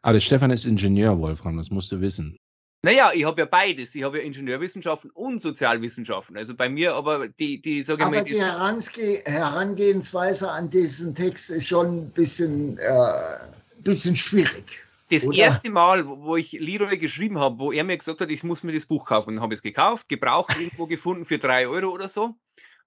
Aber 0.02 0.14
der 0.14 0.22
Stefan 0.22 0.52
ist 0.52 0.66
Ingenieur, 0.66 1.20
Wolfram, 1.20 1.58
das 1.58 1.70
musst 1.70 1.92
du 1.92 2.02
wissen. 2.02 2.38
Naja, 2.82 3.12
ich 3.14 3.26
habe 3.26 3.42
ja 3.42 3.46
beides. 3.46 3.94
Ich 3.94 4.04
habe 4.04 4.20
ja 4.20 4.24
Ingenieurwissenschaften 4.24 5.10
und 5.12 5.42
Sozialwissenschaften. 5.42 6.38
Also 6.38 6.56
bei 6.56 6.70
mir, 6.70 6.96
aber 6.96 7.28
die, 7.28 7.62
die 7.62 7.84
sage 7.84 8.04
ich 8.04 8.10
mal. 8.10 8.20
Aber 8.20 8.30
die 8.30 8.42
Herange 8.42 9.22
Herangehensweise 9.26 10.50
an 10.50 10.70
diesen 10.70 11.14
Text 11.14 11.50
ist 11.50 11.68
schon 11.68 12.04
ein 12.04 12.12
bisschen, 12.12 12.78
äh, 12.78 13.82
bisschen 13.82 14.16
schwierig. 14.16 14.80
Das 15.10 15.28
oder? 15.28 15.38
erste 15.38 15.72
Mal, 15.72 16.08
wo 16.08 16.38
ich 16.38 16.54
Leroy 16.54 16.98
geschrieben 16.98 17.40
habe, 17.40 17.60
wo 17.60 17.72
er 17.72 17.84
mir 17.84 17.98
gesagt 17.98 18.22
hat, 18.22 18.30
ich 18.30 18.44
muss 18.44 18.64
mir 18.64 18.74
das 18.74 18.86
Buch 18.86 19.06
kaufen, 19.06 19.36
dann 19.36 19.42
habe 19.42 19.54
ich 19.54 19.58
es 19.58 19.64
gekauft, 19.64 20.08
gebraucht, 20.08 20.56
irgendwo 20.58 20.86
gefunden 20.88 21.26
für 21.26 21.40
drei 21.40 21.68
Euro 21.68 21.90
oder 21.90 22.08
so 22.08 22.36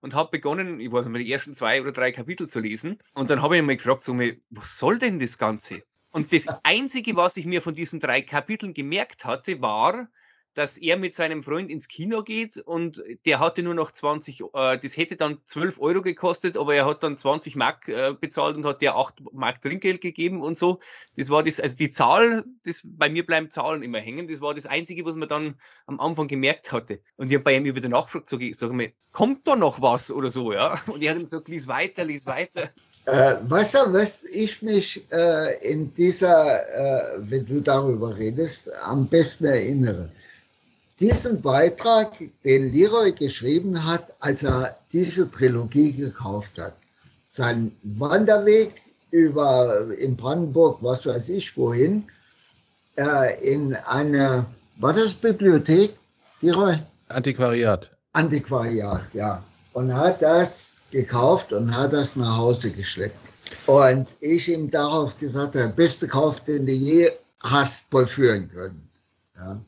und 0.03 0.14
habe 0.14 0.30
begonnen, 0.30 0.80
ich 0.80 0.91
weiß 0.91 1.07
nicht, 1.07 1.26
die 1.26 1.33
ersten 1.33 1.55
zwei 1.55 1.80
oder 1.80 1.93
drei 1.93 2.12
Kapitel 2.12 2.49
zu 2.49 2.61
lesen. 2.61 2.99
Und 3.14 3.30
dann 3.30 3.41
habe 3.43 3.57
ich 3.57 3.62
mir 3.62 3.76
gefragt, 3.76 4.03
so, 4.03 4.18
was 4.51 4.78
soll 4.78 4.99
denn 4.99 5.18
das 5.18 5.39
Ganze? 5.39 5.83
Und 6.13 6.33
das 6.33 6.47
Einzige, 6.63 7.17
was 7.17 7.37
ich 7.39 7.47
mir 7.47 7.63
von 7.63 7.75
diesen 7.75 7.99
drei 7.99 8.21
Kapiteln 8.21 8.75
gemerkt 8.75 9.25
hatte, 9.25 9.63
war, 9.63 10.09
dass 10.55 10.76
er 10.76 10.96
mit 10.96 11.14
seinem 11.14 11.42
Freund 11.42 11.70
ins 11.70 11.88
Kino 11.88 12.22
geht 12.22 12.59
und 12.59 13.03
der 13.26 13.38
hatte 13.38 13.62
nur 13.62 13.74
noch 13.74 13.90
20, 13.90 14.40
äh, 14.55 14.78
das 14.78 14.96
hätte 14.96 15.16
dann 15.16 15.38
12 15.44 15.80
Euro 15.80 16.03
gekostet, 16.03 16.57
aber 16.57 16.74
er 16.74 16.86
hat 16.86 17.03
dann 17.03 17.16
20 17.16 17.57
Mark 17.57 17.88
äh, 17.88 18.14
bezahlt 18.18 18.57
und 18.57 18.64
hat 18.64 18.82
der 18.82 18.96
8 18.96 19.32
Mark 19.32 19.61
Trinkgeld 19.61 20.00
gegeben 20.00 20.42
und 20.42 20.59
so. 20.59 20.80
Das 21.16 21.30
war 21.30 21.42
das, 21.42 21.61
also 21.61 21.76
die 21.76 21.90
Zahl, 21.90 22.44
das, 22.64 22.82
bei 22.84 23.09
mir 23.09 23.24
bleiben 23.24 23.50
Zahlen 23.50 23.82
immer 23.82 23.98
hängen, 23.98 24.28
das 24.28 24.40
war 24.40 24.55
das 24.55 24.66
Einzige, 24.66 25.05
was 25.05 25.16
man 25.16 25.28
dann 25.28 25.55
am 25.86 26.00
Anfang 26.00 26.28
gemerkt 26.28 26.72
hatte. 26.72 27.00
Und 27.16 27.28
ich 27.28 27.34
habe 27.34 27.44
bei 27.44 27.57
ihm 27.57 27.64
über 27.64 27.80
den 27.80 27.92
nachgefragt, 27.92 28.28
sage 28.28 28.48
ich, 28.48 28.57
sag 28.57 28.72
mir, 28.72 28.92
kommt 29.12 29.46
da 29.46 29.57
noch 29.57 29.80
was 29.80 30.11
oder 30.11 30.30
so, 30.30 30.53
ja? 30.53 30.80
Und 30.86 31.03
er 31.03 31.11
hat 31.11 31.18
ihm 31.18 31.24
gesagt, 31.24 31.48
lies 31.48 31.68
weiter, 31.68 32.05
lies 32.05 32.26
weiter. 32.26 32.70
Äh, 33.05 33.34
du, 33.48 33.92
was 33.92 34.24
ich 34.24 34.62
mich 34.62 35.05
äh, 35.11 35.70
in 35.70 35.92
dieser, 35.94 37.16
äh, 37.16 37.18
wenn 37.18 37.44
du 37.44 37.61
darüber 37.61 38.16
redest, 38.16 38.70
am 38.82 39.09
besten 39.09 39.46
erinnere? 39.46 40.11
Diesen 41.03 41.42
Beitrag, 41.42 42.12
den 42.44 42.72
Leroy 42.72 43.11
geschrieben 43.11 43.84
hat, 43.84 44.12
als 44.20 44.44
er 44.44 44.78
diese 44.92 45.28
Trilogie 45.28 45.92
gekauft 45.92 46.53
hat. 46.61 46.76
Sein 47.26 47.72
Wanderweg 47.82 48.80
über 49.11 49.92
in 49.98 50.16
Brandenburg, 50.16 50.78
was 50.80 51.05
weiß 51.05 51.30
ich 51.30 51.57
wohin, 51.57 52.05
äh, 52.96 53.53
in 53.53 53.74
eine, 53.74 54.46
war 54.76 54.92
das 54.92 55.14
Bibliothek, 55.14 55.96
Leroy? 56.40 56.76
Antiquariat. 57.09 57.90
Antiquariat, 58.12 59.03
ja. 59.12 59.42
Und 59.72 59.92
hat 59.92 60.22
das 60.22 60.84
gekauft 60.92 61.53
und 61.53 61.76
hat 61.76 61.94
das 61.94 62.14
nach 62.14 62.38
Hause 62.38 62.70
geschleppt. 62.70 63.18
Und 63.66 64.07
ich 64.20 64.48
ihm 64.48 64.70
darauf 64.70 65.18
gesagt, 65.18 65.57
der 65.57 65.66
beste 65.66 66.07
Kauf, 66.07 66.42
den 66.42 66.64
du 66.64 66.72
je 66.72 67.11
hast 67.42 67.86
vollführen 67.90 68.48
können. 68.53 68.88
Ja. 69.36 69.61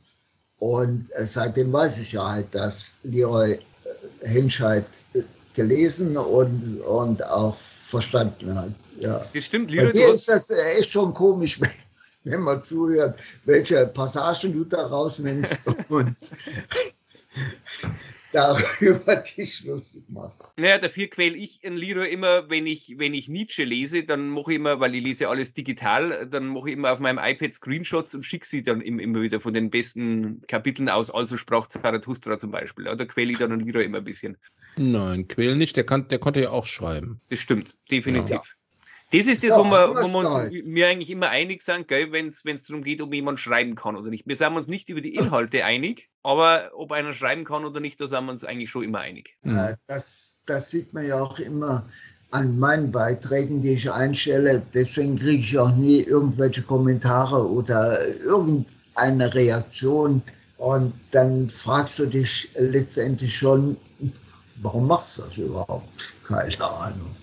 Und 0.59 1.11
äh, 1.13 1.27
seitdem 1.27 1.73
weiß 1.73 1.99
ich 1.99 2.13
ja 2.13 2.31
halt, 2.31 2.55
dass 2.55 2.95
Leroy 3.03 3.53
äh, 3.53 3.59
Henscheid 4.27 4.87
äh, 5.13 5.23
gelesen 5.55 6.17
und, 6.17 6.81
und 6.81 7.25
auch 7.25 7.57
verstanden 7.57 8.55
hat. 8.55 8.71
Ja. 8.99 9.27
Stimmt, 9.41 9.71
Leroy. 9.71 9.93
Bei 9.93 10.15
ist 10.15 10.29
das 10.29 10.51
echt 10.51 10.91
schon 10.91 11.13
komisch, 11.13 11.61
wenn 12.25 12.41
man 12.41 12.63
zuhört, 12.63 13.19
welche 13.45 13.87
Passagen 13.87 14.53
du 14.53 14.65
da 14.65 14.87
rausnimmst 14.87 15.61
und 15.89 16.17
darüber 18.35 19.16
dich 19.37 19.64
lustig 19.64 20.03
machst. 20.09 20.53
Naja, 20.57 20.78
dafür 20.78 21.07
quäle 21.07 21.37
ich 21.37 21.61
ein 21.64 21.76
Leroy 21.76 22.11
immer, 22.11 22.51
wenn 22.51 22.66
ich, 22.66 22.95
wenn 22.99 23.14
ich 23.14 23.28
Nietzsche 23.28 23.64
lese, 23.64 24.03
dann 24.03 24.28
mache 24.28 24.53
ich 24.53 24.57
immer, 24.57 24.80
weil 24.80 24.95
ich 24.95 25.05
lese 25.05 25.28
alles 25.28 25.55
digital, 25.55 26.26
dann 26.28 26.49
mache 26.49 26.70
ich 26.70 26.76
immer 26.76 26.93
auf 26.93 26.99
meinem 26.99 27.18
iPad 27.22 27.53
Screenshots 27.53 28.14
und 28.14 28.24
schicke 28.24 28.47
sie 28.47 28.64
dann 28.64 28.80
immer 28.80 29.22
wieder 29.22 29.41
von 29.41 29.55
den 29.55 29.70
besten 29.70 30.43
Kapiteln 30.49 30.89
aus, 30.89 31.11
also 31.11 31.37
sprach 31.37 31.68
Zarathustra 31.68 32.37
zum 32.37 32.51
Beispiel. 32.51 32.87
Ja, 32.87 32.97
da 32.97 33.05
quäle 33.05 33.32
ich 33.32 33.39
dann 33.39 33.53
ein 33.53 33.61
Leroy 33.61 33.85
immer 33.85 33.99
ein 33.99 34.05
bisschen. 34.05 34.37
Nein, 34.76 35.28
quäl 35.28 35.55
nicht, 35.55 35.76
der, 35.76 35.85
kann, 35.85 36.09
der 36.09 36.18
konnte 36.18 36.43
ja 36.43 36.51
auch 36.51 36.66
schreiben. 36.66 37.20
Das 37.30 37.39
stimmt, 37.39 37.76
definitiv. 37.91 38.30
Ja. 38.30 38.43
Das 39.12 39.28
ist 39.28 39.45
das, 39.45 39.57
wo 39.57 39.62
wir, 39.62 39.91
wo 39.91 40.22
wir 40.22 40.64
mir 40.64 40.89
eigentlich 40.89 41.11
immer 41.11 41.28
einig 41.28 41.62
sind, 41.62 41.89
wenn 41.89 42.26
es 42.26 42.43
darum 42.64 42.82
geht, 42.82 43.01
ob 43.01 43.14
jemand 43.14 43.39
schreiben 43.39 43.76
kann 43.76 43.95
oder 43.95 44.11
nicht. 44.11 44.26
Wir 44.26 44.35
sind 44.35 44.57
uns 44.57 44.66
nicht 44.66 44.89
über 44.89 45.01
die 45.01 45.14
Inhalte 45.14 45.64
einig, 45.64 46.09
aber 46.25 46.70
ob 46.75 46.91
einer 46.91 47.12
schreiben 47.12 47.45
kann 47.45 47.64
oder 47.64 47.81
nicht, 47.81 48.01
da 48.01 48.07
sind 48.07 48.25
wir 48.25 48.33
uns 48.33 48.45
eigentlich 48.45 48.70
schon 48.70 48.83
immer 48.83 49.01
einig. 49.01 49.37
Ja, 49.45 49.75
das, 49.87 50.43
das 50.47 50.70
sieht 50.70 50.95
man 50.95 51.07
ja 51.07 51.20
auch 51.20 51.39
immer 51.39 51.87
an 52.31 52.59
meinen 52.59 52.91
Beiträgen, 52.91 53.61
die 53.61 53.75
ich 53.75 53.93
einstelle. 53.93 54.62
Deswegen 54.72 55.16
kriege 55.16 55.41
ich 55.41 55.59
auch 55.59 55.75
nie 55.77 56.01
irgendwelche 56.01 56.62
Kommentare 56.62 57.49
oder 57.49 58.05
irgendeine 58.18 59.33
Reaktion. 59.35 60.22
Und 60.57 60.95
dann 61.11 61.51
fragst 61.51 61.99
du 61.99 62.07
dich 62.07 62.51
letztendlich 62.57 63.37
schon, 63.37 63.77
warum 64.57 64.89
machst 64.89 65.18
du 65.18 65.22
das 65.22 65.37
überhaupt? 65.37 66.14
Keine 66.27 66.64
Ahnung. 66.64 67.14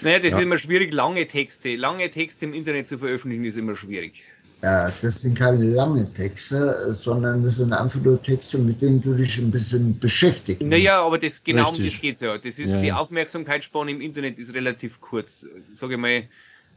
Naja, 0.00 0.18
das 0.18 0.32
ja. 0.32 0.38
ist 0.38 0.42
immer 0.42 0.58
schwierig, 0.58 0.92
lange 0.92 1.26
Texte. 1.28 1.76
Lange 1.76 2.10
Texte 2.10 2.44
im 2.44 2.54
Internet 2.54 2.88
zu 2.88 2.98
veröffentlichen 2.98 3.44
ist 3.44 3.56
immer 3.56 3.76
schwierig. 3.76 4.24
Ja, 4.62 4.90
das 5.00 5.22
sind 5.22 5.38
keine 5.38 5.64
langen 5.64 6.12
Texte, 6.14 6.92
sondern 6.92 7.44
das 7.44 7.58
sind 7.58 7.72
einfach 7.72 8.00
nur 8.00 8.20
Texte, 8.20 8.58
mit 8.58 8.82
denen 8.82 9.00
du 9.00 9.14
dich 9.14 9.38
ein 9.38 9.52
bisschen 9.52 9.96
beschäftigst. 9.98 10.62
Naja, 10.62 11.00
aber 11.02 11.18
das, 11.18 11.44
genau 11.44 11.68
Richtig. 11.68 11.80
um 11.80 11.90
das 11.90 12.00
geht's 12.00 12.20
ja. 12.20 12.38
Das 12.38 12.58
ist, 12.58 12.72
ja. 12.72 12.80
die 12.80 12.92
Aufmerksamkeitsspanne 12.92 13.92
im 13.92 14.00
Internet 14.00 14.38
ist 14.38 14.52
relativ 14.54 15.00
kurz. 15.00 15.46
Sage 15.72 15.94
ich 15.94 16.00
mal, 16.00 16.24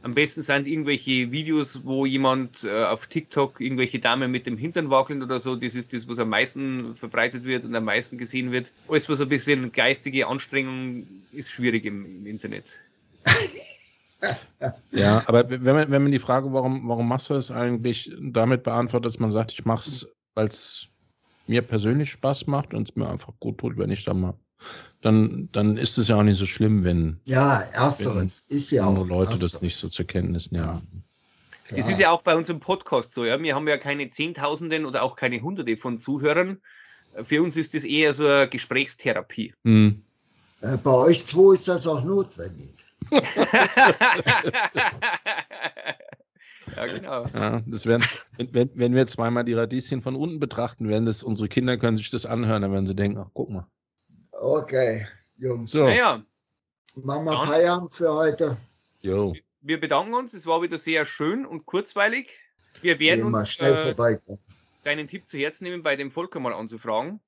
am 0.02 0.14
besten 0.14 0.42
sind 0.42 0.68
irgendwelche 0.68 1.32
Videos, 1.32 1.84
wo 1.84 2.06
jemand 2.06 2.62
äh, 2.62 2.84
auf 2.84 3.06
TikTok 3.06 3.60
irgendwelche 3.60 3.98
Damen 3.98 4.30
mit 4.30 4.46
dem 4.46 4.56
Hintern 4.56 4.90
wackeln 4.90 5.22
oder 5.22 5.40
so. 5.40 5.56
Das 5.56 5.74
ist 5.74 5.92
das, 5.92 6.08
was 6.08 6.20
am 6.20 6.28
meisten 6.28 6.96
verbreitet 6.96 7.44
wird 7.44 7.64
und 7.64 7.74
am 7.74 7.84
meisten 7.84 8.16
gesehen 8.16 8.52
wird. 8.52 8.70
Alles, 8.88 9.08
was 9.08 9.20
ein 9.20 9.28
bisschen 9.28 9.72
geistige 9.72 10.28
Anstrengung 10.28 11.06
ist, 11.32 11.50
schwierig 11.50 11.84
im, 11.84 12.04
im 12.04 12.26
Internet. 12.26 12.64
ja, 14.90 15.22
aber 15.26 15.48
wenn 15.50 15.74
man, 15.74 15.90
wenn 15.90 16.02
man 16.02 16.12
die 16.12 16.18
Frage, 16.18 16.52
warum, 16.52 16.88
warum 16.88 17.08
machst 17.08 17.30
du 17.30 17.34
das 17.34 17.50
eigentlich, 17.50 18.12
damit 18.20 18.62
beantwortet, 18.62 19.06
dass 19.06 19.18
man 19.18 19.32
sagt, 19.32 19.52
ich 19.52 19.64
mache 19.64 19.88
es, 19.88 20.08
weil 20.34 20.46
es 20.48 20.88
mir 21.46 21.62
persönlich 21.62 22.10
Spaß 22.10 22.46
macht 22.46 22.72
und 22.74 22.88
es 22.90 22.96
mir 22.96 23.08
einfach 23.08 23.32
gut 23.40 23.58
tut, 23.58 23.76
wenn 23.78 23.90
ich 23.90 24.04
da 24.04 24.14
mal, 24.14 24.34
dann, 25.00 25.48
dann 25.52 25.76
ist 25.76 25.98
es 25.98 26.08
ja 26.08 26.16
auch 26.16 26.22
nicht 26.22 26.38
so 26.38 26.46
schlimm, 26.46 26.84
wenn, 26.84 27.18
Ja, 27.24 27.60
ersteres 27.72 28.44
ist 28.48 28.70
ja 28.70 28.84
auch. 28.84 28.88
andere 28.90 29.06
Leute 29.06 29.32
das 29.32 29.42
ersteres. 29.42 29.62
nicht 29.62 29.76
so 29.76 29.88
zur 29.88 30.06
Kenntnis 30.06 30.52
nehmen. 30.52 31.04
Das 31.68 31.78
Klar. 31.78 31.90
ist 31.90 31.98
ja 31.98 32.10
auch 32.10 32.22
bei 32.22 32.36
unserem 32.36 32.60
Podcast 32.60 33.14
so, 33.14 33.24
ja. 33.24 33.40
Wir 33.42 33.54
haben 33.54 33.66
ja 33.66 33.78
keine 33.78 34.10
Zehntausenden 34.10 34.84
oder 34.84 35.02
auch 35.02 35.16
keine 35.16 35.40
Hunderte 35.40 35.76
von 35.76 35.98
Zuhörern. 35.98 36.58
Für 37.24 37.42
uns 37.42 37.56
ist 37.56 37.74
das 37.74 37.84
eher 37.84 38.12
so 38.12 38.26
eine 38.26 38.48
Gesprächstherapie. 38.48 39.54
Hm. 39.64 40.02
Äh, 40.60 40.76
Bei 40.76 40.92
euch 40.92 41.26
zwei 41.26 41.54
ist 41.54 41.68
das 41.68 41.86
auch 41.86 42.04
notwendig. 42.04 42.74
ja, 46.76 46.86
genau. 46.86 47.24
Ja, 47.26 47.62
das 47.66 47.86
werden, 47.86 48.04
wenn, 48.36 48.70
wenn, 48.74 48.94
wir 48.94 49.06
zweimal 49.06 49.44
die 49.44 49.54
Radieschen 49.54 50.02
von 50.02 50.16
unten 50.16 50.40
betrachten, 50.40 50.88
werden 50.88 51.06
das, 51.06 51.22
unsere 51.22 51.48
Kinder 51.48 51.78
können 51.78 51.96
sich 51.96 52.10
das 52.10 52.26
anhören, 52.26 52.62
dann 52.62 52.72
werden 52.72 52.86
sie 52.86 52.94
denken, 52.94 53.18
ach, 53.18 53.30
guck 53.34 53.50
mal. 53.50 53.66
Okay, 54.32 55.06
Jungs. 55.38 55.70
So. 55.70 55.84
Naja, 55.84 56.22
Machen 56.94 57.24
wir 57.24 57.46
Feierabend 57.46 57.92
für 57.92 58.12
heute. 58.12 58.56
Jo. 59.00 59.34
wir 59.62 59.80
bedanken 59.80 60.14
uns. 60.14 60.34
Es 60.34 60.46
war 60.46 60.62
wieder 60.62 60.76
sehr 60.76 61.04
schön 61.04 61.46
und 61.46 61.64
kurzweilig. 61.64 62.30
Wir 62.82 62.98
werden 62.98 63.34
uns 63.34 63.48
schnell 63.48 63.94
äh, 63.98 64.18
deinen 64.84 65.08
Tipp 65.08 65.26
zu 65.26 65.38
Herzen 65.38 65.64
nehmen, 65.64 65.82
bei 65.82 65.96
dem 65.96 66.10
Volker 66.10 66.38
mal 66.38 66.52
anzufragen. 66.52 67.20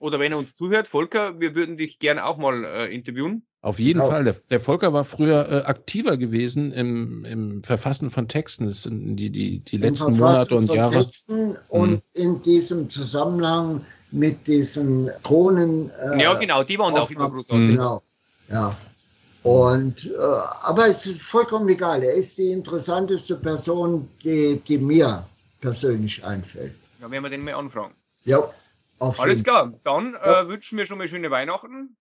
Oder 0.00 0.20
wenn 0.20 0.32
er 0.32 0.38
uns 0.38 0.54
zuhört, 0.54 0.88
Volker, 0.88 1.40
wir 1.40 1.54
würden 1.54 1.78
dich 1.78 1.98
gerne 1.98 2.26
auch 2.26 2.36
mal 2.36 2.64
äh, 2.64 2.94
interviewen. 2.94 3.46
Auf 3.66 3.80
jeden 3.80 3.98
Genau. 3.98 4.10
Fall. 4.12 4.22
Der, 4.22 4.34
der 4.48 4.60
Volker 4.60 4.92
war 4.92 5.02
früher 5.04 5.48
äh, 5.50 5.54
aktiver 5.64 6.16
gewesen 6.16 6.70
im, 6.70 7.24
im 7.24 7.64
Verfassen 7.64 8.12
von 8.12 8.28
Texten. 8.28 8.66
Das 8.66 8.84
sind 8.84 9.16
die, 9.16 9.28
die, 9.30 9.58
die 9.58 9.74
Im 9.76 9.82
letzten 9.82 10.16
Monate 10.16 10.54
und 10.54 10.68
von 10.68 10.76
Jahre. 10.76 10.96
Mhm. 10.96 11.02
Texten 11.02 11.56
und 11.68 12.02
in 12.14 12.42
diesem 12.42 12.88
Zusammenhang 12.88 13.84
mit 14.12 14.46
diesen 14.46 15.10
Kronen. 15.24 15.90
äh, 15.90 16.22
ja, 16.22 16.34
genau, 16.34 16.62
die 16.62 16.78
waren 16.78 16.94
auch 16.94 17.10
immer 17.10 17.28
großartig. 17.28 17.66
Genau. 17.70 18.02
Ja. 18.48 18.76
Und, 19.42 20.06
äh, 20.12 20.16
aber 20.62 20.86
es 20.86 21.04
ist 21.06 21.20
vollkommen 21.22 21.68
egal. 21.68 22.04
Er 22.04 22.14
ist 22.14 22.38
die 22.38 22.52
interessanteste 22.52 23.34
Person, 23.34 24.08
die, 24.22 24.60
die 24.60 24.78
mir 24.78 25.26
persönlich 25.60 26.24
einfällt. 26.24 26.72
Ja, 27.00 27.10
werden 27.10 27.24
wir 27.24 27.30
den 27.30 27.42
mal 27.42 27.54
anfragen. 27.54 27.94
Ja, 28.24 28.48
auf 29.00 29.18
Alles 29.18 29.38
jeden 29.38 29.44
klar, 29.44 29.72
dann 29.82 30.12
Ja. 30.14 30.42
äh, 30.42 30.48
wünschen 30.48 30.78
wir 30.78 30.86
schon 30.86 30.98
mal 30.98 31.08
schöne 31.08 31.32
Weihnachten. 31.32 31.96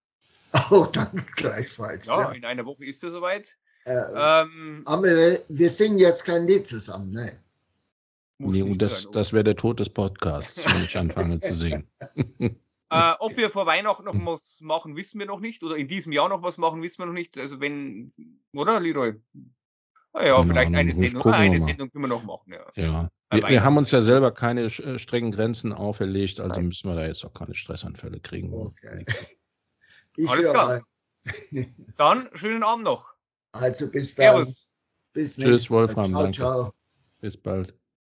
Oh, 0.72 0.86
danke 0.92 1.24
gleichfalls. 1.36 2.08
Ja, 2.08 2.22
Ja. 2.22 2.32
in 2.32 2.46
einer 2.46 2.66
Woche 2.66 2.86
ist 2.86 3.04
es 3.04 3.14
soweit. 3.14 3.58
Äh, 3.86 3.94
Ähm, 3.94 4.82
aber 4.86 5.04
wir, 5.48 5.70
singen 5.70 5.98
jetzt 5.98 6.26
kein 6.26 6.48
Lied 6.48 6.68
zusammen, 6.68 7.12
ne? 7.12 7.40
Nee, 8.38 8.64
und 8.64 8.80
das, 8.82 9.10
das 9.12 9.32
wäre 9.32 9.44
der 9.44 9.56
Tod 9.56 9.80
des 9.80 9.90
Podcasts, 9.90 10.66
wenn 10.66 10.84
ich 10.84 10.98
anfange 10.98 11.40
zu 11.40 11.54
singen. 11.54 11.88
Äh, 12.92 13.14
ob 13.20 13.36
wir 13.36 13.50
vor 13.50 13.66
Weihnachten 13.66 14.06
noch 14.06 14.14
was 14.14 14.60
machen, 14.62 14.96
wissen 14.96 15.18
wir 15.20 15.26
noch 15.26 15.40
nicht. 15.40 15.64
Oder 15.64 15.76
in 15.76 15.88
diesem 15.88 16.12
Jahr 16.12 16.30
noch 16.30 16.44
was 16.44 16.60
machen, 16.60 16.84
wissen 16.84 17.00
wir 17.00 17.08
noch 17.08 17.14
nicht. 17.14 17.36
Also 17.36 17.60
wenn, 17.60 18.14
oder 18.54 18.80
Leroy? 18.80 19.16
Ah 20.14 20.24
ja, 20.24 20.36
Keine 20.38 20.48
vielleicht 20.54 20.76
eine 20.76 20.94
Sendung. 20.94 21.24
gucken 21.24 21.34
Ah, 21.34 21.40
wir 21.42 21.46
eine. 21.50 21.60
Sendung 21.60 21.92
können 21.92 22.04
wir 22.04 22.08
noch 22.10 22.24
machen, 22.24 22.54
ja. 22.54 22.66
Ja. 22.76 23.10
Wir, 23.32 23.50
wir 23.50 23.64
haben 23.64 23.78
uns 23.78 23.90
ja 23.90 24.02
selber 24.02 24.32
keine 24.32 24.66
äh, 24.66 25.00
strengen 25.00 25.32
Grenzen 25.32 25.74
auferlegt, 25.74 26.40
also 26.40 26.56
Nein. 26.58 26.68
müssen 26.68 26.88
wir 26.88 26.96
da 26.96 27.08
jetzt 27.08 27.26
auch 27.26 27.34
keine 27.34 27.56
Stressanfälle 27.56 28.20
kriegen. 28.20 28.54
Okay. 28.54 29.04
Ich 30.18 30.30
Alles 30.30 30.50
klar. 30.50 30.70
rein. 30.70 30.84
Dann 31.98 32.30
schönen 32.34 32.64
Abend 32.64 32.86
noch. 32.86 33.14
Also 33.52 33.90
bis 33.90 34.16
dann. 34.16 34.34
Servus. 34.34 34.70
Bis 35.14 35.36
Tschüss, 35.36 35.46
nächstes 35.46 35.70
Mal. 35.70 35.78
Wolfram, 35.88 36.12
Ciao, 36.12 36.22
danke. 36.24 36.38
ciao. 36.38 36.74
Bis 37.22 37.38
bald. 37.38 37.74